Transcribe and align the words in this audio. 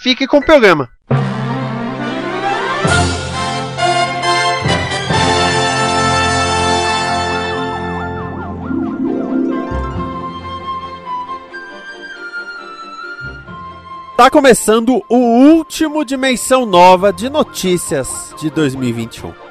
fique 0.00 0.26
com 0.26 0.38
o 0.38 0.44
programa. 0.44 0.88
Tá 14.16 14.30
começando 14.30 15.02
o 15.08 15.16
último 15.16 16.04
Dimensão 16.04 16.66
Nova 16.66 17.10
de 17.10 17.30
notícias 17.30 18.34
de 18.38 18.50
2021. 18.50 19.49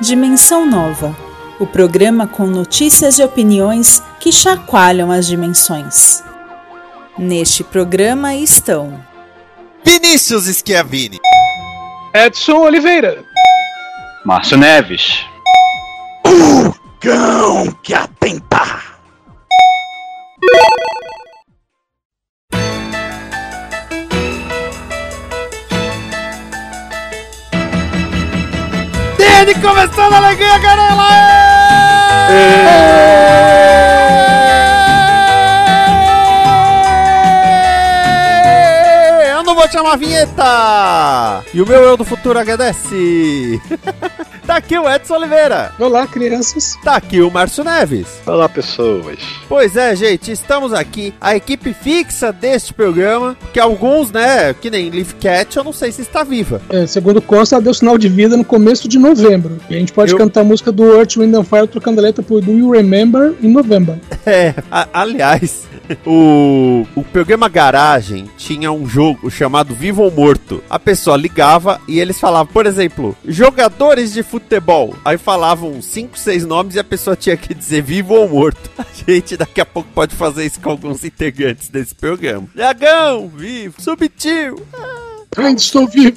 Dimensão 0.00 0.66
Nova 0.66 1.16
o 1.58 1.66
programa 1.66 2.26
com 2.26 2.46
notícias 2.46 3.18
e 3.18 3.24
opiniões 3.24 4.02
que 4.20 4.30
chacoalham 4.30 5.10
as 5.10 5.26
dimensões. 5.26 6.22
Neste 7.16 7.64
programa 7.64 8.34
estão 8.34 9.02
Vinícius 9.82 10.44
Schiavini, 10.44 11.18
Edson 12.12 12.58
Oliveira, 12.58 13.24
Márcio 14.24 14.58
Neves, 14.58 15.24
O 16.26 16.74
cão 17.00 17.72
que 17.82 17.94
atenta. 17.94 18.96
Começando 29.54 30.12
a 30.12 30.16
alegria, 30.16 30.58
Canela! 30.60 31.08
Eu 32.30 33.35
vou 39.66 39.72
chamar 39.72 39.92
a 39.94 39.96
vinheta! 39.96 41.44
E 41.52 41.60
o 41.60 41.66
meu 41.66 41.82
eu 41.82 41.96
do 41.96 42.04
futuro 42.04 42.38
agradece! 42.38 43.60
tá 44.46 44.56
aqui 44.56 44.78
o 44.78 44.88
Edson 44.88 45.14
Oliveira! 45.16 45.72
Olá, 45.78 46.06
crianças. 46.06 46.76
Tá 46.84 46.94
aqui 46.94 47.20
o 47.20 47.30
Márcio 47.32 47.64
Neves! 47.64 48.06
Olá 48.24 48.48
pessoas. 48.48 49.18
Pois 49.48 49.76
é, 49.76 49.96
gente, 49.96 50.30
estamos 50.30 50.72
aqui, 50.72 51.12
a 51.20 51.34
equipe 51.34 51.72
fixa 51.74 52.32
deste 52.32 52.72
programa, 52.72 53.36
que 53.52 53.58
alguns, 53.58 54.12
né, 54.12 54.54
que 54.54 54.70
nem 54.70 54.88
Leaf 54.88 55.14
Cat, 55.14 55.56
eu 55.56 55.64
não 55.64 55.72
sei 55.72 55.90
se 55.90 56.02
está 56.02 56.22
viva. 56.22 56.62
É, 56.68 56.86
segundo 56.86 57.20
consta, 57.20 57.56
ela 57.56 57.62
deu 57.64 57.74
sinal 57.74 57.98
de 57.98 58.08
vida 58.08 58.36
no 58.36 58.44
começo 58.44 58.86
de 58.88 58.98
novembro. 59.00 59.58
E 59.68 59.74
a 59.74 59.78
gente 59.80 59.92
pode 59.92 60.12
Eu- 60.12 60.18
cantar 60.18 60.42
a 60.42 60.44
música 60.44 60.70
do 60.70 60.96
Earth, 60.96 61.16
Wind 61.16 61.34
and 61.34 61.44
Fire 61.44 61.66
trocando 61.66 61.98
a 62.00 62.04
letra 62.04 62.22
por 62.22 62.40
Do 62.40 62.52
You 62.52 62.70
Remember 62.70 63.34
em 63.42 63.48
novembro. 63.48 63.98
É, 64.28 64.54
a- 64.72 64.88
aliás, 64.92 65.68
o, 66.04 66.84
o 66.96 67.04
programa 67.04 67.48
Garagem 67.48 68.28
tinha 68.36 68.72
um 68.72 68.84
jogo 68.84 69.30
chamado 69.30 69.55
Vivo 69.64 70.02
ou 70.02 70.10
Morto. 70.10 70.62
A 70.68 70.78
pessoa 70.78 71.16
ligava 71.16 71.80
e 71.88 71.98
eles 72.00 72.18
falavam, 72.18 72.52
por 72.52 72.66
exemplo, 72.66 73.16
jogadores 73.24 74.12
de 74.12 74.22
futebol. 74.22 74.94
Aí 75.04 75.18
falavam 75.18 75.80
cinco, 75.80 76.18
seis 76.18 76.44
nomes 76.44 76.74
e 76.74 76.78
a 76.78 76.84
pessoa 76.84 77.16
tinha 77.16 77.36
que 77.36 77.54
dizer 77.54 77.82
vivo 77.82 78.14
ou 78.14 78.28
morto. 78.28 78.70
A 78.78 78.86
gente 79.10 79.36
daqui 79.36 79.60
a 79.60 79.66
pouco 79.66 79.88
pode 79.94 80.14
fazer 80.14 80.44
isso 80.44 80.60
com 80.60 80.70
alguns 80.70 81.04
integrantes 81.04 81.68
desse 81.68 81.94
programa. 81.94 82.48
Dragão, 82.54 83.28
vivo, 83.28 83.80
subtil. 83.80 84.56
Ainda 85.36 85.60
estou 85.60 85.86
vivo. 85.86 86.16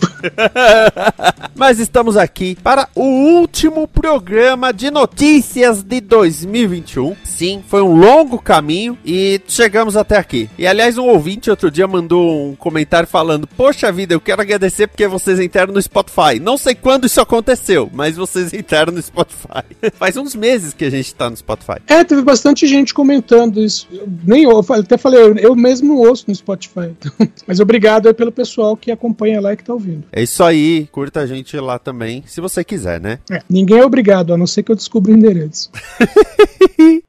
Mas 1.56 1.80
estamos 1.80 2.16
aqui 2.16 2.56
para 2.64 2.88
o 2.96 3.04
último 3.04 3.88
programa 3.88 4.72
de 4.72 4.90
notícias 4.90 5.84
de 5.84 6.00
2021. 6.00 7.16
Sim, 7.24 7.64
foi 7.68 7.82
um 7.82 7.96
longo 7.96 8.40
caminho 8.40 8.98
e 9.06 9.42
chegamos 9.48 9.98
até 9.98 10.18
aqui. 10.18 10.50
E 10.58 10.66
aliás, 10.66 10.98
um 10.98 11.06
ouvinte 11.06 11.50
outro 11.50 11.70
dia 11.70 11.88
mandou 11.88 12.50
um 12.50 12.56
comentário 12.56 13.08
falando: 13.08 13.46
Poxa 13.46 13.92
vida, 13.92 14.14
eu 14.14 14.22
quero 14.22 14.42
agradecer 14.42 14.88
porque 14.88 15.08
vocês 15.08 15.40
entraram 15.40 15.74
no 15.74 15.82
Spotify. 15.82 16.40
Não 16.42 16.58
sei 16.58 16.74
quando 16.76 17.06
isso 17.06 17.20
aconteceu, 17.20 17.90
mas 17.94 18.16
vocês 18.16 18.54
entraram 18.54 18.94
no 18.94 19.02
Spotify. 19.02 19.64
Faz 19.96 20.16
uns 20.16 20.36
meses 20.36 20.74
que 20.74 20.86
a 20.86 20.90
gente 20.90 21.14
tá 21.14 21.30
no 21.30 21.36
Spotify. 21.36 21.80
É, 21.88 22.04
teve 22.04 22.22
bastante 22.22 22.66
gente 22.68 22.94
comentando 22.94 23.62
isso. 23.62 23.88
Eu 23.92 24.08
nem 24.24 24.44
eu 24.44 24.60
até 24.60 24.98
falei, 24.98 25.20
eu, 25.40 25.56
mesmo 25.56 25.90
não 25.90 25.98
ouço 25.98 26.26
no 26.28 26.36
Spotify. 26.36 26.92
Mas 27.46 27.60
obrigado 27.60 28.08
aí 28.08 28.14
pelo 28.14 28.32
pessoal 28.32 28.78
que 28.78 28.92
acompanha 29.10 29.42
lá 29.42 29.54
e 29.54 29.58
que 29.58 29.64
tá 29.64 29.74
ouvindo. 29.74 30.04
É 30.12 30.22
isso 30.22 30.44
aí, 30.44 30.88
curta 30.92 31.22
a 31.22 31.26
gente 31.26 31.58
lá 31.58 31.80
também, 31.80 32.24
se 32.28 32.40
você 32.40 32.64
quiser, 32.64 33.02
né? 33.02 33.20
É, 33.30 33.42
ninguém 33.50 33.80
é 33.80 33.86
obrigado, 33.86 34.34
a 34.34 34.38
não 34.38 34.48
ser 34.48 34.64
que 34.64 34.72
eu 34.72 34.76
descubra 34.76 35.12
o 35.12 35.16
endereço. 35.16 35.72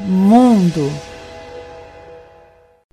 Mundo. 0.00 0.90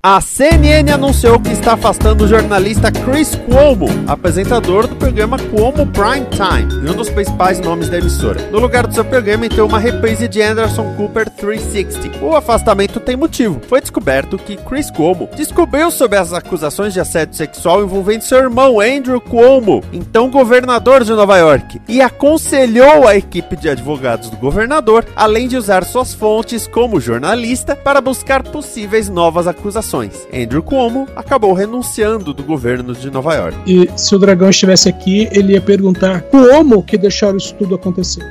A 0.08 0.22
CNN 0.22 0.92
anunciou 0.92 1.40
que 1.40 1.52
está 1.52 1.74
afastando 1.74 2.26
o 2.26 2.28
jornalista 2.28 2.92
Chris 2.92 3.34
Cuomo, 3.34 3.88
apresentador 4.06 4.86
do 4.86 4.96
programa 4.96 5.40
Cuomo 5.40 5.88
Prime 5.88 6.28
Time, 6.30 6.92
um 6.92 6.96
dos 6.96 7.10
principais 7.10 7.60
nomes 7.60 7.90
da 7.90 7.98
emissora. 7.98 8.40
No 8.52 8.60
lugar 8.60 8.86
do 8.86 8.94
seu 8.94 9.04
programa, 9.04 9.48
entrou 9.48 9.68
uma 9.68 9.80
reprise 9.80 10.28
de 10.28 10.44
Anderson 10.44 10.94
Cooper 10.96 11.28
360. 11.28 12.24
O 12.24 12.36
afastamento 12.36 13.00
tem 13.00 13.16
motivo. 13.16 13.60
Foi 13.68 13.82
descoberto 13.82 14.38
que 14.38 14.56
Chris 14.58 14.92
Cuomo 14.92 15.28
descobriu 15.36 15.90
sobre 15.90 16.20
as 16.20 16.32
acusações 16.34 16.94
de 16.94 17.00
assédio 17.00 17.34
sexual 17.34 17.82
envolvendo 17.82 18.22
seu 18.22 18.38
irmão 18.38 18.80
Andrew 18.80 19.20
Cuomo, 19.20 19.84
então 19.92 20.30
governador 20.30 21.04
de 21.04 21.14
Nova 21.14 21.36
York, 21.40 21.82
e 21.88 22.00
aconselhou 22.00 23.08
a 23.08 23.16
equipe 23.16 23.56
de 23.56 23.70
advogados 23.70 24.30
do 24.30 24.38
governador, 24.38 25.04
além 25.16 25.48
de 25.48 25.58
usar 25.58 25.84
suas 25.84 26.14
fontes 26.14 26.68
como 26.68 27.02
jornalista 27.02 27.76
para 27.76 28.00
buscar 28.00 28.44
possíveis 28.44 29.10
novas 29.10 29.48
acusações. 29.48 29.95
Andrew 30.34 30.62
Cuomo 30.64 31.08
acabou 31.16 31.54
renunciando 31.54 32.34
do 32.34 32.44
governo 32.44 32.94
de 32.94 33.10
Nova 33.12 33.34
York. 33.36 33.58
E 33.66 33.90
se 33.98 34.16
o 34.16 34.20
dragão 34.20 34.50
estivesse 34.50 34.90
aqui, 34.90 35.28
ele 35.32 35.54
ia 35.54 35.62
perguntar 35.62 36.22
como 36.24 36.82
que 36.84 36.98
deixaram 36.98 37.38
isso 37.38 37.54
tudo 37.56 37.76
acontecer. 37.76 38.24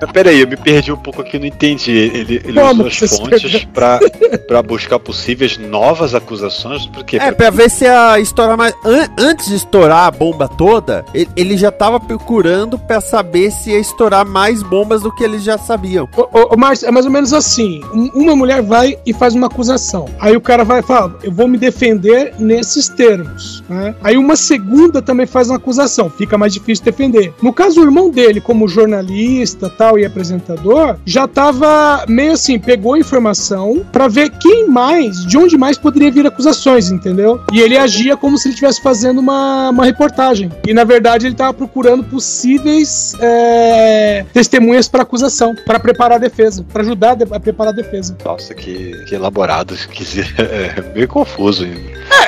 Mas 0.00 0.12
peraí, 0.12 0.40
eu 0.40 0.48
me 0.48 0.56
perdi 0.56 0.90
um 0.92 0.96
pouco 0.96 1.20
aqui, 1.20 1.38
não 1.38 1.46
entendi. 1.46 1.90
Ele, 1.92 2.40
ele 2.44 2.60
Como 2.60 2.84
usou 2.86 2.86
as 2.86 3.18
fontes 3.18 3.64
pra 4.46 4.62
buscar 4.62 4.98
possíveis 4.98 5.58
novas 5.58 6.14
acusações? 6.14 6.86
Por 6.86 7.04
quê? 7.04 7.18
É, 7.18 7.30
pra 7.32 7.50
ver 7.50 7.70
se 7.70 7.86
a 7.86 8.18
estourar 8.18 8.56
mais. 8.56 8.74
an- 8.84 9.08
antes 9.18 9.48
de 9.48 9.56
estourar 9.56 10.06
a 10.06 10.10
bomba 10.10 10.48
toda, 10.48 11.04
ele, 11.12 11.28
ele 11.36 11.56
já 11.56 11.70
tava 11.70 12.00
procurando 12.00 12.78
pra 12.78 13.00
saber 13.00 13.50
se 13.50 13.70
ia 13.70 13.78
estourar 13.78 14.24
mais 14.26 14.62
bombas 14.62 15.02
do 15.02 15.14
que 15.14 15.22
eles 15.22 15.42
já 15.42 15.58
sabiam. 15.58 16.08
Ô, 16.16 16.22
ô, 16.22 16.54
ô, 16.54 16.56
Márcio, 16.56 16.88
é 16.88 16.90
mais 16.90 17.04
ou 17.06 17.12
menos 17.12 17.32
assim: 17.32 17.80
um- 17.92 18.10
uma 18.14 18.34
mulher 18.36 18.62
vai 18.62 18.96
e 19.04 19.12
faz 19.12 19.34
uma 19.34 19.46
acusação. 19.48 20.06
Aí 20.18 20.36
o 20.36 20.40
cara 20.40 20.64
vai 20.64 20.80
e 20.80 20.82
Eu 21.22 21.32
vou 21.32 21.46
me 21.48 21.58
defender 21.58 22.34
nesses 22.38 22.88
termos. 22.88 23.62
né? 23.68 23.94
Aí 24.02 24.16
uma 24.16 24.36
segunda 24.36 25.00
também 25.02 25.26
faz 25.26 25.48
uma 25.48 25.56
acusação, 25.56 26.08
fica 26.10 26.36
mais 26.38 26.52
difícil 26.52 26.84
defender. 26.84 27.32
No 27.42 27.52
caso, 27.52 27.80
o 27.80 27.84
irmão 27.84 28.10
dele, 28.10 28.40
como 28.40 28.68
jornalista 28.68 29.68
tal 29.70 29.98
e 29.98 30.04
apresentador, 30.04 30.96
já 31.04 31.26
tava 31.26 32.04
meio 32.08 32.32
assim: 32.32 32.58
pegou 32.58 32.96
informação 32.96 33.84
pra 33.92 34.08
ver 34.08 34.30
quem 34.30 34.68
mais, 34.68 35.24
de 35.26 35.36
onde 35.38 35.56
mais 35.56 35.76
poderia 35.78 36.10
vir 36.10 36.26
acusações, 36.26 36.90
entendeu? 36.90 37.40
E 37.52 37.60
ele 37.60 37.76
agia 37.76 38.16
como 38.16 38.36
se 38.38 38.48
ele 38.48 38.54
estivesse 38.54 38.82
fazendo 38.82 39.18
uma, 39.18 39.70
uma 39.70 39.84
reportagem. 39.84 40.50
E 40.66 40.72
na 40.74 40.84
verdade 40.84 41.26
ele 41.26 41.34
tava 41.34 41.52
procurando 41.54 42.04
possíveis 42.04 43.14
é, 43.20 44.24
testemunhas 44.32 44.88
para 44.88 45.02
acusação, 45.02 45.54
para 45.66 45.78
preparar 45.78 46.16
a 46.16 46.20
defesa, 46.20 46.64
para 46.72 46.82
ajudar 46.82 47.10
a 47.12 47.14
de- 47.14 47.34
a 47.34 47.40
preparar 47.40 47.72
a 47.72 47.76
defesa. 47.76 48.16
Nossa, 48.24 48.54
que, 48.54 48.92
que 49.06 49.14
elaborado. 49.14 49.74
Que, 49.90 50.20
é, 50.40 50.99
meio 51.00 51.08
confuso. 51.08 51.64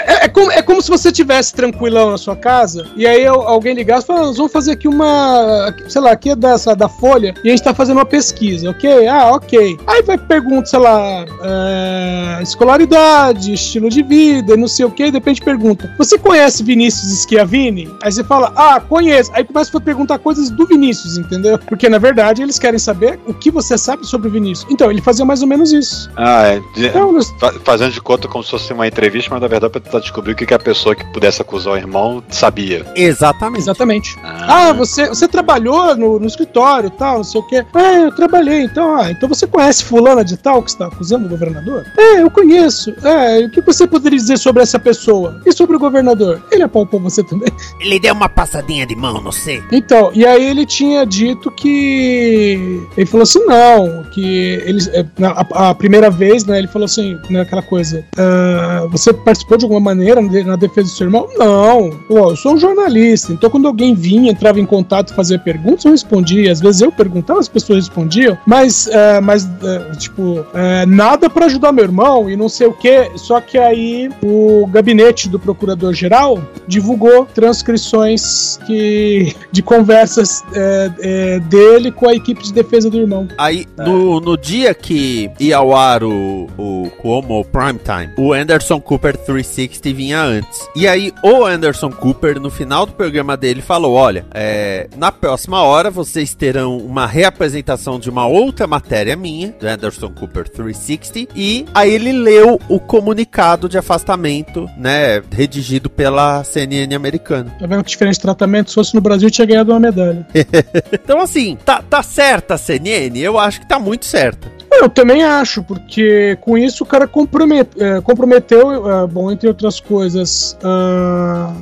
É, 0.07 0.25
é 0.25 0.29
como, 0.29 0.51
é 0.53 0.63
como 0.63 0.81
se 0.83 0.91
você 0.91 1.09
estivesse 1.09 1.53
tranquilão 1.55 2.11
na 2.11 2.19
sua 2.19 2.37
casa 2.37 2.87
e 2.97 3.07
aí 3.07 3.27
al- 3.27 3.47
alguém 3.47 3.75
ligasse 3.75 4.05
e 4.05 4.07
falasse, 4.07 4.27
nós 4.29 4.37
vamos 4.37 4.53
fazer 4.53 4.73
aqui 4.73 4.89
uma, 4.89 5.75
sei 5.89 6.01
lá, 6.01 6.13
aqui 6.13 6.31
é 6.31 6.37
dessa, 6.37 6.75
da 6.75 6.89
Folha 6.89 7.35
e 7.45 7.49
a 7.49 7.51
gente 7.51 7.63
tá 7.63 7.75
fazendo 7.75 7.99
uma 7.99 8.05
pesquisa, 8.07 8.71
ok? 8.71 9.07
Ah, 9.09 9.31
ok. 9.33 9.79
Aí 9.87 10.03
vai 10.03 10.19
pergunta, 10.19 10.67
sei 10.67 10.79
lá, 10.79 11.25
é, 11.43 12.43
escolaridade, 12.43 13.53
estilo 13.53 13.89
de 13.89 14.03
vida, 14.03 14.57
não 14.57 14.69
sei 14.69 14.85
o 14.85 14.91
que, 14.91 15.05
de 15.07 15.13
repente 15.19 15.41
pergunta, 15.41 15.93
você 15.99 16.19
conhece 16.19 16.63
Vinícius 16.63 17.23
Schiavini? 17.23 17.89
Aí 18.03 18.11
você 18.13 18.25
fala, 18.25 18.53
ah, 18.57 18.81
conheço. 18.81 19.31
Aí 19.35 19.45
começa 19.45 19.77
a 19.77 19.81
perguntar 19.81 20.19
coisas 20.19 20.51
do 20.51 20.67
Vinícius, 20.67 21.17
entendeu? 21.19 21.59
Porque 21.59 21.89
na 21.89 21.99
verdade 21.99 22.43
eles 22.43 22.59
querem 22.59 22.79
saber 22.79 23.19
o 23.27 23.35
que 23.35 23.51
você 23.51 23.77
sabe 23.79 24.07
sobre 24.07 24.29
o 24.29 24.31
Vinícius. 24.31 24.71
Então, 24.71 24.91
ele 24.91 25.01
fazia 25.01 25.25
mais 25.25 25.43
ou 25.43 25.49
menos 25.49 25.73
isso. 25.73 26.11
Ah, 26.17 26.47
é. 26.49 26.61
de- 26.75 26.87
Então, 26.87 27.13
nós- 27.13 27.33
fazendo 27.65 27.93
de 27.93 28.01
conta 28.01 28.29
como 28.29 28.43
se 28.45 28.51
fosse 28.51 28.73
uma 28.73 28.87
entrevista, 28.87 29.31
mas 29.31 29.41
na 29.41 29.49
verdade 29.49 29.73
tentar 29.93 30.01
descobrir 30.01 30.33
o 30.33 30.37
que, 30.37 30.47
que 30.47 30.55
a 30.55 30.59
pessoa 30.59 30.95
que 30.95 31.05
pudesse 31.13 31.43
acusar 31.43 31.75
o 31.75 31.77
irmão 31.77 32.23
sabia. 32.31 32.87
Exatamente. 32.97 33.63
Exatamente. 33.63 34.17
Ah, 34.23 34.73
você, 34.73 35.09
você 35.09 35.29
trabalhou 35.29 35.95
no, 35.97 36.19
no 36.19 36.27
escritório 36.27 36.89
tal, 36.91 37.19
não 37.19 37.25
sei 37.25 37.41
o 37.41 37.47
quê. 37.47 37.65
Ah, 37.75 37.93
eu 37.95 38.15
trabalhei. 38.15 38.63
Então, 38.63 38.97
ah, 38.97 39.11
então 39.11 39.29
você 39.29 39.47
conhece 39.47 39.85
fulana 39.85 40.25
de 40.25 40.37
tal 40.37 40.63
que 40.63 40.71
está 40.71 40.87
acusando 40.87 41.27
o 41.27 41.29
governador? 41.29 41.85
É, 41.99 42.23
eu 42.23 42.31
conheço. 42.31 42.95
É, 43.05 43.45
o 43.45 43.51
que 43.51 43.61
você 43.61 43.87
poderia 43.87 44.19
dizer 44.19 44.39
sobre 44.39 44.63
essa 44.63 44.79
pessoa? 44.79 45.41
E 45.45 45.53
sobre 45.53 45.77
o 45.77 45.79
governador? 45.79 46.43
Ele 46.51 46.63
apalpou 46.63 46.99
você 47.01 47.23
também? 47.23 47.49
Ele 47.81 47.99
deu 48.01 48.15
uma 48.15 48.29
passadinha 48.29 48.87
de 48.87 48.95
mão, 48.97 49.21
não 49.21 49.33
sei. 49.33 49.63
Então, 49.73 50.11
e 50.15 50.25
aí 50.25 50.45
ele 50.49 50.65
tinha 50.65 51.05
dito 51.05 51.51
que. 51.51 52.87
Ele 52.97 53.07
falou 53.07 53.23
assim: 53.23 53.45
não, 53.45 54.05
que 54.05 54.25
eles. 54.65 54.89
é, 54.89 55.05
na- 55.19 55.33
A, 55.53 55.71
a 55.71 55.75
primeira 55.75 56.11
vez, 56.11 56.45
né, 56.45 56.59
ele 56.59 56.69
falou 56.69 56.85
assim, 56.87 57.19
né, 57.29 57.41
aquela 57.41 57.63
coisa. 57.63 58.05
"Ah, 58.17 58.87
você 58.91 59.13
participou 59.13 59.59
de 59.59 59.65
alguma 59.65 59.81
maneira 59.83 60.21
na 60.21 60.29
de- 60.29 60.45
na 60.45 60.57
defesa 60.57 60.89
do 60.89 60.95
seu 60.95 61.07
irmão? 61.07 61.29
Não, 61.37 61.91
Pô, 62.09 62.31
eu 62.31 62.37
sou 62.37 62.55
um 62.55 62.59
jornalista, 62.59 63.33
então 63.33 63.49
quando 63.51 63.67
alguém 63.67 63.95
vinha, 63.95 64.31
entrava 64.33 64.61
em 64.61 64.67
contato, 64.67 65.15
fazia 65.15 65.39
perguntas, 65.39 65.85
eu 65.85 65.91
respondia. 65.93 66.51
Às 66.53 66.61
vezes 66.61 66.81
eu 66.81 66.91
perguntava, 66.93 67.41
as 67.41 67.49
pessoas 67.49 67.87
respondiam, 67.87 68.37
mas, 68.47 68.89
ah, 68.93 69.21
mas 69.21 69.45
ah, 69.63 69.95
tipo, 69.97 70.45
ah, 70.55 70.85
nada 70.87 71.29
pra 71.31 71.47
ajudar 71.47 71.73
meu 71.73 71.85
irmão 71.85 72.29
e 72.31 72.37
não 72.37 72.49
sei 72.49 72.67
o 72.67 72.73
que. 72.73 73.11
Só 73.17 73.41
que 73.41 73.59
aí 73.59 74.11
o 74.23 74.67
gabinete 74.69 75.29
do 75.29 75.39
procurador-geral 75.39 76.41
divulgou 76.67 77.27
transcrições 77.35 78.59
que, 78.67 79.35
de 79.51 79.63
conversas 79.63 80.43
é, 80.55 80.91
é, 81.01 81.39
dele 81.41 81.91
com 81.91 82.09
a 82.09 82.15
equipe 82.15 82.43
de 82.43 82.53
defesa 82.53 82.89
do 82.91 82.99
irmão. 82.99 83.27
Aí, 83.39 83.67
no, 83.79 84.21
no 84.21 84.37
dia 84.37 84.75
que 84.75 85.31
ia 85.41 85.57
ao 85.59 85.75
ar 85.75 86.05
o, 86.05 86.47
o 86.59 86.91
Cuomo 87.01 87.45
Primetime, 87.45 88.13
o 88.19 88.33
Anderson 88.33 88.81
Cooper 88.81 89.17
360 89.17 89.72
vinha 89.93 90.21
antes. 90.21 90.69
E 90.75 90.87
aí, 90.87 91.13
o 91.23 91.45
Anderson 91.45 91.91
Cooper, 91.91 92.41
no 92.41 92.51
final 92.51 92.87
do 92.87 92.93
programa 92.93 93.37
dele, 93.37 93.63
falou: 93.63 93.95
Olha, 93.95 94.27
é, 94.35 94.89
na 94.97 95.13
próxima 95.13 95.63
hora 95.63 95.91
vocês 95.91 96.35
terão 96.35 96.79
uma 96.79 97.07
reapresentação 97.07 97.99
de 97.99 98.11
uma 98.11 98.27
outra 98.27 98.67
matéria 98.67 99.17
minha, 99.17 99.55
do 99.59 99.67
Anderson 99.67 100.11
Cooper 100.11 100.49
360. 100.49 101.33
E 101.35 101.65
aí 101.75 101.91
ele 101.91 102.13
leu 102.13 102.61
o 102.69 102.81
comunicado 102.81 103.69
de 103.69 103.79
afastamento, 103.79 104.69
né, 104.77 105.23
redigido 105.31 105.89
pela 105.89 106.43
CNN 106.45 106.95
americana. 106.95 107.55
Tá 107.59 107.67
vendo 107.67 107.85
que 107.85 107.91
diferente 107.91 108.15
de 108.15 108.21
tratamento? 108.21 108.71
Se 108.71 108.75
fosse 108.75 108.95
no 108.95 109.01
Brasil, 109.01 109.31
tinha 109.31 109.47
ganhado 109.47 109.73
uma 109.73 109.81
medalha. 109.81 110.27
Então, 110.93 111.21
assim, 111.21 111.57
tá, 111.65 111.83
tá 111.83 112.03
certa 112.03 112.55
a 112.55 112.59
CNN? 112.59 113.19
Eu 113.19 113.39
acho 113.39 113.61
que 113.61 113.67
tá 113.67 113.79
muito 113.79 114.05
certa. 114.05 114.49
Eu 114.81 114.89
também 114.89 115.23
acho, 115.23 115.63
porque 115.63 116.37
com 116.41 116.57
isso 116.57 116.83
o 116.83 116.87
cara 116.87 117.07
compromet- 117.07 117.77
é, 117.79 118.01
comprometeu, 118.01 118.91
é, 118.91 119.07
bom, 119.07 119.31
entre 119.31 119.49
outras 119.49 119.79
coisas, 119.81 120.57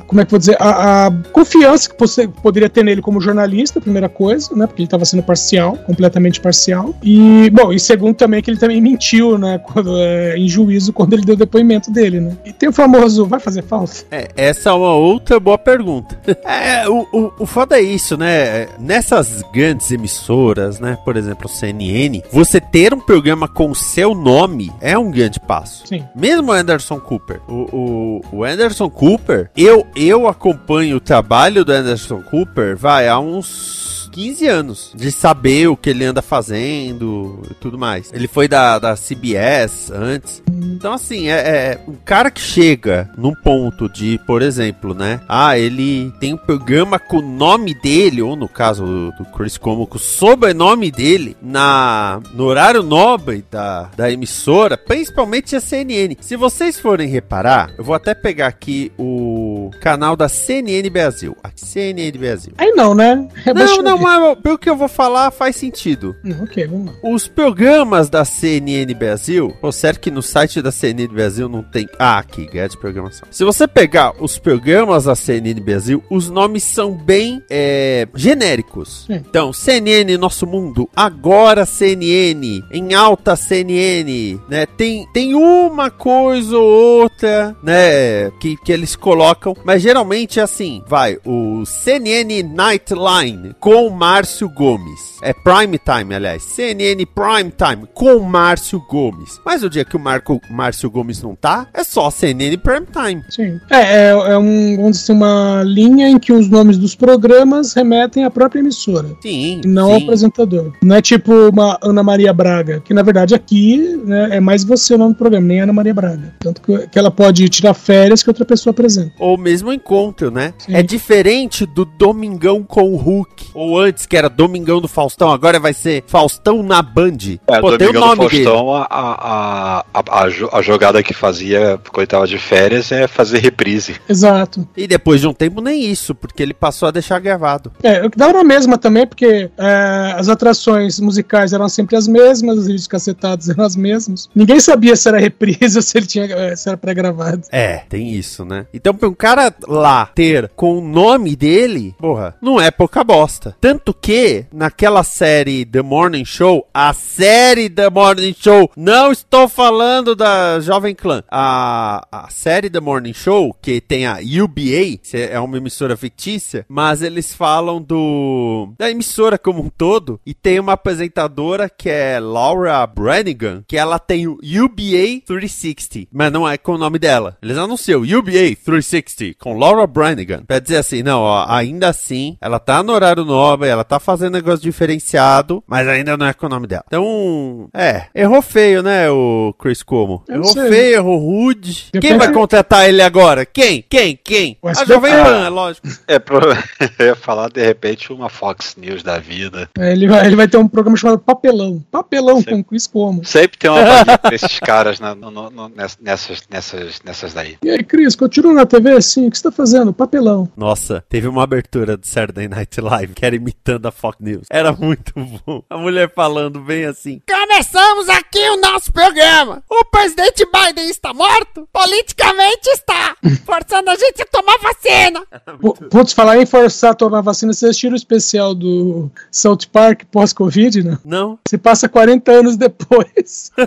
como 0.07 0.21
é 0.21 0.25
que 0.25 0.31
vou 0.31 0.39
dizer, 0.39 0.57
a, 0.59 1.07
a 1.07 1.11
confiança 1.31 1.89
que 1.89 1.99
você 1.99 2.27
poderia 2.27 2.69
ter 2.69 2.83
nele 2.83 3.01
como 3.01 3.21
jornalista, 3.21 3.81
primeira 3.81 4.09
coisa, 4.09 4.55
né, 4.55 4.65
porque 4.65 4.81
ele 4.81 4.87
estava 4.87 5.05
sendo 5.05 5.23
parcial, 5.23 5.77
completamente 5.85 6.39
parcial, 6.39 6.93
e, 7.03 7.49
bom, 7.51 7.71
e 7.71 7.79
segundo 7.79 8.15
também 8.15 8.41
que 8.41 8.49
ele 8.49 8.57
também 8.59 8.81
mentiu, 8.81 9.37
né, 9.37 9.59
quando, 9.71 9.97
é, 9.97 10.37
em 10.37 10.47
juízo, 10.47 10.93
quando 10.93 11.13
ele 11.13 11.23
deu 11.23 11.35
o 11.35 11.37
depoimento 11.37 11.91
dele, 11.91 12.19
né. 12.19 12.37
E 12.45 12.53
tem 12.53 12.69
o 12.69 12.73
famoso, 12.73 13.25
vai 13.25 13.39
fazer 13.39 13.63
falta? 13.63 13.93
É, 14.11 14.29
essa 14.35 14.69
é 14.69 14.73
uma 14.73 14.93
outra 14.93 15.39
boa 15.39 15.57
pergunta. 15.57 16.17
É, 16.43 16.87
o, 16.89 17.07
o, 17.13 17.31
o 17.39 17.45
foda 17.45 17.77
é 17.77 17.81
isso, 17.81 18.17
né? 18.17 18.67
Nessas 18.77 19.41
grandes 19.53 19.89
emissoras, 19.91 20.79
né? 20.79 20.97
Por 21.05 21.15
exemplo, 21.15 21.47
CNN, 21.47 22.21
você 22.31 22.59
ter 22.59 22.93
um 22.93 22.99
programa 23.01 23.47
com 23.47 23.73
seu 23.73 24.15
nome 24.15 24.71
é 24.79 24.97
um 24.97 25.11
grande 25.11 25.39
passo. 25.39 25.87
Sim. 25.87 26.05
Mesmo 26.15 26.51
o 26.51 26.53
Anderson 26.53 26.99
Cooper. 26.99 27.41
O, 27.47 28.21
o, 28.31 28.37
o 28.37 28.43
Anderson 28.43 28.89
Cooper, 28.89 29.49
eu, 29.55 29.85
eu 29.95 30.27
acompanho 30.27 30.97
o 30.97 31.01
trabalho 31.01 31.65
do 31.65 31.71
Anderson 31.71 32.21
Cooper, 32.21 32.77
vai, 32.77 33.07
há 33.07 33.19
uns 33.19 34.00
15 34.11 34.47
anos 34.47 34.91
de 34.95 35.11
saber 35.11 35.67
o 35.67 35.77
que 35.77 35.89
ele 35.89 36.03
anda 36.05 36.21
fazendo 36.21 37.41
e 37.49 37.53
tudo 37.55 37.77
mais. 37.77 38.11
Ele 38.13 38.27
foi 38.27 38.47
da, 38.47 38.77
da 38.77 38.95
CBS 38.95 39.91
antes. 39.91 40.43
Então, 40.51 40.93
assim, 40.93 41.29
é, 41.29 41.37
é 41.37 41.79
um 41.87 41.95
cara 42.05 42.29
que 42.29 42.41
chega 42.41 43.09
num 43.17 43.33
ponto 43.33 43.87
de, 43.89 44.19
por 44.25 44.41
exemplo, 44.41 44.93
né? 44.93 45.21
Ah, 45.27 45.57
ele 45.57 46.11
tem 46.19 46.33
um 46.33 46.37
programa 46.37 46.99
com 46.99 47.17
o 47.17 47.21
nome 47.21 47.73
dele, 47.73 48.21
ou 48.21 48.35
no 48.35 48.49
caso 48.49 48.85
do, 48.85 49.11
do 49.11 49.25
Chris 49.25 49.57
Como, 49.57 49.87
com 49.87 49.97
o 49.97 49.99
sobrenome 49.99 50.91
dele, 50.91 51.37
na, 51.41 52.19
no 52.33 52.45
horário 52.45 52.83
nobre 52.83 53.45
da, 53.49 53.89
da 53.95 54.11
emissora, 54.11 54.77
principalmente 54.77 55.55
a 55.55 55.61
CNN. 55.61 56.15
Se 56.19 56.35
vocês 56.35 56.79
forem 56.79 57.07
reparar, 57.07 57.71
eu 57.77 57.83
vou 57.83 57.95
até 57.95 58.13
pegar 58.13 58.47
aqui 58.47 58.91
o 58.97 59.71
canal 59.79 60.15
da 60.15 60.27
CNN 60.27 60.89
Brasil. 60.89 61.35
A 61.43 61.49
CNN 61.55 62.11
Brasil. 62.17 62.53
Aí 62.57 62.71
não, 62.71 62.93
né? 62.93 63.27
É 63.45 63.53
Não, 63.53 63.81
não, 63.81 63.97
mas 64.01 64.39
pelo 64.39 64.57
que 64.57 64.69
eu 64.69 64.75
vou 64.75 64.87
falar 64.87 65.31
faz 65.31 65.55
sentido. 65.55 66.15
Ok, 66.41 66.67
vamos 66.67 66.87
lá. 66.87 66.93
Os 67.03 67.27
programas 67.27 68.09
da 68.09 68.25
CNN 68.25 68.93
Brasil, 68.93 69.55
pô, 69.61 69.71
sério 69.71 69.99
que 69.99 70.11
no 70.11 70.21
site 70.21 70.61
da 70.61 70.71
CNN 70.71 71.07
Brasil 71.07 71.47
não 71.47 71.63
tem. 71.63 71.87
Ah, 71.99 72.17
aqui, 72.17 72.45
grade 72.45 72.73
de 72.73 72.77
programação. 72.77 73.27
Se 73.31 73.43
você 73.43 73.67
pegar 73.67 74.13
os 74.19 74.37
programas 74.37 75.05
da 75.05 75.15
CNN 75.15 75.59
Brasil, 75.61 76.03
os 76.09 76.29
nomes 76.29 76.63
são 76.63 76.93
bem 76.93 77.43
é, 77.49 78.07
genéricos. 78.15 79.05
Sim. 79.07 79.15
Então, 79.15 79.53
CNN 79.53 80.17
Nosso 80.17 80.45
Mundo, 80.47 80.89
agora 80.95 81.65
CNN, 81.65 82.63
em 82.71 82.93
alta 82.93 83.35
CNN, 83.35 84.39
né? 84.49 84.65
Tem, 84.65 85.07
tem 85.13 85.35
uma 85.35 85.89
coisa 85.89 86.57
ou 86.57 87.01
outra, 87.01 87.55
né? 87.63 88.31
Que, 88.39 88.57
que 88.57 88.71
eles 88.71 88.95
colocam, 88.95 89.55
mas 89.63 89.81
geralmente 89.81 90.39
é 90.39 90.43
assim: 90.43 90.83
vai, 90.87 91.17
o 91.25 91.65
CNN 91.65 92.43
Nightline 92.43 93.55
com 93.59 93.89
Márcio 93.91 94.49
Gomes. 94.49 95.17
É 95.21 95.33
prime 95.33 95.77
time, 95.77 96.15
aliás. 96.15 96.43
CNN 96.43 97.05
Prime 97.05 97.51
Time 97.51 97.87
com 97.93 98.19
Márcio 98.19 98.83
Gomes. 98.89 99.39
Mas 99.45 99.63
o 99.63 99.69
dia 99.69 99.85
que 99.85 99.95
o 99.95 99.99
Marco, 99.99 100.41
Márcio 100.49 100.89
Gomes 100.89 101.21
não 101.21 101.35
tá, 101.35 101.67
é 101.73 101.83
só 101.83 102.09
CNN 102.09 102.57
Prime 102.57 102.87
Time. 102.91 103.23
Sim. 103.29 103.59
É, 103.69 103.77
é, 103.77 104.09
é 104.09 104.37
um, 104.37 104.75
vamos 104.77 104.99
dizer, 104.99 105.11
assim, 105.11 105.13
uma 105.13 105.63
linha 105.63 106.09
em 106.09 106.17
que 106.17 106.33
os 106.33 106.49
nomes 106.49 106.77
dos 106.77 106.95
programas 106.95 107.73
remetem 107.73 108.23
à 108.23 108.31
própria 108.31 108.59
emissora. 108.59 109.15
Sim. 109.21 109.61
Não 109.65 109.91
ao 109.91 109.99
sim. 109.99 110.03
apresentador. 110.03 110.73
Não 110.81 110.95
é 110.95 111.01
tipo 111.01 111.33
uma 111.49 111.77
Ana 111.83 112.03
Maria 112.03 112.33
Braga, 112.33 112.79
que 112.79 112.93
na 112.93 113.03
verdade 113.03 113.35
aqui 113.35 113.77
né, 114.05 114.37
é 114.37 114.39
mais 114.39 114.63
você 114.63 114.93
o 114.93 114.97
nome 114.97 115.13
do 115.13 115.17
programa, 115.17 115.47
nem 115.47 115.61
Ana 115.61 115.73
Maria 115.73 115.93
Braga. 115.93 116.33
Tanto 116.39 116.61
que, 116.61 116.87
que 116.87 116.99
ela 116.99 117.11
pode 117.11 117.47
tirar 117.49 117.73
férias 117.73 118.23
que 118.23 118.29
outra 118.29 118.45
pessoa 118.45 118.71
apresenta. 118.71 119.13
Ou 119.19 119.37
mesmo 119.37 119.71
encontro, 119.71 120.31
né? 120.31 120.53
Sim. 120.57 120.75
É 120.75 120.83
diferente 120.83 121.65
do 121.65 121.85
Domingão 121.85 122.63
com 122.63 122.93
o 122.93 122.95
Hulk. 122.95 123.47
Ou 123.53 123.80
antes, 123.81 124.05
que 124.05 124.15
era 124.17 124.29
Domingão 124.29 124.79
do 124.81 124.87
Faustão, 124.87 125.31
agora 125.31 125.59
vai 125.59 125.73
ser 125.73 126.03
Faustão 126.07 126.63
na 126.63 126.81
Band. 126.81 127.17
É, 127.47 127.59
Pô, 127.59 127.77
tem 127.77 127.87
o 127.89 127.93
Domingão 127.93 128.01
do 128.01 128.15
nome 128.17 128.29
dele. 128.29 128.43
Faustão, 128.45 128.73
a, 128.75 128.87
a, 128.89 129.85
a, 129.93 130.23
a, 130.23 130.29
jo- 130.29 130.49
a 130.51 130.61
jogada 130.61 131.03
que 131.03 131.13
fazia 131.13 131.79
quando 131.89 131.99
ele 131.99 132.07
tava 132.07 132.27
de 132.27 132.37
férias 132.37 132.91
é 132.91 133.07
fazer 133.07 133.39
reprise. 133.39 133.95
Exato. 134.07 134.67
E 134.75 134.87
depois 134.87 135.21
de 135.21 135.27
um 135.27 135.33
tempo, 135.33 135.61
nem 135.61 135.83
isso, 135.85 136.13
porque 136.15 136.41
ele 136.43 136.53
passou 136.53 136.87
a 136.87 136.91
deixar 136.91 137.19
gravado. 137.19 137.71
É, 137.83 138.05
o 138.05 138.09
que 138.09 138.17
dava 138.17 138.33
na 138.33 138.43
mesma 138.43 138.77
também, 138.77 139.05
porque 139.07 139.49
é, 139.57 140.13
as 140.17 140.29
atrações 140.29 140.99
musicais 140.99 141.53
eram 141.53 141.67
sempre 141.69 141.95
as 141.95 142.07
mesmas, 142.07 142.57
os 142.57 142.67
vídeos 142.67 142.87
cacetados 142.87 143.49
eram 143.49 143.63
as 143.63 143.75
mesmas. 143.75 144.29
Ninguém 144.35 144.59
sabia 144.59 144.95
se 144.95 145.07
era 145.07 145.19
reprise 145.19 145.77
ou 145.77 145.81
se 145.81 145.97
ele 145.97 146.05
tinha 146.05 146.25
é, 146.25 146.55
se 146.55 146.67
era 146.67 146.77
pré-gravado. 146.77 147.41
É, 147.51 147.83
tem 147.89 148.11
isso, 148.13 148.43
né? 148.45 148.65
Então, 148.73 148.93
pra 148.93 149.09
um 149.09 149.13
cara 149.13 149.53
lá 149.67 150.09
ter 150.13 150.49
com 150.55 150.77
o 150.77 150.81
nome 150.81 151.35
dele, 151.35 151.95
porra, 151.97 152.35
não 152.41 152.59
é 152.59 152.69
pouca 152.71 153.03
bosta. 153.03 153.55
Tanto 153.59 153.70
que, 153.79 154.45
naquela 154.51 155.03
série 155.03 155.65
The 155.65 155.81
Morning 155.81 156.25
Show, 156.25 156.67
a 156.73 156.93
série 156.93 157.69
The 157.69 157.89
Morning 157.89 158.35
Show, 158.37 158.71
não 158.75 159.11
estou 159.11 159.47
falando 159.47 160.15
da 160.15 160.59
Jovem 160.59 160.95
Clã. 160.95 161.23
A, 161.29 162.05
a 162.11 162.29
série 162.29 162.69
The 162.69 162.79
Morning 162.79 163.13
Show, 163.13 163.55
que 163.61 163.79
tem 163.79 164.05
a 164.05 164.17
UBA, 164.17 164.99
é 165.13 165.39
uma 165.39 165.57
emissora 165.57 165.95
fictícia, 165.95 166.65
mas 166.67 167.01
eles 167.01 167.33
falam 167.33 167.81
do 167.81 168.73
da 168.77 168.89
emissora 168.89 169.37
como 169.37 169.61
um 169.61 169.69
todo, 169.69 170.19
e 170.25 170.33
tem 170.33 170.59
uma 170.59 170.73
apresentadora 170.73 171.69
que 171.69 171.89
é 171.89 172.19
Laura 172.19 172.85
Branigan, 172.87 173.63
que 173.67 173.77
ela 173.77 173.99
tem 173.99 174.27
o 174.27 174.39
UBA 174.41 175.21
360, 175.25 176.07
mas 176.11 176.31
não 176.31 176.47
é 176.47 176.57
com 176.57 176.73
o 176.73 176.77
nome 176.77 176.97
dela. 176.97 177.37
Eles 177.41 177.57
anunciam 177.57 178.01
UBA 178.01 178.55
360 178.65 179.35
com 179.39 179.57
Laura 179.57 179.85
Branigan. 179.85 180.43
Pra 180.45 180.59
dizer 180.59 180.77
assim, 180.77 181.03
não, 181.03 181.21
ó, 181.21 181.45
ainda 181.47 181.89
assim, 181.89 182.37
ela 182.41 182.59
tá 182.59 182.81
no 182.81 182.93
horário 182.93 183.25
nobre, 183.25 183.60
ela 183.69 183.83
tá 183.83 183.99
fazendo 183.99 184.33
negócio 184.33 184.61
diferenciado, 184.61 185.63
mas 185.67 185.87
ainda 185.87 186.15
não 186.17 186.25
é 186.25 186.33
com 186.33 186.45
o 186.45 186.49
nome 186.49 186.67
dela. 186.67 186.83
Então, 186.87 187.69
é, 187.73 188.05
errou 188.13 188.41
feio, 188.41 188.81
né, 188.83 189.09
o 189.09 189.53
Chris 189.59 189.83
Como? 189.83 190.23
Eu 190.27 190.35
Errou 190.35 190.47
sei. 190.47 190.69
feio, 190.69 190.95
errou 190.95 191.17
rude. 191.17 191.87
Eu 191.93 192.01
Quem 192.01 192.17
vai 192.17 192.31
contratar 192.31 192.87
ele 192.87 193.01
agora? 193.01 193.45
Quem? 193.45 193.83
Quem? 193.89 194.19
Quem? 194.23 194.57
O 194.61 194.67
A. 194.67 194.73
Jovem 194.85 195.11
Pan, 195.11 195.45
é 195.45 195.49
lógico. 195.49 195.87
É, 196.07 196.19
pro... 196.19 196.39
eu 196.99 197.05
ia 197.07 197.15
falar 197.15 197.49
de 197.49 197.63
repente 197.63 198.11
uma 198.11 198.29
Fox 198.29 198.75
News 198.77 199.03
da 199.03 199.17
vida. 199.17 199.69
É, 199.77 199.91
ele, 199.91 200.07
vai, 200.07 200.25
ele 200.25 200.35
vai 200.35 200.47
ter 200.47 200.57
um 200.57 200.67
programa 200.67 200.97
chamado 200.97 201.19
Papelão. 201.19 201.83
Papelão 201.91 202.37
Sim. 202.41 202.45
com 202.51 202.63
Chris 202.63 202.87
Como. 202.87 203.23
Sempre 203.25 203.57
tem 203.57 203.69
uma 203.69 203.83
vaga 204.05 204.19
desses 204.29 204.59
caras 204.59 204.99
na- 204.99 205.15
no- 205.15 205.31
no- 205.31 205.49
no- 205.49 205.69
ness- 205.69 205.97
nessas, 206.01 206.41
nessas, 206.49 207.01
nessas 207.03 207.33
daí. 207.33 207.57
E 207.63 207.69
aí, 207.69 207.83
Cris, 207.83 208.15
continua 208.15 208.53
na 208.53 208.65
TV? 208.65 209.01
Sim, 209.01 209.27
o 209.27 209.31
que 209.31 209.37
você 209.37 209.43
tá 209.43 209.51
fazendo? 209.51 209.93
Papelão. 209.93 210.49
Nossa, 210.55 211.03
teve 211.09 211.27
uma 211.27 211.43
abertura 211.43 211.97
do 211.97 212.05
Saturday 212.05 212.47
Night 212.47 212.79
Live 212.79 213.13
que 213.13 213.25
era 213.25 213.35
imitando 213.51 213.85
a 213.85 213.91
Fox 213.91 214.17
News. 214.19 214.47
Era 214.49 214.71
muito 214.71 215.13
bom. 215.45 215.63
A 215.69 215.77
mulher 215.77 216.11
falando 216.13 216.59
bem 216.61 216.85
assim. 216.85 217.21
Começamos 217.29 218.07
aqui 218.09 218.39
o 218.49 218.57
nosso 218.57 218.91
programa. 218.91 219.61
O 219.69 219.85
presidente 219.85 220.45
Biden 220.45 220.89
está 220.89 221.13
morto? 221.13 221.67
Politicamente 221.71 222.67
está. 222.69 223.15
Forçando 223.45 223.89
a 223.89 223.95
gente 223.95 224.21
a 224.21 224.25
tomar 224.25 224.57
vacina. 224.57 225.21
Pu- 225.59 225.73
Putz, 225.89 226.13
falar 226.13 226.37
em 226.37 226.45
forçar 226.45 226.91
a 226.91 226.95
tomar 226.95 227.21
vacina, 227.21 227.53
vocês 227.53 227.69
assistiram 227.69 227.93
o 227.93 227.97
especial 227.97 228.55
do 228.55 229.11
South 229.31 229.67
Park 229.71 230.03
pós-Covid, 230.11 230.83
né? 230.83 230.97
Não? 231.03 231.37
Se 231.47 231.57
passa 231.57 231.89
40 231.89 232.31
anos 232.31 232.57
depois. 232.57 233.51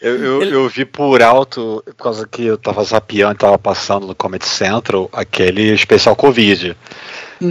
Eu, 0.00 0.16
eu, 0.16 0.42
eu 0.42 0.68
vi 0.68 0.84
por 0.84 1.22
alto, 1.22 1.80
por 1.86 1.94
causa 1.94 2.26
que 2.26 2.44
eu 2.44 2.58
tava 2.58 2.82
zapeando, 2.82 3.36
tava 3.38 3.56
passando 3.56 4.04
no 4.04 4.16
Comedy 4.16 4.44
Central, 4.48 5.08
aquele 5.12 5.72
especial 5.72 6.16
Covid. 6.16 6.76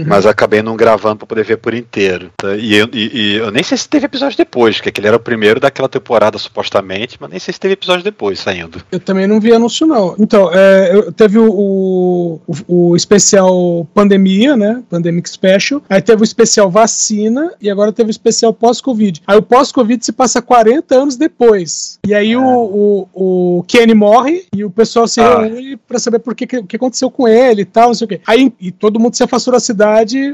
Mas 0.08 0.26
acabei 0.26 0.62
não 0.62 0.76
gravando 0.76 1.18
pra 1.18 1.28
poder 1.28 1.44
ver 1.44 1.58
por 1.58 1.74
inteiro. 1.74 2.32
tá? 2.38 2.56
E, 2.56 2.76
eu, 2.76 2.88
e- 2.94 3.12
e 3.14 3.36
eu 3.38 3.52
nem 3.52 3.64
sei 3.64 3.78
se 3.78 3.88
teve 3.90 4.06
episódio 4.06 4.38
depois, 4.38 4.76
porque 4.78 4.90
aquele 4.90 5.08
era 5.08 5.18
o 5.18 5.20
primeiro 5.20 5.60
daquela 5.60 5.90
temporada, 5.90 6.38
supostamente, 6.38 7.18
mas 7.20 7.30
nem 7.30 7.40
sei 7.40 7.54
se 7.54 7.60
teve 7.60 7.74
episódio 7.74 8.04
depois 8.04 8.40
saindo. 8.40 8.82
Eu 8.92 9.00
também 9.00 9.28
não 9.28 9.40
vi 9.40 9.54
anúncio, 9.54 9.86
não. 9.88 10.16
Então, 10.20 10.50
é, 10.54 11.12
teve 11.16 11.38
o, 11.40 12.40
o, 12.48 12.92
o 12.92 12.96
especial 12.96 13.88
pandemia, 13.94 14.56
né? 14.58 14.84
Pandemic 14.90 15.30
Special. 15.30 15.82
Aí 15.90 16.02
teve 16.02 16.22
o 16.22 16.24
especial 16.24 16.70
vacina 16.70 17.54
e 17.62 17.70
agora 17.70 17.92
teve 17.92 18.10
o 18.10 18.12
especial 18.12 18.54
pós-Covid. 18.54 19.22
Aí 19.28 19.38
o 19.38 19.42
pós-Covid 19.42 20.04
se 20.04 20.12
passa 20.12 20.42
40 20.42 20.96
anos 20.96 21.16
depois. 21.16 22.00
E 22.06 22.14
aí 22.14 22.36
o, 22.36 22.44
o, 22.44 23.60
o 23.60 23.64
Kenny 23.68 23.94
morre 23.94 24.46
e 24.56 24.64
o 24.64 24.70
pessoal 24.70 25.08
se 25.08 25.20
Ah. 25.22 25.42
reúne 25.42 25.78
pra 25.78 26.00
saber 26.00 26.20
por 26.20 26.36
que, 26.36 26.48
que, 26.48 26.58
o 26.58 26.66
que 26.66 26.76
aconteceu 26.76 27.10
com 27.12 27.28
ele 27.28 27.62
e 27.62 27.66
tal, 27.66 27.88
não 27.88 27.94
sei 27.94 28.06
o 28.06 28.08
quê. 28.08 28.22
Aí 28.28 28.52
e 28.60 28.72
todo 28.72 29.00
mundo 29.00 29.16
se 29.16 29.24
afastou 29.24 29.54
da 29.54 29.60
cidade, 29.60 29.81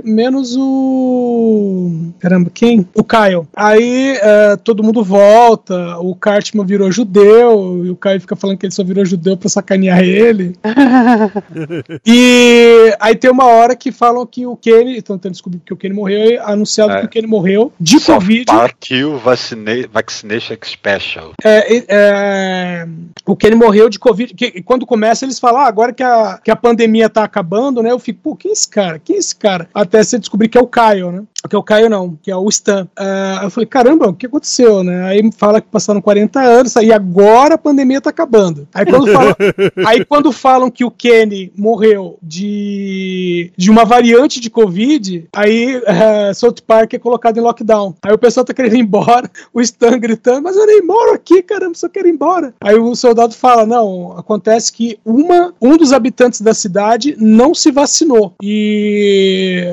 menos 0.03 0.55
o. 0.57 2.11
Caramba, 2.19 2.49
quem? 2.53 2.87
O 2.93 3.03
Kyle. 3.03 3.47
Aí 3.55 4.17
é, 4.21 4.55
todo 4.57 4.83
mundo 4.83 5.03
volta, 5.03 5.97
o 5.99 6.15
Cartman 6.15 6.65
virou 6.65 6.91
judeu, 6.91 7.85
e 7.85 7.89
o 7.89 7.95
Kyle 7.95 8.19
fica 8.19 8.35
falando 8.35 8.57
que 8.57 8.65
ele 8.65 8.73
só 8.73 8.83
virou 8.83 9.05
judeu 9.05 9.37
pra 9.37 9.49
sacanear 9.49 9.99
ele. 9.99 10.55
e 12.05 12.95
aí 12.99 13.15
tem 13.15 13.31
uma 13.31 13.45
hora 13.45 13.75
que 13.75 13.91
falam 13.91 14.25
que 14.25 14.45
o 14.45 14.55
Kenny, 14.55 14.97
estão 14.97 15.17
tentando 15.17 15.33
descobrir 15.33 15.61
que 15.65 15.73
o 15.73 15.77
Kenny 15.77 15.93
morreu, 15.93 16.31
e 16.31 16.37
anunciado 16.37 16.93
É. 16.93 16.99
que 17.01 17.05
o 17.05 17.09
Kenny 17.09 17.27
morreu 17.27 17.71
de 17.79 17.99
South 17.99 18.15
Covid. 18.15 18.45
Park 18.45 18.87
o 19.05 19.17
Vacina 19.17 19.71
Vaccination 19.91 20.55
Special. 20.63 21.33
É, 21.43 21.83
é, 21.87 22.87
o 23.25 23.35
Kenny 23.35 23.55
morreu 23.55 23.89
de 23.89 23.99
Covid. 23.99 24.33
Que, 24.33 24.61
quando 24.63 24.85
começa, 24.85 25.25
eles 25.25 25.39
falam, 25.39 25.61
ah, 25.61 25.67
agora 25.67 25.93
que 25.93 26.03
a, 26.03 26.39
que 26.43 26.51
a 26.51 26.55
pandemia 26.55 27.09
tá 27.09 27.23
acabando, 27.23 27.81
né? 27.81 27.91
Eu 27.91 27.99
fico, 27.99 28.19
pô, 28.21 28.35
quem 28.35 28.49
é 28.49 28.53
esse 28.53 28.67
cara? 28.67 28.99
Quem 28.99 29.15
é 29.15 29.19
esse 29.27 29.35
cara? 29.35 29.69
Até 29.73 30.03
você 30.03 30.17
descobrir 30.17 30.49
que 30.49 30.57
é 30.57 30.61
o 30.61 30.67
Caio, 30.67 31.11
né? 31.11 31.23
Que 31.47 31.55
é 31.55 31.59
o 31.59 31.63
Caio, 31.63 31.89
não, 31.89 32.17
que 32.21 32.31
é 32.31 32.35
o 32.35 32.49
Stan. 32.49 32.87
Ah, 32.95 33.41
eu 33.43 33.51
falei, 33.51 33.67
caramba, 33.67 34.09
o 34.09 34.13
que 34.13 34.25
aconteceu, 34.25 34.83
né? 34.83 35.05
Aí 35.05 35.21
me 35.21 35.31
fala 35.31 35.61
que 35.61 35.67
passaram 35.67 36.01
40 36.01 36.39
anos 36.39 36.75
e 36.75 36.91
agora 36.91 37.55
a 37.55 37.57
pandemia 37.57 38.01
tá 38.01 38.09
acabando. 38.09 38.67
Aí 38.73 38.85
quando 38.85 39.11
falam, 39.11 39.35
aí 39.85 40.05
quando 40.05 40.31
falam 40.31 40.71
que 40.71 40.83
o 40.83 40.91
Kenny 40.91 41.51
morreu 41.55 42.17
de, 42.21 43.51
de 43.55 43.69
uma 43.69 43.85
variante 43.85 44.39
de 44.39 44.49
Covid, 44.49 45.27
aí 45.33 45.81
eh, 45.85 46.33
South 46.33 46.55
Park 46.65 46.93
é 46.93 46.99
colocado 46.99 47.37
em 47.37 47.41
lockdown. 47.41 47.95
Aí 48.03 48.13
o 48.13 48.17
pessoal 48.17 48.45
tá 48.45 48.53
querendo 48.53 48.75
ir 48.75 48.81
embora, 48.81 49.29
o 49.53 49.61
Stan 49.61 49.97
gritando, 49.99 50.41
mas 50.41 50.57
eu 50.57 50.65
nem 50.65 50.81
moro 50.81 51.13
aqui, 51.13 51.41
caramba, 51.41 51.75
só 51.75 51.87
quero 51.87 52.07
ir 52.07 52.11
embora. 52.11 52.53
Aí 52.59 52.75
o 52.75 52.95
soldado 52.95 53.33
fala, 53.33 53.65
não, 53.65 54.17
acontece 54.17 54.73
que 54.73 54.99
uma, 55.05 55.53
um 55.61 55.77
dos 55.77 55.93
habitantes 55.93 56.41
da 56.41 56.53
cidade 56.53 57.15
não 57.19 57.53
se 57.53 57.71
vacinou. 57.71 58.33
E 58.41 59.63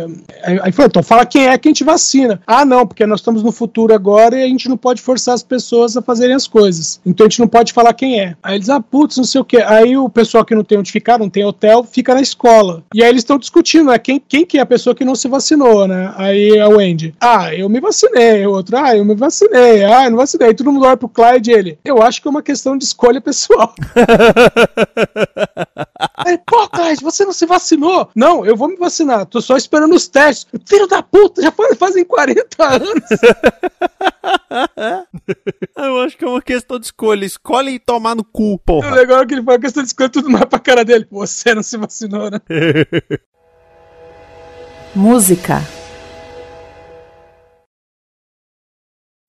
aí, 0.44 0.60
aí 0.62 0.72
falou, 0.72 0.88
então 0.88 1.02
fala 1.02 1.26
quem 1.26 1.48
é 1.48 1.53
que 1.58 1.68
a 1.68 1.70
gente 1.70 1.84
vacina. 1.84 2.40
Ah, 2.46 2.64
não, 2.64 2.86
porque 2.86 3.06
nós 3.06 3.20
estamos 3.20 3.42
no 3.42 3.52
futuro 3.52 3.94
agora 3.94 4.36
e 4.36 4.44
a 4.44 4.48
gente 4.48 4.68
não 4.68 4.76
pode 4.76 5.00
forçar 5.02 5.34
as 5.34 5.42
pessoas 5.42 5.96
a 5.96 6.02
fazerem 6.02 6.34
as 6.34 6.46
coisas. 6.46 7.00
Então 7.04 7.26
a 7.26 7.28
gente 7.28 7.40
não 7.40 7.48
pode 7.48 7.72
falar 7.72 7.92
quem 7.94 8.20
é. 8.20 8.36
Aí 8.42 8.56
eles, 8.56 8.68
ah, 8.68 8.80
putz, 8.80 9.16
não 9.16 9.24
sei 9.24 9.40
o 9.40 9.44
que. 9.44 9.58
Aí 9.58 9.96
o 9.96 10.08
pessoal 10.08 10.44
que 10.44 10.54
não 10.54 10.64
tem 10.64 10.78
onde 10.78 10.92
ficar, 10.92 11.18
não 11.18 11.30
tem 11.30 11.44
hotel, 11.44 11.84
fica 11.84 12.14
na 12.14 12.20
escola. 12.20 12.82
E 12.94 13.02
aí 13.02 13.08
eles 13.08 13.22
estão 13.22 13.38
discutindo, 13.38 13.90
né? 13.90 13.98
Quem, 13.98 14.20
quem 14.20 14.44
que 14.44 14.58
é 14.58 14.60
a 14.60 14.66
pessoa 14.66 14.94
que 14.94 15.04
não 15.04 15.14
se 15.14 15.28
vacinou, 15.28 15.86
né? 15.86 16.12
Aí 16.16 16.58
a 16.58 16.68
Wendy, 16.68 17.14
ah, 17.20 17.54
eu 17.54 17.68
me 17.68 17.80
vacinei. 17.80 18.46
O 18.46 18.52
outro, 18.52 18.76
ah, 18.76 18.96
eu 18.96 19.04
me 19.04 19.14
vacinei. 19.14 19.84
Ah, 19.84 20.04
eu 20.04 20.10
não 20.10 20.18
vacinei. 20.18 20.48
Aí 20.48 20.54
todo 20.54 20.72
mundo 20.72 20.86
olha 20.86 20.96
pro 20.96 21.08
Clyde 21.08 21.50
e 21.50 21.54
ele, 21.54 21.78
eu 21.84 22.02
acho 22.02 22.20
que 22.20 22.28
é 22.28 22.30
uma 22.30 22.42
questão 22.42 22.76
de 22.76 22.84
escolha 22.84 23.20
pessoal. 23.20 23.74
Aí, 26.16 26.38
pô, 26.46 26.68
Clyde, 26.68 27.02
você 27.02 27.24
não 27.24 27.32
se 27.32 27.44
vacinou? 27.46 28.08
Não, 28.14 28.46
eu 28.46 28.56
vou 28.56 28.68
me 28.68 28.76
vacinar. 28.76 29.26
Tô 29.26 29.40
só 29.40 29.56
esperando 29.56 29.94
os 29.94 30.08
testes. 30.08 30.46
Filho 30.66 30.86
da 30.86 31.02
puta, 31.02 31.42
já 31.44 31.52
faz- 31.52 31.78
fazem 31.78 32.04
40 32.04 32.64
anos. 32.64 33.04
Eu 35.76 36.00
acho 36.00 36.16
que 36.16 36.24
é 36.24 36.28
uma 36.28 36.42
questão 36.42 36.78
de 36.78 36.86
escolha. 36.86 37.24
Escolhe 37.24 37.72
e 37.72 37.78
tomar 37.78 38.14
no 38.14 38.24
cu, 38.24 38.54
O 38.54 38.58
porra. 38.58 38.94
legal 38.94 39.22
é 39.22 39.26
que 39.26 39.34
ele 39.34 39.42
fala 39.42 39.58
questão 39.58 39.82
de 39.82 39.88
escolha 39.88 40.08
tudo 40.08 40.30
mais 40.30 40.44
pra 40.46 40.58
cara 40.58 40.84
dele. 40.84 41.06
Você 41.10 41.54
não 41.54 41.62
se 41.62 41.76
vacinou, 41.76 42.30
né? 42.30 42.40
Música. 44.94 45.60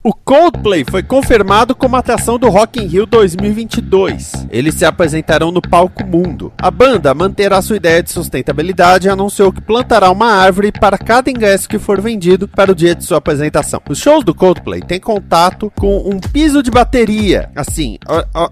O 0.07 0.13
Coldplay 0.13 0.85
foi 0.87 1.01
confirmado 1.01 1.73
como 1.73 1.95
atração 1.95 2.37
do 2.37 2.47
Rock 2.47 2.79
in 2.79 2.85
Rio 2.85 3.07
2022. 3.07 4.45
Eles 4.51 4.75
se 4.75 4.85
apresentarão 4.85 5.51
no 5.51 5.63
palco 5.63 6.05
Mundo. 6.05 6.53
A 6.59 6.69
banda 6.69 7.11
manterá 7.15 7.59
sua 7.59 7.77
ideia 7.77 8.03
de 8.03 8.11
sustentabilidade 8.11 9.07
e 9.07 9.09
anunciou 9.09 9.51
que 9.51 9.61
plantará 9.61 10.11
uma 10.11 10.31
árvore 10.31 10.71
para 10.71 10.95
cada 10.95 11.31
ingresso 11.31 11.67
que 11.67 11.79
for 11.79 11.99
vendido 11.99 12.47
para 12.47 12.71
o 12.71 12.75
dia 12.75 12.93
de 12.93 13.03
sua 13.03 13.17
apresentação. 13.17 13.81
Os 13.89 13.97
shows 13.97 14.23
do 14.23 14.35
Coldplay 14.35 14.81
têm 14.81 14.99
contato 14.99 15.73
com 15.75 15.97
um 15.97 16.19
piso 16.19 16.61
de 16.61 16.69
bateria. 16.69 17.49
Assim, 17.55 17.97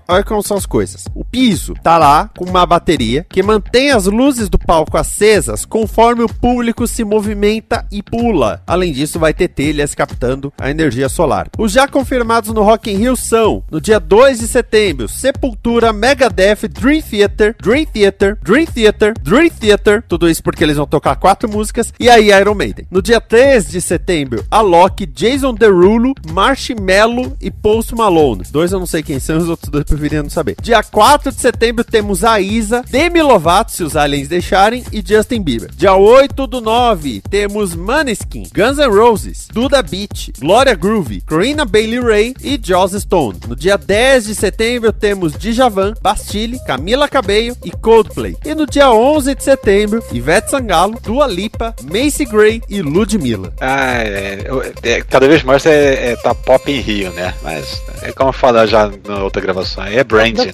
olha 0.07 0.23
como 0.23 0.41
são 0.41 0.57
as 0.57 0.65
coisas. 0.65 1.05
O 1.13 1.23
piso 1.23 1.75
tá 1.83 1.99
lá 1.99 2.31
com 2.35 2.45
uma 2.45 2.65
bateria 2.65 3.27
que 3.29 3.43
mantém 3.43 3.91
as 3.91 4.07
luzes 4.07 4.49
do 4.49 4.57
palco 4.57 4.97
acesas 4.97 5.65
conforme 5.65 6.23
o 6.23 6.33
público 6.33 6.87
se 6.87 7.03
movimenta 7.03 7.85
e 7.91 8.01
pula. 8.01 8.63
Além 8.65 8.91
disso, 8.91 9.19
vai 9.19 9.35
ter 9.35 9.49
telhas 9.49 9.93
captando 9.93 10.51
a 10.59 10.71
energia 10.71 11.07
solar. 11.07 11.42
Os 11.57 11.71
já 11.71 11.87
confirmados 11.87 12.51
no 12.53 12.63
Rock 12.63 12.91
in 12.91 12.97
Rio 12.97 13.15
são, 13.15 13.63
no 13.69 13.79
dia 13.79 13.99
2 13.99 14.39
de 14.39 14.47
setembro, 14.47 15.07
Sepultura, 15.07 15.93
Megadeth, 15.93 16.67
Dream 16.69 17.01
Theater, 17.01 17.55
Dream 17.61 17.85
Theater, 17.85 18.37
Dream 18.41 18.65
Theater, 18.65 19.13
Dream 19.21 19.49
Theater, 19.49 20.03
tudo 20.07 20.29
isso 20.29 20.43
porque 20.43 20.63
eles 20.63 20.77
vão 20.77 20.85
tocar 20.85 21.15
quatro 21.15 21.49
músicas, 21.49 21.93
e 21.99 22.09
aí 22.09 22.31
Iron 22.31 22.55
Maiden. 22.55 22.87
No 22.89 23.01
dia 23.01 23.21
3 23.21 23.69
de 23.69 23.81
setembro, 23.81 24.45
Alok, 24.49 25.05
Jason 25.05 25.53
Derulo, 25.53 26.13
Marshmello 26.31 27.35
e 27.41 27.49
Post 27.49 27.95
Malone. 27.95 28.43
Dois 28.51 28.71
eu 28.71 28.79
não 28.79 28.85
sei 28.85 29.03
quem 29.03 29.19
são, 29.19 29.37
os 29.37 29.49
outros 29.49 29.69
dois 29.69 29.83
preferiam 29.83 30.23
não 30.23 30.29
saber. 30.29 30.55
Dia 30.61 30.83
4 30.83 31.31
de 31.31 31.39
setembro 31.39 31.83
temos 31.83 32.23
a 32.23 32.39
Isa, 32.39 32.83
Demi 32.89 33.21
Lovato, 33.21 33.71
se 33.71 33.83
os 33.83 33.95
aliens 33.95 34.27
deixarem, 34.27 34.83
e 34.91 35.03
Justin 35.05 35.41
Bieber. 35.41 35.71
Dia 35.75 35.95
8 35.95 36.47
do 36.47 36.61
9 36.61 37.21
temos 37.29 37.75
Maneskin, 37.75 38.43
Guns 38.53 38.77
N' 38.77 38.87
Roses, 38.87 39.47
Duda 39.51 39.81
Beat, 39.81 40.31
Gloria 40.39 40.75
Groove, 40.75 41.21
Corina 41.33 41.65
Bailey 41.65 41.99
Ray 41.99 42.35
e 42.43 42.59
Joss 42.63 42.93
Stone. 43.01 43.39
No 43.47 43.55
dia 43.55 43.75
10 43.75 44.25
de 44.25 44.35
setembro 44.35 44.93
temos 44.93 45.33
Djavan, 45.33 45.95
Bastille, 45.99 46.59
Camila 46.63 47.09
Cabello 47.09 47.57
e 47.65 47.71
Coldplay. 47.71 48.37
E 48.45 48.53
no 48.53 48.67
dia 48.67 48.91
11 48.91 49.33
de 49.33 49.43
setembro, 49.43 50.03
Ivete 50.11 50.51
Sangalo, 50.51 50.99
Dua 51.01 51.25
Lipa, 51.25 51.73
Macy 51.91 52.25
Gray 52.25 52.61
e 52.69 52.83
Ludmilla. 52.83 53.51
Ah, 53.59 54.03
é, 54.03 54.45
é, 54.83 55.01
cada 55.01 55.27
vez 55.27 55.41
mais 55.41 55.65
é, 55.65 56.11
é, 56.11 56.15
tá 56.17 56.35
pop 56.35 56.71
em 56.71 56.79
Rio, 56.79 57.11
né? 57.13 57.33
Mas 57.41 57.81
é 58.03 58.11
como 58.11 58.29
eu 58.29 58.33
falar 58.33 58.67
já 58.67 58.91
na 59.03 59.23
outra 59.23 59.41
gravação, 59.41 59.83
é 59.85 60.03
brand, 60.03 60.37
né? 60.37 60.53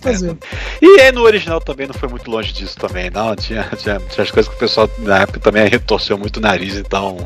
E 0.82 1.02
é, 1.02 1.12
no 1.12 1.24
original 1.24 1.60
também 1.60 1.88
não 1.88 1.94
foi 1.94 2.08
muito 2.08 2.32
longe 2.32 2.54
disso 2.54 2.78
também, 2.78 3.10
não. 3.10 3.36
Tinha, 3.36 3.64
tinha, 3.76 4.00
tinha 4.00 4.24
as 4.24 4.32
coisas 4.32 4.48
que 4.48 4.56
o 4.56 4.60
pessoal 4.60 4.90
na 5.00 5.24
época 5.24 5.42
também 5.42 5.68
retorceu 5.68 6.18
muito 6.18 6.38
o 6.38 6.40
nariz, 6.40 6.78
então 6.78 7.18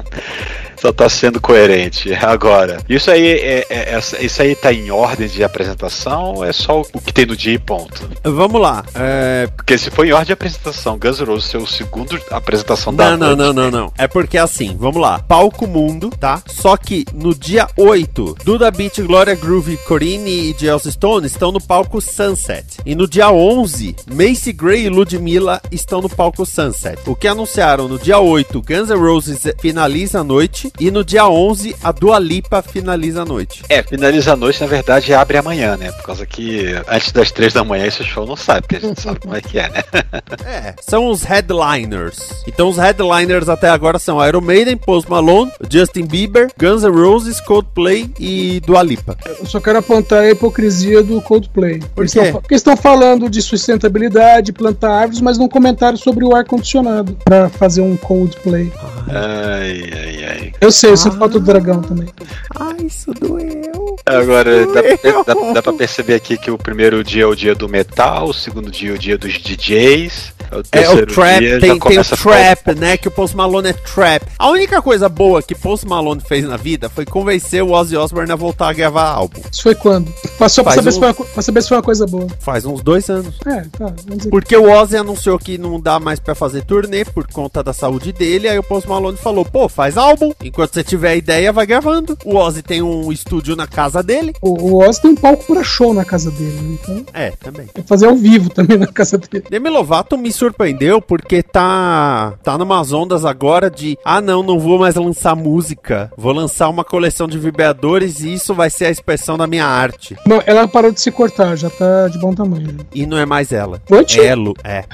só 0.84 0.92
tá 0.92 1.08
sendo 1.08 1.40
coerente. 1.40 2.14
Agora, 2.16 2.80
isso 2.90 3.10
aí 3.10 3.43
é, 3.44 3.66
é, 3.70 3.96
é, 3.96 4.26
isso 4.26 4.42
aí 4.42 4.56
tá 4.56 4.72
em 4.72 4.90
ordem 4.92 5.28
de 5.28 5.44
apresentação 5.44 6.36
ou 6.36 6.46
é 6.46 6.54
só 6.54 6.82
o 6.82 7.02
que 7.02 7.14
tem 7.14 7.26
no 7.26 7.36
dia 7.36 7.54
e 7.54 7.60
ponto? 7.60 8.10
Vamos 8.24 8.62
lá. 8.62 8.84
É... 8.96 9.48
Porque 9.56 9.78
se 9.78 9.92
for 9.92 10.06
em 10.06 10.12
ordem 10.12 10.28
de 10.28 10.34
apresentação, 10.34 10.98
Guns 10.98 11.20
N' 11.20 11.26
Roses 11.26 11.50
ser 11.50 11.58
o 11.58 11.68
segundo 11.68 12.20
apresentação 12.32 12.92
não, 12.92 12.98
da 12.98 13.18
Não, 13.18 13.36
não, 13.36 13.36
não, 13.36 13.54
não, 13.54 13.72
não. 13.72 13.94
É 13.98 14.08
porque 14.08 14.38
assim, 14.38 14.76
vamos 14.78 15.02
lá. 15.02 15.20
Palco 15.20 15.68
Mundo, 15.68 16.10
tá? 16.10 16.42
Só 16.48 16.78
que 16.78 17.06
no 17.14 17.36
dia 17.36 17.68
8, 17.78 18.38
Duda 18.44 18.72
Beat, 18.72 19.02
Gloria 19.02 19.36
Groove, 19.36 19.78
Corinne 19.86 20.52
e 20.52 20.56
Giles 20.58 20.84
Stone 20.84 21.28
estão 21.28 21.52
no 21.52 21.62
palco 21.62 22.00
Sunset. 22.02 22.78
E 22.86 22.96
no 22.96 23.08
dia 23.08 23.32
11, 23.32 23.96
Macy 24.12 24.54
Gray 24.54 24.86
e 24.86 24.90
Ludmilla 24.90 25.62
estão 25.72 26.02
no 26.02 26.10
palco 26.10 26.46
Sunset. 26.46 27.00
O 27.06 27.16
que 27.16 27.28
anunciaram 27.28 27.88
no 27.88 28.00
dia 28.00 28.20
8, 28.20 28.62
Guns 28.62 28.90
N' 28.90 28.98
Roses 28.98 29.42
finaliza 29.60 30.20
a 30.20 30.24
noite 30.24 30.72
e 30.80 30.92
no 30.92 31.04
dia 31.04 31.28
11, 31.28 31.76
a 31.84 31.92
Dua 31.92 32.20
Lipa 32.20 32.62
finaliza 32.62 33.23
a 33.23 33.23
noite. 33.26 33.64
É, 33.70 33.82
finaliza 33.84 34.34
a 34.34 34.36
noite, 34.36 34.62
na 34.62 34.68
verdade, 34.68 35.14
abre 35.14 35.38
amanhã, 35.38 35.78
né? 35.78 35.92
Por 35.92 36.04
causa 36.04 36.26
que 36.26 36.76
antes 36.88 37.12
das 37.12 37.32
3 37.32 37.54
da 37.54 37.64
manhã 37.64 37.86
esse 37.86 38.04
show 38.04 38.26
não 38.26 38.36
sabe, 38.36 38.62
porque 38.62 38.78
a 38.78 38.88
gente 38.88 39.02
sabe 39.02 39.20
como 39.20 39.36
é 39.36 39.42
que 39.42 39.60
é, 39.60 39.70
né? 39.70 39.84
é, 40.46 40.76
são 40.82 41.08
os 41.08 41.24
headliners. 41.24 42.44
Então 42.48 42.70
os 42.70 42.78
headliners 42.78 43.50
até 43.50 43.70
agora 43.70 44.00
são 44.00 44.26
Iron 44.26 44.42
Maiden, 44.42 44.78
Post 44.78 45.10
Malone, 45.10 45.52
Justin 45.70 46.06
Bieber, 46.06 46.50
Guns 46.60 46.84
N' 46.84 46.92
Roses, 46.92 47.40
Coldplay 47.42 48.10
e 48.20 48.60
Dua 48.66 48.84
Lipa. 48.84 49.18
Eu 49.26 49.46
só 49.46 49.60
quero 49.60 49.80
apontar 49.80 50.24
a 50.24 50.32
hipocrisia 50.32 51.04
do 51.04 51.22
Coldplay. 51.22 51.80
Por 51.96 52.06
quê? 52.08 52.32
Porque 52.32 52.56
estão 52.56 52.76
falando 52.76 53.30
de 53.30 53.42
sustentabilidade, 53.42 54.52
plantar 54.52 54.92
árvores, 54.92 55.22
mas 55.22 55.38
não 55.38 55.48
comentaram 55.48 55.98
sobre 55.98 56.26
o 56.26 56.36
ar-condicionado 56.36 57.18
para 57.24 57.50
fazer 57.50 57.82
um 57.82 57.96
Coldplay. 57.96 58.72
Ai, 59.10 59.90
ai, 59.94 60.26
ai. 60.26 60.54
Eu 60.60 60.72
sei, 60.72 60.92
você 60.92 61.10
ah. 61.10 61.12
falta 61.12 61.40
do 61.40 61.46
dragão 61.46 61.82
também. 61.82 62.10
Ai, 62.56 62.86
isso 62.86 63.13
doeu. 63.14 63.83
Agora, 64.06 64.66
doeu. 64.66 65.24
Dá, 65.26 65.34
dá, 65.34 65.54
dá 65.54 65.62
pra 65.62 65.74
perceber 65.74 66.16
aqui 66.16 66.38
que 66.38 66.52
o 66.52 66.58
primeiro 66.58 67.04
dia 67.04 67.24
é 67.24 67.26
o 67.26 67.36
dia 67.36 67.56
do 67.56 67.70
metal, 67.70 68.28
o 68.28 68.34
segundo 68.34 68.70
dia 68.70 68.92
é 68.92 68.94
o 68.94 68.98
dia 68.98 69.18
dos 69.18 69.34
DJs. 69.40 70.34
É 70.72 70.88
o, 70.88 71.00
é 71.00 71.04
o 71.04 71.08
trap, 71.08 71.40
tem, 71.40 71.80
tem 71.80 72.00
o 72.00 72.04
trap, 72.04 72.76
né? 72.76 72.98
Que 72.98 73.08
o 73.08 73.12
Post 73.12 73.36
Malone 73.36 73.70
é 73.70 73.74
trap. 73.74 74.24
A 74.38 74.50
única 74.50 74.82
coisa 74.82 75.10
boa 75.10 75.42
que 75.42 75.56
Post 75.56 75.88
Malone 75.88 76.22
fez 76.22 76.46
na 76.46 76.58
vida 76.58 76.90
foi 76.90 77.06
convencer 77.06 77.64
o 77.64 77.72
Ozzy 77.72 77.98
Osbourne 77.98 78.32
a 78.32 78.36
voltar 78.36 78.70
a 78.70 78.74
gravar 78.74 79.10
álbum. 79.10 79.42
Isso 79.52 79.64
foi 79.64 79.74
quando? 79.74 80.14
Passou 80.38 80.64
pra 80.64 80.74
saber, 80.74 80.90
um... 80.90 80.92
se 80.92 81.00
foi 81.00 81.08
uma, 81.08 81.14
pra 81.14 81.42
saber 81.42 81.62
se 81.62 81.70
foi 81.70 81.78
uma 81.78 81.84
coisa 81.84 82.06
boa. 82.06 82.28
Faz 82.40 82.66
uns 82.66 82.82
dois 82.82 83.10
anos. 83.10 83.36
É, 83.46 83.62
tá. 83.62 83.94
Porque 84.30 84.56
o 84.56 84.70
Ozzy 84.70 84.98
anunciou 84.98 85.40
que 85.40 85.58
não 85.58 85.80
dá 85.80 86.00
mais 86.00 86.20
pra 86.20 86.36
fazer 86.36 86.64
turnê 86.64 87.06
por 87.06 87.26
conta 87.28 87.64
da 87.64 87.74
saúde 87.74 88.12
dele. 88.12 88.48
Aí 88.48 88.60
o 88.60 88.64
Post 88.64 88.88
Malone 88.88 89.18
falou: 89.18 89.46
pô, 89.46 89.68
faz 89.68 89.98
álbum. 89.98 90.32
Enquanto 90.44 90.74
você 90.74 90.84
tiver 90.84 91.16
ideia, 91.16 91.52
vai 91.52 91.66
gravando. 91.66 92.18
O 92.26 92.36
Ozzy 92.36 92.62
tem 92.62 92.82
um 92.82 93.12
estúdio 93.12 93.56
na 93.56 93.66
casa 93.66 93.93
dele. 94.02 94.34
O, 94.42 94.50
o 94.50 94.88
Ozzy 94.88 95.02
tem 95.02 95.12
um 95.12 95.16
palco 95.16 95.46
pra 95.46 95.64
show 95.64 95.94
na 95.94 96.06
casa 96.06 96.32
dele, 96.32 96.60
né? 96.62 96.78
Então. 96.82 97.06
É, 97.14 97.32
também. 97.32 97.68
Vai 97.74 97.84
fazer 97.86 98.08
ao 98.08 98.16
vivo 98.16 98.50
também 98.50 98.78
na 98.78 98.88
casa 98.88 99.18
dele. 99.18 99.46
Demi 99.50 99.70
Lovato 99.70 100.18
me 100.18 100.32
surpreendeu 100.32 101.02
porque 101.02 101.44
tá 101.44 102.34
tá 102.44 102.58
numas 102.58 102.92
ondas 102.92 103.26
agora 103.26 103.70
de 103.70 103.98
ah 104.04 104.22
não, 104.22 104.42
não 104.44 104.60
vou 104.60 104.80
mais 104.80 104.96
lançar 104.96 105.36
música, 105.36 106.12
vou 106.18 106.32
lançar 106.32 106.70
uma 106.70 106.84
coleção 106.84 107.28
de 107.28 107.38
vibradores 107.38 108.22
e 108.22 108.34
isso 108.34 108.54
vai 108.54 108.70
ser 108.70 108.86
a 108.86 108.90
expressão 108.90 109.38
da 109.38 109.48
minha 109.48 109.66
arte. 109.66 110.16
Não, 110.26 110.42
ela 110.46 110.68
parou 110.68 110.92
de 110.92 111.02
se 111.02 111.12
cortar, 111.12 111.56
já 111.56 111.70
tá 111.70 112.08
de 112.08 112.18
bom 112.20 112.34
tamanho. 112.34 112.78
E 112.94 113.06
não 113.06 113.18
é 113.18 113.26
mais 113.26 113.52
ela. 113.52 113.82
Pode? 113.86 114.20
Elo, 114.20 114.54
é. 114.64 114.86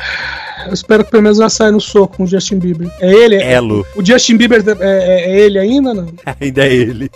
Eu 0.65 0.73
espero 0.73 1.05
que 1.05 1.11
pelo 1.11 1.23
menos 1.23 1.39
ela 1.39 1.49
saia 1.49 1.71
no 1.71 1.79
soco 1.79 2.17
com 2.17 2.23
o 2.23 2.27
Justin 2.27 2.59
Bieber. 2.59 2.91
É 2.99 3.11
ele? 3.11 3.35
Elo. 3.35 3.85
O 3.95 4.03
Justin 4.03 4.37
Bieber 4.37 4.63
é, 4.67 4.71
é, 4.81 5.31
é 5.31 5.39
ele 5.39 5.59
ainda, 5.59 5.93
não? 5.93 6.07
ainda 6.39 6.65
é 6.65 6.73
ele. 6.73 7.09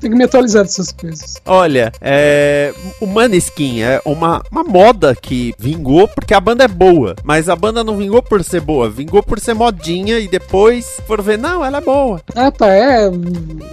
Tem 0.00 0.10
que 0.10 0.16
me 0.16 0.24
atualizar 0.24 0.59
dessas 0.62 0.92
coisas. 0.92 1.36
Olha, 1.44 1.92
é... 2.00 2.72
o 3.00 3.06
Maneskin 3.06 3.80
é 3.82 4.00
uma, 4.04 4.42
uma 4.50 4.64
moda 4.64 5.14
que 5.14 5.54
vingou 5.58 6.08
porque 6.08 6.34
a 6.34 6.40
banda 6.40 6.64
é 6.64 6.68
boa, 6.68 7.14
mas 7.24 7.48
a 7.48 7.56
banda 7.56 7.84
não 7.84 7.96
vingou 7.96 8.22
por 8.22 8.42
ser 8.44 8.60
boa, 8.60 8.88
vingou 8.88 9.22
por 9.22 9.40
ser 9.40 9.54
modinha 9.54 10.18
e 10.18 10.28
depois 10.28 11.00
foram 11.06 11.24
ver, 11.24 11.38
não, 11.38 11.64
ela 11.64 11.78
é 11.78 11.80
boa. 11.80 12.20
Ah, 12.34 12.50
tá, 12.50 12.68
é. 12.68 13.10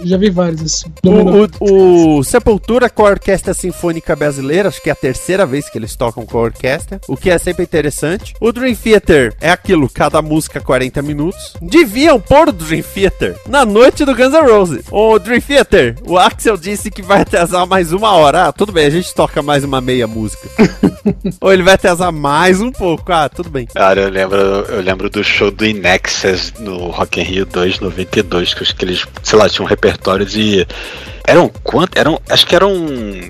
Já 0.04 0.16
vi 0.16 0.30
vários 0.30 0.62
assim. 0.62 0.92
O, 1.04 1.64
o, 1.64 2.18
o 2.18 2.24
Sepultura 2.24 2.90
com 2.90 3.06
a 3.06 3.10
Orquestra 3.10 3.54
Sinfônica 3.54 4.14
Brasileira, 4.14 4.68
acho 4.68 4.82
que 4.82 4.88
é 4.88 4.92
a 4.92 4.96
terceira 4.96 5.46
vez 5.46 5.68
que 5.68 5.78
eles 5.78 5.96
tocam 5.96 6.24
com 6.24 6.38
a 6.38 6.42
orquestra, 6.42 7.00
o 7.08 7.16
que 7.16 7.30
é 7.30 7.38
sempre 7.38 7.64
interessante. 7.64 8.34
O 8.40 8.52
Dream 8.52 8.74
Theater 8.74 9.34
é 9.40 9.50
aquilo, 9.50 9.88
cada 9.88 10.20
música 10.22 10.60
40 10.60 11.02
minutos. 11.02 11.54
Deviam 11.60 12.20
pôr 12.20 12.48
o 12.48 12.52
Dream 12.52 12.82
Theater 12.82 13.36
na 13.48 13.64
noite 13.64 14.04
do 14.04 14.14
Guns 14.14 14.32
N' 14.32 14.50
Roses. 14.50 14.84
O 14.90 15.18
Dream 15.18 15.40
Theater, 15.40 15.96
o 16.06 16.16
Axel 16.16 16.56
disse 16.56 16.77
que 16.90 17.02
vai 17.02 17.22
atrasar 17.22 17.66
mais 17.66 17.92
uma 17.92 18.12
hora. 18.12 18.46
Ah, 18.46 18.52
tudo 18.52 18.72
bem, 18.72 18.86
a 18.86 18.90
gente 18.90 19.14
toca 19.14 19.42
mais 19.42 19.64
uma 19.64 19.80
meia 19.80 20.06
música. 20.06 20.48
Ou 21.40 21.52
ele 21.52 21.62
vai 21.62 21.74
atrasar 21.74 22.12
mais 22.12 22.60
um 22.60 22.70
pouco. 22.70 23.12
Ah, 23.12 23.28
tudo 23.28 23.50
bem. 23.50 23.66
Cara, 23.66 24.02
eu 24.02 24.08
lembro, 24.08 24.38
eu 24.38 24.80
lembro 24.80 25.10
do 25.10 25.24
show 25.24 25.50
do 25.50 25.66
Inexus 25.66 26.52
no 26.58 26.88
Rock 26.90 27.20
in 27.20 27.24
Rio 27.24 27.46
2 27.46 27.80
92, 27.80 28.54
que 28.54 28.84
eles, 28.84 29.06
sei 29.22 29.38
lá, 29.38 29.48
tinham 29.48 29.66
um 29.66 29.68
repertório 29.68 30.24
de 30.24 30.66
eram 31.28 31.50
quanto? 31.62 31.98
Eram, 31.98 32.18
acho 32.28 32.46
que 32.46 32.56
eram 32.56 32.74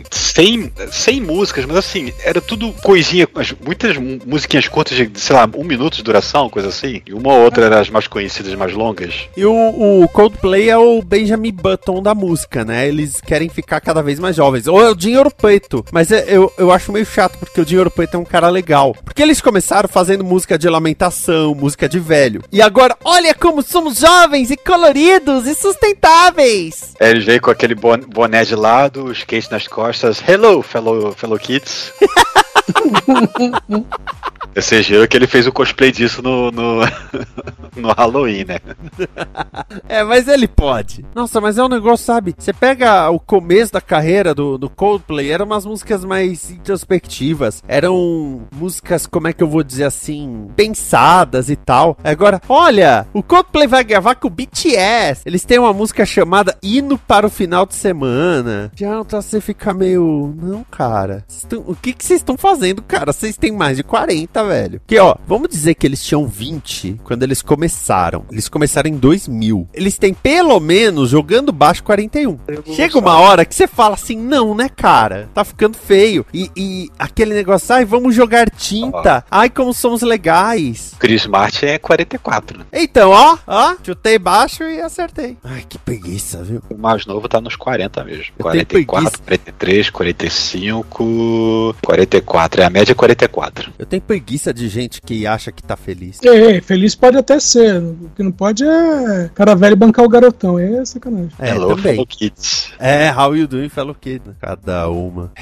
100, 0.08 0.72
100 0.90 1.20
músicas, 1.20 1.64
mas 1.64 1.76
assim, 1.76 2.12
era 2.22 2.40
tudo 2.40 2.72
coisinha, 2.74 3.26
muitas 3.64 3.96
musiquinhas 3.96 4.68
curtas 4.68 4.96
de, 4.96 5.10
sei 5.18 5.34
lá, 5.34 5.48
um 5.56 5.64
minuto 5.64 5.96
de 5.96 6.04
duração, 6.04 6.48
coisa 6.48 6.68
assim. 6.68 7.02
E 7.04 7.12
uma 7.12 7.34
ou 7.34 7.42
outra 7.42 7.66
eram 7.66 7.78
as 7.78 7.90
mais 7.90 8.06
conhecidas, 8.06 8.54
mais 8.54 8.72
longas. 8.72 9.28
E 9.36 9.44
o, 9.44 9.52
o, 9.52 10.08
Coldplay 10.08 10.70
é 10.70 10.78
o 10.78 11.02
Benjamin 11.02 11.52
Button 11.52 12.00
da 12.00 12.14
música, 12.14 12.64
né? 12.64 12.86
Eles 12.86 13.20
querem 13.20 13.48
ficar 13.48 13.80
cada 13.80 14.00
vez 14.00 14.20
mais 14.20 14.36
jovens. 14.36 14.68
Ou 14.68 14.80
é 14.80 14.88
o 14.88 14.94
Dinheiro 14.94 15.30
Preto, 15.30 15.84
mas 15.90 16.12
é, 16.12 16.24
eu, 16.28 16.52
eu 16.56 16.70
acho 16.70 16.92
meio 16.92 17.04
chato, 17.04 17.36
porque 17.36 17.60
o 17.60 17.64
Dinheiro 17.64 17.90
Preto 17.90 18.14
é 18.14 18.20
um 18.20 18.24
cara 18.24 18.48
legal. 18.48 18.94
Porque 19.04 19.22
eles 19.22 19.40
começaram 19.40 19.88
fazendo 19.88 20.22
música 20.22 20.56
de 20.56 20.68
lamentação, 20.68 21.52
música 21.52 21.88
de 21.88 21.98
velho. 21.98 22.44
E 22.52 22.62
agora, 22.62 22.96
olha 23.04 23.34
como 23.34 23.60
somos 23.60 23.98
jovens 23.98 24.52
e 24.52 24.56
coloridos 24.56 25.48
e 25.48 25.54
sustentáveis! 25.56 26.94
É, 27.00 27.10
eles 27.10 27.24
veio 27.24 27.40
com 27.40 27.50
aquele 27.50 27.74
boné 27.96 28.44
de 28.44 28.56
lado, 28.56 29.14
skate 29.14 29.50
nas 29.50 29.66
costas. 29.66 30.20
Hello, 30.20 30.62
fellow, 30.62 31.12
fellow 31.12 31.38
kids. 31.38 31.92
Você 34.54 34.82
viu 34.82 35.06
que 35.06 35.16
ele 35.16 35.26
fez 35.26 35.46
o 35.46 35.52
cosplay 35.52 35.92
disso 35.92 36.22
no, 36.22 36.50
no, 36.50 36.80
no, 37.76 37.92
Halloween, 37.92 38.44
né? 38.44 38.58
É, 39.88 40.02
mas 40.04 40.28
ele 40.28 40.46
pode. 40.46 41.04
Nossa, 41.14 41.40
mas 41.40 41.56
é 41.56 41.62
um 41.62 41.68
negócio, 41.68 42.04
sabe? 42.04 42.34
Você 42.36 42.52
pega 42.52 43.08
o 43.10 43.18
começo 43.18 43.72
da 43.72 43.80
carreira 43.80 44.34
do, 44.34 44.58
do 44.58 44.68
Coldplay, 44.68 45.30
eram 45.30 45.46
umas 45.46 45.64
músicas 45.64 46.04
mais 46.04 46.50
introspectivas. 46.50 47.62
Eram 47.66 48.42
músicas, 48.54 49.06
como 49.06 49.28
é 49.28 49.32
que 49.32 49.42
eu 49.42 49.48
vou 49.48 49.62
dizer 49.62 49.84
assim, 49.84 50.48
pensadas 50.56 51.48
e 51.48 51.56
tal. 51.56 51.96
Agora, 52.04 52.40
olha, 52.48 53.06
o 53.12 53.22
Coldplay 53.22 53.66
vai 53.66 53.82
gravar 53.84 54.14
com 54.16 54.28
o 54.28 54.30
BTS. 54.30 55.22
Eles 55.24 55.44
têm 55.44 55.58
uma 55.58 55.72
música 55.72 56.04
chamada 56.04 56.56
Hino 56.62 56.98
para 56.98 57.26
o 57.26 57.30
Final 57.30 57.66
de 57.66 57.74
Semana. 57.74 58.70
Já 58.74 59.02
você 59.02 59.40
fica 59.40 59.72
meio. 59.72 60.34
Não, 60.40 60.64
cara. 60.64 61.24
Tão... 61.48 61.64
O 61.66 61.74
que, 61.74 61.92
que 61.92 62.04
vocês 62.04 62.20
estão 62.20 62.36
fazendo, 62.36 62.82
cara? 62.82 63.12
Vocês 63.12 63.36
têm 63.36 63.52
mais 63.52 63.76
de 63.76 63.82
40, 63.82 64.42
velho. 64.48 64.80
Que, 64.86 64.98
ó, 64.98 65.14
vamos 65.26 65.48
dizer 65.48 65.74
que 65.74 65.86
eles 65.86 66.04
tinham 66.04 66.26
20 66.26 67.00
quando 67.04 67.22
eles 67.22 67.42
começaram. 67.42 68.24
Eles 68.30 68.48
começaram 68.48 68.88
em 68.88 68.96
2000. 68.96 69.68
Eles 69.72 69.98
têm 69.98 70.14
pelo 70.14 70.58
menos, 70.58 71.10
jogando 71.10 71.52
baixo, 71.52 71.82
41. 71.84 72.38
Chega 72.74 72.98
uma 72.98 73.18
hora 73.18 73.44
que 73.44 73.54
você 73.54 73.66
fala 73.66 73.94
assim, 73.94 74.16
não, 74.16 74.54
né, 74.54 74.68
cara? 74.68 75.28
Tá 75.34 75.44
ficando 75.44 75.76
feio. 75.76 76.24
E, 76.32 76.50
e 76.56 76.90
aquele 76.98 77.34
negócio, 77.34 77.74
ai, 77.74 77.84
vamos 77.84 78.14
jogar 78.14 78.50
tinta. 78.50 79.24
Ai, 79.30 79.50
como 79.50 79.72
somos 79.72 80.02
legais. 80.02 80.94
Chris 80.98 81.26
Martin 81.26 81.66
é 81.66 81.78
44. 81.78 82.66
Então, 82.72 83.10
ó, 83.10 83.38
ó, 83.46 83.76
chutei 83.84 84.18
baixo 84.18 84.62
e 84.64 84.80
acertei. 84.80 85.36
Ai, 85.44 85.64
que 85.68 85.78
preguiça, 85.78 86.42
viu? 86.42 86.62
O 86.70 86.76
mais 86.76 87.06
novo 87.06 87.28
tá 87.28 87.40
nos 87.40 87.56
40 87.56 88.04
mesmo. 88.04 88.32
44, 88.38 89.22
43, 89.22 89.90
45, 89.90 91.76
44. 91.82 92.62
É 92.62 92.64
a 92.64 92.70
média 92.70 92.92
é 92.92 92.94
44. 92.94 93.72
Eu 93.78 93.86
tenho 93.86 94.02
preguiça 94.02 94.27
preguiça 94.28 94.52
de 94.52 94.68
gente 94.68 95.00
que 95.00 95.26
acha 95.26 95.50
que 95.50 95.62
tá 95.62 95.74
feliz. 95.74 96.20
É, 96.22 96.60
feliz 96.60 96.94
pode 96.94 97.16
até 97.16 97.40
ser. 97.40 97.78
O 97.82 98.10
que 98.14 98.22
não 98.22 98.30
pode 98.30 98.62
é 98.62 99.30
cara 99.34 99.54
velho 99.54 99.74
bancar 99.74 100.04
o 100.04 100.08
garotão. 100.08 100.58
É 100.58 100.84
sacanagem. 100.84 101.30
É, 101.38 101.50
Hello, 101.50 101.68
também. 101.68 101.94
fellow 101.94 102.06
kids. 102.06 102.70
É, 102.78 103.10
how 103.10 103.34
you 103.34 103.46
doing, 103.46 103.70
fellow 103.70 103.94
kid? 103.94 104.20
Cada 104.38 104.88
uma. 104.90 105.32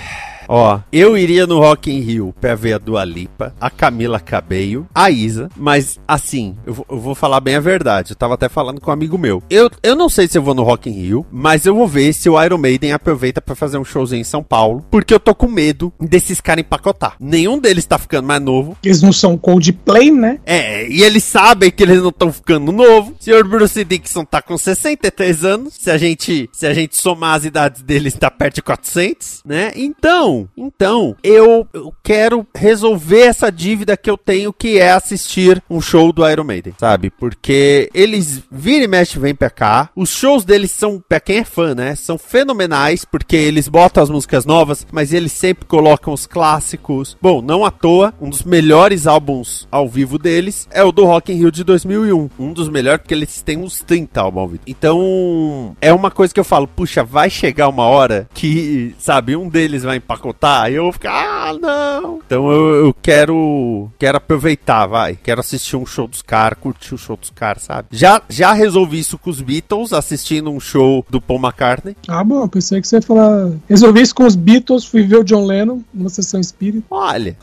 Ó, 0.49 0.81
eu 0.93 1.17
iria 1.17 1.47
no 1.47 1.59
Rock 1.59 1.91
in 1.91 2.01
Rio 2.01 2.35
pra 2.41 2.55
ver 2.55 2.75
a 2.75 2.79
Dua 2.79 3.05
Lipa, 3.05 3.55
a 3.61 3.71
Camila 3.71 4.21
Cabello, 4.21 4.87
a 4.95 5.11
Isa, 5.11 5.49
mas 5.57 5.99
assim, 6.07 6.57
eu 6.67 6.75
vou, 6.75 6.87
eu 6.91 6.99
vou 6.99 7.15
falar 7.15 7.41
bem 7.41 7.57
a 7.57 7.61
verdade. 7.61 8.13
Eu 8.13 8.17
tava 8.17 8.35
até 8.35 8.49
falando 8.49 8.81
com 8.81 8.91
um 8.91 8.95
amigo 8.95 9.19
meu. 9.19 9.43
Eu, 9.51 9.71
eu 9.83 9.97
não 9.97 10.09
sei 10.09 10.29
se 10.29 10.39
eu 10.39 10.43
vou 10.43 10.55
no 10.55 10.63
Rock 10.63 10.89
in 10.89 10.93
Rio, 10.93 11.27
mas 11.31 11.67
eu 11.67 11.75
vou 11.75 11.87
ver 11.87 12.13
se 12.13 12.29
o 12.29 12.43
Iron 12.43 12.59
Maiden 12.59 12.93
aproveita 12.93 13.41
pra 13.41 13.55
fazer 13.55 13.79
um 13.79 13.85
showzinho 13.85 14.21
em 14.21 14.25
São 14.25 14.43
Paulo, 14.43 14.85
porque 14.91 15.13
eu 15.13 15.21
tô 15.21 15.35
com 15.35 15.49
medo 15.49 15.93
desses 16.01 16.41
caras 16.41 16.65
empacotar. 16.65 17.17
Nenhum 17.21 17.59
deles 17.59 17.85
tá 17.85 17.99
ficando 17.99 18.27
mais 18.27 18.43
novo. 18.43 18.77
Eles 18.85 19.03
não 19.03 19.13
são 19.13 19.37
Coldplay, 19.37 20.11
né? 20.11 20.39
É, 20.47 20.89
e 20.89 21.03
eles 21.03 21.25
sabem 21.25 21.71
que 21.71 21.83
eles 21.83 22.01
não 22.01 22.11
estão 22.11 22.33
ficando 22.33 22.73
novo. 22.73 23.15
O 23.19 23.23
senhor 23.23 23.47
Bruce 23.47 23.85
Dixon 23.85 24.25
tá 24.25 24.41
com 24.41 24.57
63 24.57 25.45
anos. 25.45 25.75
Se 25.75 25.91
a 25.91 25.99
gente, 25.99 26.49
se 26.53 26.67
a 26.67 26.75
gente 26.75 26.97
somar 26.97 27.37
as 27.37 27.45
idades 27.45 27.83
deles, 27.83 28.15
tá 28.15 28.31
perto 28.31 28.57
de 28.57 28.63
400, 28.63 29.43
né? 29.45 29.73
Então, 29.77 30.36
então, 30.57 31.17
eu, 31.23 31.67
eu 31.73 31.93
quero 32.03 32.47
resolver 32.55 33.23
essa 33.23 33.51
dívida 33.51 33.97
que 33.97 34.11
eu 34.11 34.17
tenho, 34.17 34.53
que 34.53 34.79
é 34.79 34.93
assistir 34.93 35.63
um 35.69 35.81
show 35.81 36.13
do 36.13 36.29
Iron 36.29 36.45
Maiden, 36.45 36.75
sabe? 36.79 37.11
Porque 37.11 37.91
eles 37.95 38.43
vira 38.51 38.85
e 38.85 38.89
mexe 38.89 39.19
vêm 39.19 39.35
pra 39.35 39.51
cá. 39.51 39.91
Os 39.95 40.11
shows 40.11 40.45
deles 40.45 40.71
são, 40.71 41.03
pra 41.09 41.21
quem 41.21 41.39
é 41.39 41.45
fã, 41.45 41.75
né? 41.75 41.95
São 41.95 42.19
fenomenais, 42.19 43.05
porque 43.05 43.37
eles 43.37 43.69
botam 43.69 44.03
as 44.03 44.11
músicas 44.11 44.45
novas, 44.45 44.87
mas 44.93 45.13
eles 45.13 45.33
sempre 45.33 45.67
colocam 45.67 46.13
os 46.13 46.27
clássicos. 46.27 47.17
Bom, 47.21 47.41
não 47.41 47.65
à 47.65 47.71
toa, 47.71 48.13
um 48.21 48.29
dos 48.29 48.43
melhores 48.43 49.07
álbuns 49.07 49.67
ao 49.71 49.89
vivo 49.89 50.19
deles 50.19 50.67
é 50.71 50.83
o 50.83 50.93
do 50.93 51.05
Rock 51.05 51.33
in 51.33 51.37
Rio 51.37 51.51
de 51.51 51.65
2001. 51.65 52.31
Um 52.39 52.53
dos 52.53 52.69
melhores, 52.69 53.01
porque 53.01 53.15
eles 53.15 53.43
têm 53.43 53.59
uns 53.59 53.81
30 53.81 54.21
álbuns 54.21 54.41
ao 54.41 54.49
vivo. 54.49 54.63
Então, 54.67 55.77
é 55.81 55.93
uma 55.93 56.11
coisa 56.11 56.33
que 56.33 56.41
eu 56.41 56.45
falo, 56.45 56.67
puxa, 56.67 57.05
vai 57.05 57.31
chegar 57.31 57.69
uma 57.69 57.85
hora 57.85 58.29
que, 58.35 58.95
sabe, 58.99 59.37
um 59.37 59.49
deles 59.49 59.83
vai 59.83 59.97
empacotar, 59.97 60.26
aí 60.43 60.75
eu 60.75 60.85
vou 60.85 60.93
ficar, 60.93 61.13
ah, 61.13 61.53
não. 61.53 62.21
Então 62.27 62.51
eu, 62.51 62.87
eu 62.87 62.95
quero 62.95 63.91
quero 63.99 64.19
aproveitar, 64.19 64.87
vai. 64.87 65.17
Quero 65.23 65.41
assistir 65.41 65.77
um 65.77 65.87
show 65.87 66.07
dos 66.07 66.23
caras, 66.23 66.59
curtir 66.61 66.95
o 66.95 66.99
show 66.99 67.17
dos 67.17 67.31
caras, 67.31 67.65
sabe? 67.65 67.89
Já, 67.93 68.23
já 68.29 68.53
resolvi 68.53 68.99
isso 68.99 69.19
com 69.19 69.31
os 69.31 69.41
Beatles, 69.41 69.93
assistindo 69.93 70.51
um 70.51 70.61
show 70.61 71.05
do 71.09 71.21
Paul 71.21 71.41
McCartney. 71.41 71.97
Ah, 72.09 72.25
bom, 72.25 72.47
pensei 72.49 72.81
que 72.81 72.89
você 72.89 72.97
ia 72.97 73.03
falar. 73.03 73.53
Resolvi 73.69 74.03
isso 74.03 74.15
com 74.15 74.25
os 74.25 74.37
Beatles, 74.37 74.85
fui 74.85 75.03
ver 75.03 75.19
o 75.19 75.25
John 75.25 75.45
Lennon 75.45 75.81
numa 75.93 76.09
sessão 76.09 76.41
espírita. 76.41 76.87
Olha. 76.91 77.37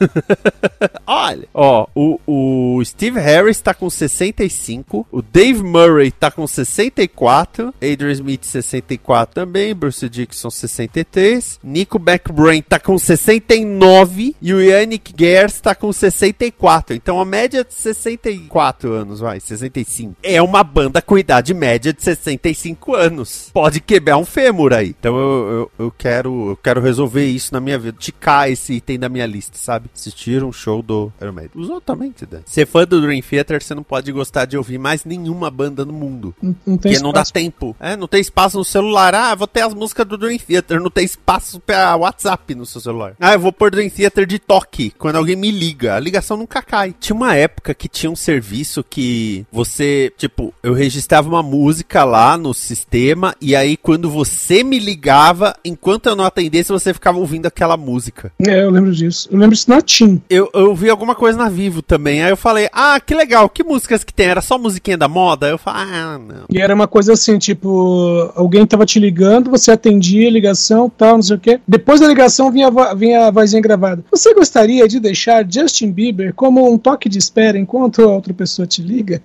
Olha. 1.05 1.47
Ó, 1.53 1.87
o, 1.95 2.19
o 2.25 2.85
Steve 2.85 3.19
Harris 3.19 3.61
tá 3.61 3.73
com 3.73 3.89
65. 3.89 5.07
O 5.11 5.21
Dave 5.21 5.63
Murray 5.63 6.11
tá 6.11 6.31
com 6.31 6.45
64. 6.45 7.73
Adrian 7.75 8.11
Smith 8.11 8.43
64 8.43 9.33
também. 9.33 9.75
Bruce 9.75 10.07
Dixon 10.09 10.49
63. 10.49 11.59
Nico 11.63 11.99
Backbrain 11.99 12.61
tá 12.73 12.79
com 12.79 12.97
69. 12.97 14.35
E 14.41 14.53
o 14.53 14.59
Yannick 14.59 15.13
Gers 15.15 15.61
tá 15.61 15.75
com 15.75 15.93
64. 15.93 16.95
Então 16.95 17.19
a 17.19 17.25
média 17.25 17.59
é 17.59 17.63
de 17.63 17.73
64 17.73 18.93
anos, 18.93 19.19
vai. 19.19 19.39
65. 19.39 20.15
É 20.23 20.41
uma 20.41 20.63
banda 20.63 21.01
com 21.01 21.17
idade 21.17 21.53
média 21.53 21.93
de 21.93 22.01
65 22.03 22.95
anos. 22.95 23.49
Pode 23.53 23.79
quebrar 23.79 24.17
um 24.17 24.25
fêmur 24.25 24.73
aí. 24.73 24.95
Então 24.99 25.15
eu, 25.15 25.49
eu, 25.77 25.85
eu 25.85 25.91
quero, 25.91 26.49
eu 26.49 26.57
quero 26.57 26.81
resolver 26.81 27.25
isso 27.25 27.53
na 27.53 27.59
minha 27.59 27.77
vida. 27.77 27.95
Ticar 27.99 28.49
esse 28.49 28.73
item 28.73 28.97
da 28.97 29.07
minha 29.07 29.27
lista, 29.27 29.55
sabe? 29.55 29.89
Assistir 29.93 30.43
um 30.43 30.51
show 30.51 30.81
do 30.81 31.11
Iron 31.21 31.33
Maiden. 31.33 31.51
Os 31.55 31.69
outros 31.69 31.85
também, 31.85 32.11
se 32.15 32.25
der. 32.25 32.41
Ser 32.45 32.65
fã 32.65 32.85
do 32.85 33.01
Dream 33.01 33.21
Theater, 33.21 33.61
você 33.63 33.75
não 33.75 33.83
pode 33.83 34.11
gostar 34.11 34.45
de 34.45 34.57
ouvir 34.57 34.79
mais 34.79 35.05
nenhuma 35.05 35.51
banda 35.51 35.85
no 35.85 35.93
mundo. 35.93 36.33
Não, 36.41 36.55
não 36.65 36.77
tem 36.77 36.93
Porque 36.93 37.03
não 37.03 37.11
dá 37.11 37.21
espaço. 37.21 37.33
tempo. 37.33 37.75
É, 37.79 37.95
não 37.95 38.07
tem 38.07 38.21
espaço 38.21 38.57
no 38.57 38.65
celular. 38.65 39.13
Ah, 39.13 39.35
vou 39.35 39.47
ter 39.47 39.61
as 39.61 39.73
músicas 39.75 40.07
do 40.07 40.17
Dream 40.17 40.39
Theater. 40.39 40.81
Não 40.81 40.89
tem 40.89 41.05
espaço 41.05 41.59
pra 41.59 41.95
WhatsApp 41.95 42.55
no 42.55 42.62
seu 42.65 42.81
celular. 42.81 43.15
Ah, 43.19 43.33
eu 43.33 43.39
vou 43.39 43.51
pôr 43.51 43.71
Dream 43.71 43.89
Theater 43.89 44.25
de 44.25 44.39
toque. 44.39 44.93
Quando 44.97 45.15
alguém 45.17 45.35
me 45.35 45.51
liga, 45.51 45.95
a 45.95 45.99
ligação 45.99 46.37
nunca 46.37 46.61
cai. 46.61 46.93
Tinha 46.99 47.15
uma 47.15 47.35
época 47.35 47.73
que 47.73 47.87
tinha 47.87 48.11
um 48.11 48.15
serviço 48.15 48.83
que 48.83 49.45
você, 49.51 50.11
tipo, 50.17 50.53
eu 50.61 50.73
registrava 50.73 51.29
uma 51.29 51.43
música 51.43 52.03
lá 52.03 52.37
no 52.37 52.53
sistema. 52.53 53.35
E 53.41 53.55
aí, 53.55 53.77
quando 53.77 54.09
você 54.09 54.63
me 54.63 54.79
ligava, 54.79 55.55
enquanto 55.63 56.07
eu 56.07 56.15
não 56.15 56.25
atendesse, 56.25 56.71
você 56.71 56.93
ficava 56.93 57.17
ouvindo 57.17 57.45
aquela 57.45 57.77
música. 57.77 58.31
É, 58.39 58.63
eu 58.63 58.69
lembro 58.69 58.91
disso. 58.91 59.27
Eu 59.31 59.37
lembro 59.37 59.55
disso 59.55 59.69
na 59.69 59.81
TIM. 59.81 60.21
Eu, 60.29 60.49
eu 60.53 60.75
vi 60.75 60.89
alguma 60.89 61.15
coisa 61.15 61.37
na 61.37 61.49
Vivo 61.49 61.81
também. 61.81 62.23
Aí 62.23 62.31
eu 62.31 62.37
falei, 62.37 62.69
ah, 62.71 62.99
que 62.99 63.13
legal, 63.13 63.49
que 63.49 63.63
músicas 63.63 64.03
que 64.03 64.13
tem? 64.13 64.27
Era 64.27 64.41
só 64.41 64.57
musiquinha 64.57 64.97
da 64.97 65.07
moda? 65.07 65.45
Aí 65.45 65.51
eu 65.51 65.57
falei, 65.57 65.83
ah, 65.83 66.17
não. 66.17 66.45
E 66.49 66.59
era 66.59 66.73
uma 66.73 66.87
coisa 66.87 67.13
assim, 67.13 67.37
tipo, 67.37 68.31
alguém 68.35 68.65
tava 68.65 68.85
te 68.85 68.99
ligando, 68.99 69.49
você 69.49 69.71
atendia 69.71 70.27
a 70.27 70.31
ligação, 70.31 70.89
tal, 70.89 71.15
não 71.15 71.21
sei 71.21 71.35
o 71.35 71.39
quê. 71.39 71.59
Depois 71.67 71.99
da 71.99 72.07
ligação 72.07 72.51
vinha, 72.53 72.69
vinha 72.95 73.27
a 73.27 73.31
vozinha 73.31 73.61
gravada. 73.61 74.05
Você 74.09 74.33
gostaria 74.33 74.87
de 74.87 74.99
deixar 74.99 75.45
Justin 75.49 75.91
Bieber 75.91 76.33
como 76.33 76.71
um 76.71 76.77
toque 76.77 77.09
de 77.09 77.17
espera 77.17 77.57
enquanto 77.57 78.03
a 78.03 78.13
outra 78.13 78.33
pessoa 78.33 78.67
te 78.67 78.81
liga? 78.81 79.21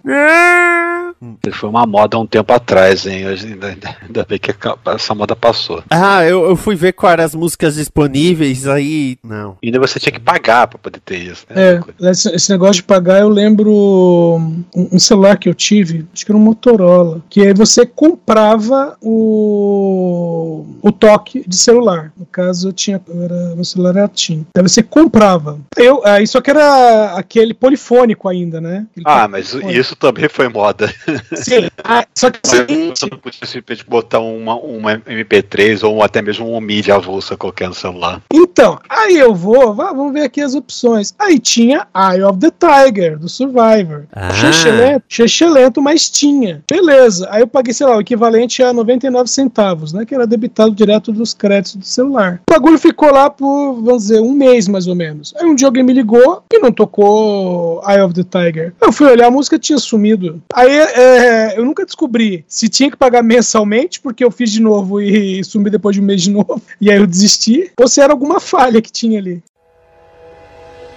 Foi 1.53 1.69
uma 1.69 1.87
moda 1.87 2.17
há 2.17 2.21
um 2.21 2.27
tempo 2.27 2.53
atrás, 2.53 3.07
hein? 3.07 3.27
Hoje 3.27 3.47
Ainda, 3.49 3.77
ainda 4.03 4.27
bem 4.29 4.39
que 4.39 4.55
essa 4.95 5.15
moda 5.15 5.35
passou. 5.35 5.83
Ah, 5.91 6.25
eu, 6.25 6.45
eu 6.45 6.57
fui 6.57 6.75
ver 6.77 6.93
quais 6.93 7.15
eram 7.15 7.25
as 7.25 7.35
músicas 7.35 7.75
disponíveis, 7.77 8.67
aí. 8.67 9.19
Não. 9.25 9.57
E 9.63 9.67
ainda 9.69 9.79
você 9.79 9.99
tinha 9.99 10.13
que 10.13 10.21
pagar 10.21 10.67
pra 10.69 10.79
poder 10.79 11.01
ter 11.01 11.19
isso, 11.19 11.45
né? 11.51 11.83
É, 12.01 12.11
esse, 12.11 12.29
esse 12.35 12.51
negócio 12.51 12.75
de 12.77 12.83
pagar, 12.85 13.21
eu 13.21 13.29
lembro 13.29 13.71
um, 13.71 14.65
um 14.75 14.99
celular 14.99 15.37
que 15.39 15.49
eu 15.49 15.55
tive, 15.55 16.07
acho 16.13 16.25
que 16.25 16.31
era 16.31 16.39
um 16.39 16.43
Motorola, 16.43 17.23
que 17.29 17.41
aí 17.47 17.55
você 17.55 17.85
comprava 17.87 18.97
o, 19.01 20.67
o 20.83 20.93
toque 20.93 21.45
de 21.47 21.57
celular. 21.57 22.13
No 22.17 22.27
caso, 22.27 22.69
eu 22.69 22.73
tinha, 22.73 23.01
eu 23.09 23.23
era, 23.23 23.55
meu 23.55 23.65
celular 23.65 23.97
era 23.97 24.09
TIM. 24.09 24.47
Aí 24.57 24.63
você 24.63 24.83
comprava. 24.83 25.59
Eu, 25.77 26.03
aí 26.05 26.27
só 26.27 26.41
que 26.41 26.51
era 26.51 27.15
aquele 27.15 27.55
polifônico 27.55 28.29
ainda, 28.29 28.61
né? 28.61 28.87
Aquele 28.91 29.05
Ah, 29.07 29.27
mas 29.29 29.51
polifônico. 29.51 29.81
isso 29.81 29.97
também 29.97 30.29
foi 30.29 30.49
moda. 30.49 30.93
Sim, 31.35 31.69
ah, 31.85 32.05
só 32.15 32.31
que 32.31 32.41
seguinte, 32.45 33.01
Você 33.01 33.07
não 33.11 33.19
podia 33.19 33.47
simplesmente 33.47 33.89
botar 33.89 34.21
uma, 34.21 34.57
uma 34.57 34.99
MP3 34.99 35.87
ou 35.87 36.03
até 36.03 36.21
mesmo 36.21 36.49
uma 36.51 36.61
mídia 36.61 36.95
avulsa 36.97 37.37
qualquer 37.37 37.69
no 37.69 37.75
celular. 37.75 38.21
Então, 38.33 38.79
aí 38.89 39.17
eu 39.17 39.35
vou, 39.35 39.75
vamos 39.75 40.13
ver 40.13 40.23
aqui 40.23 40.41
as 40.41 40.55
opções. 40.55 41.15
Aí 41.19 41.39
tinha 41.39 41.87
Eye 41.95 42.23
of 42.23 42.39
the 42.39 42.51
Tiger, 42.51 43.19
do 43.19 43.29
Survivor. 43.29 44.05
Ah. 44.13 44.33
Xexelento, 44.33 45.05
xexelento, 45.09 45.83
mas 45.83 46.11
tinha. 46.11 46.63
Beleza. 46.69 47.29
Aí 47.31 47.43
eu 47.43 47.47
paguei, 47.47 47.73
sei 47.73 47.87
lá, 47.87 47.97
o 47.97 48.01
equivalente 48.01 48.63
a 48.63 48.73
99 48.73 49.29
centavos, 49.29 49.93
né? 49.93 50.05
Que 50.05 50.15
era 50.15 50.27
debitado 50.27 50.75
direto 50.75 51.13
dos 51.13 51.35
créditos 51.35 51.77
do 51.77 51.85
celular. 51.85 52.41
O 52.49 52.53
bagulho 52.53 52.79
ficou 52.79 53.13
lá 53.13 53.31
por, 53.31 53.75
vamos 53.75 54.05
dizer, 54.05 54.21
um 54.21 54.33
mês 54.33 54.69
mais 54.69 54.87
ou 54.87 54.95
menos. 54.95 55.35
Aí 55.37 55.47
um 55.47 55.55
dia 55.55 55.69
alguém 55.69 55.83
me 55.83 55.93
ligou 55.93 56.43
e 56.53 56.59
não 56.59 56.73
tocou 56.73 57.83
Eye 57.87 58.03
of 58.03 58.15
the 58.15 58.25
Tiger. 58.25 58.73
Eu 58.81 58.93
fui 58.93 59.07
olhar, 59.07 59.29
a 59.29 59.31
música 59.31 59.59
tinha 59.59 59.79
sumido. 59.79 60.43
Aí 60.55 60.71
é, 60.99 61.59
eu 61.59 61.65
nunca 61.65 61.85
descobri 61.85 62.45
se 62.49 62.69
tinha 62.69 62.91
que 62.91 62.97
pagar 62.97 63.23
mensalmente, 63.23 64.01
porque 64.01 64.25
eu 64.25 64.31
fiz 64.31 64.51
de 64.51 64.61
novo 64.61 65.01
e 65.01 65.43
sumi 65.45 65.71
depois 65.71 65.95
de 65.95 66.03
um 66.03 66.05
mês 66.05 66.23
de 66.23 66.31
novo. 66.31 66.61
E 66.81 66.91
aí 66.91 66.97
eu 66.97 67.07
desisti. 67.07 67.73
Ou 67.79 67.89
se 67.89 68.01
era 68.01 68.13
alguma 68.13 68.41
falha 68.41 68.81
que 68.81 68.91
tinha 68.91 69.19
ali. 69.19 69.43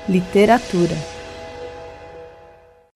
Literatura. 0.08 0.96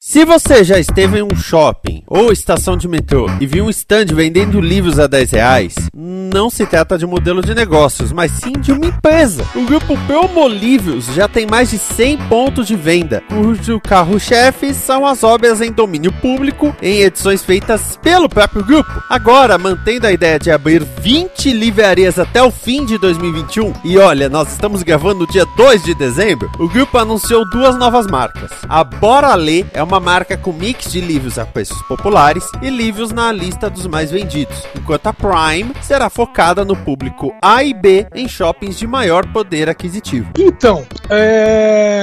Se 0.07 0.23
você 0.23 0.63
já 0.63 0.77
esteve 0.77 1.17
em 1.17 1.23
um 1.23 1.35
shopping 1.35 2.03
ou 2.05 2.31
estação 2.31 2.77
de 2.77 2.87
metrô 2.87 3.25
e 3.41 3.47
viu 3.47 3.65
um 3.65 3.71
stand 3.71 4.05
vendendo 4.13 4.61
livros 4.61 4.99
a 4.99 5.07
10 5.07 5.31
reais, 5.31 5.73
não 5.95 6.47
se 6.47 6.63
trata 6.63 6.95
de 6.95 7.07
modelo 7.07 7.41
de 7.41 7.55
negócios, 7.55 8.11
mas 8.11 8.31
sim 8.33 8.51
de 8.51 8.71
uma 8.71 8.85
empresa. 8.85 9.43
O 9.55 9.65
grupo 9.65 9.97
Promolívios 10.05 11.07
já 11.07 11.27
tem 11.27 11.47
mais 11.47 11.71
de 11.71 11.79
100 11.79 12.19
pontos 12.29 12.67
de 12.67 12.75
venda, 12.75 13.23
cujo 13.27 13.81
carro-chefe 13.81 14.75
são 14.75 15.07
as 15.07 15.23
obras 15.23 15.59
em 15.59 15.71
domínio 15.71 16.11
público 16.11 16.75
em 16.83 17.01
edições 17.01 17.43
feitas 17.43 17.97
pelo 17.99 18.29
próprio 18.29 18.63
grupo. 18.63 19.03
Agora, 19.09 19.57
mantendo 19.57 20.05
a 20.05 20.11
ideia 20.11 20.37
de 20.37 20.51
abrir 20.51 20.83
20 20.83 21.51
livrarias 21.51 22.19
até 22.19 22.43
o 22.43 22.51
fim 22.51 22.85
de 22.85 22.99
2021, 22.99 23.73
e 23.83 23.97
olha, 23.97 24.29
nós 24.29 24.51
estamos 24.51 24.83
gravando 24.83 25.21
no 25.21 25.27
dia 25.27 25.47
2 25.57 25.83
de 25.83 25.95
dezembro, 25.95 26.47
o 26.59 26.69
grupo 26.69 26.95
anunciou 26.99 27.43
duas 27.49 27.75
novas 27.75 28.05
marcas. 28.05 28.51
A 28.69 28.83
Bora 28.83 29.33
Ler 29.33 29.65
é 29.73 29.81
uma 29.81 29.94
marca 29.99 30.38
com 30.38 30.51
mix 30.51 30.91
de 30.91 31.01
livros 31.01 31.38
a 31.38 31.45
preços 31.45 31.81
populares 31.84 32.49
e 32.62 32.69
livros 32.69 33.12
na 33.12 33.31
lista 33.31 33.69
dos 33.69 33.88
mais 33.88 34.12
vendidos, 34.12 34.63
enquanto 34.75 35.08
a 35.08 35.13
Prime 35.13 35.71
será 35.81 36.10
focada 36.10 36.63
no 36.65 36.75
público 36.75 37.34
A 37.41 37.63
e 37.63 37.73
B 37.73 38.08
em 38.13 38.27
shoppings 38.27 38.77
de 38.77 38.88
maior 38.88 39.25
poder 39.27 39.69
aquisitivo. 39.69 40.29
Então, 40.38 40.86
é... 41.10 42.01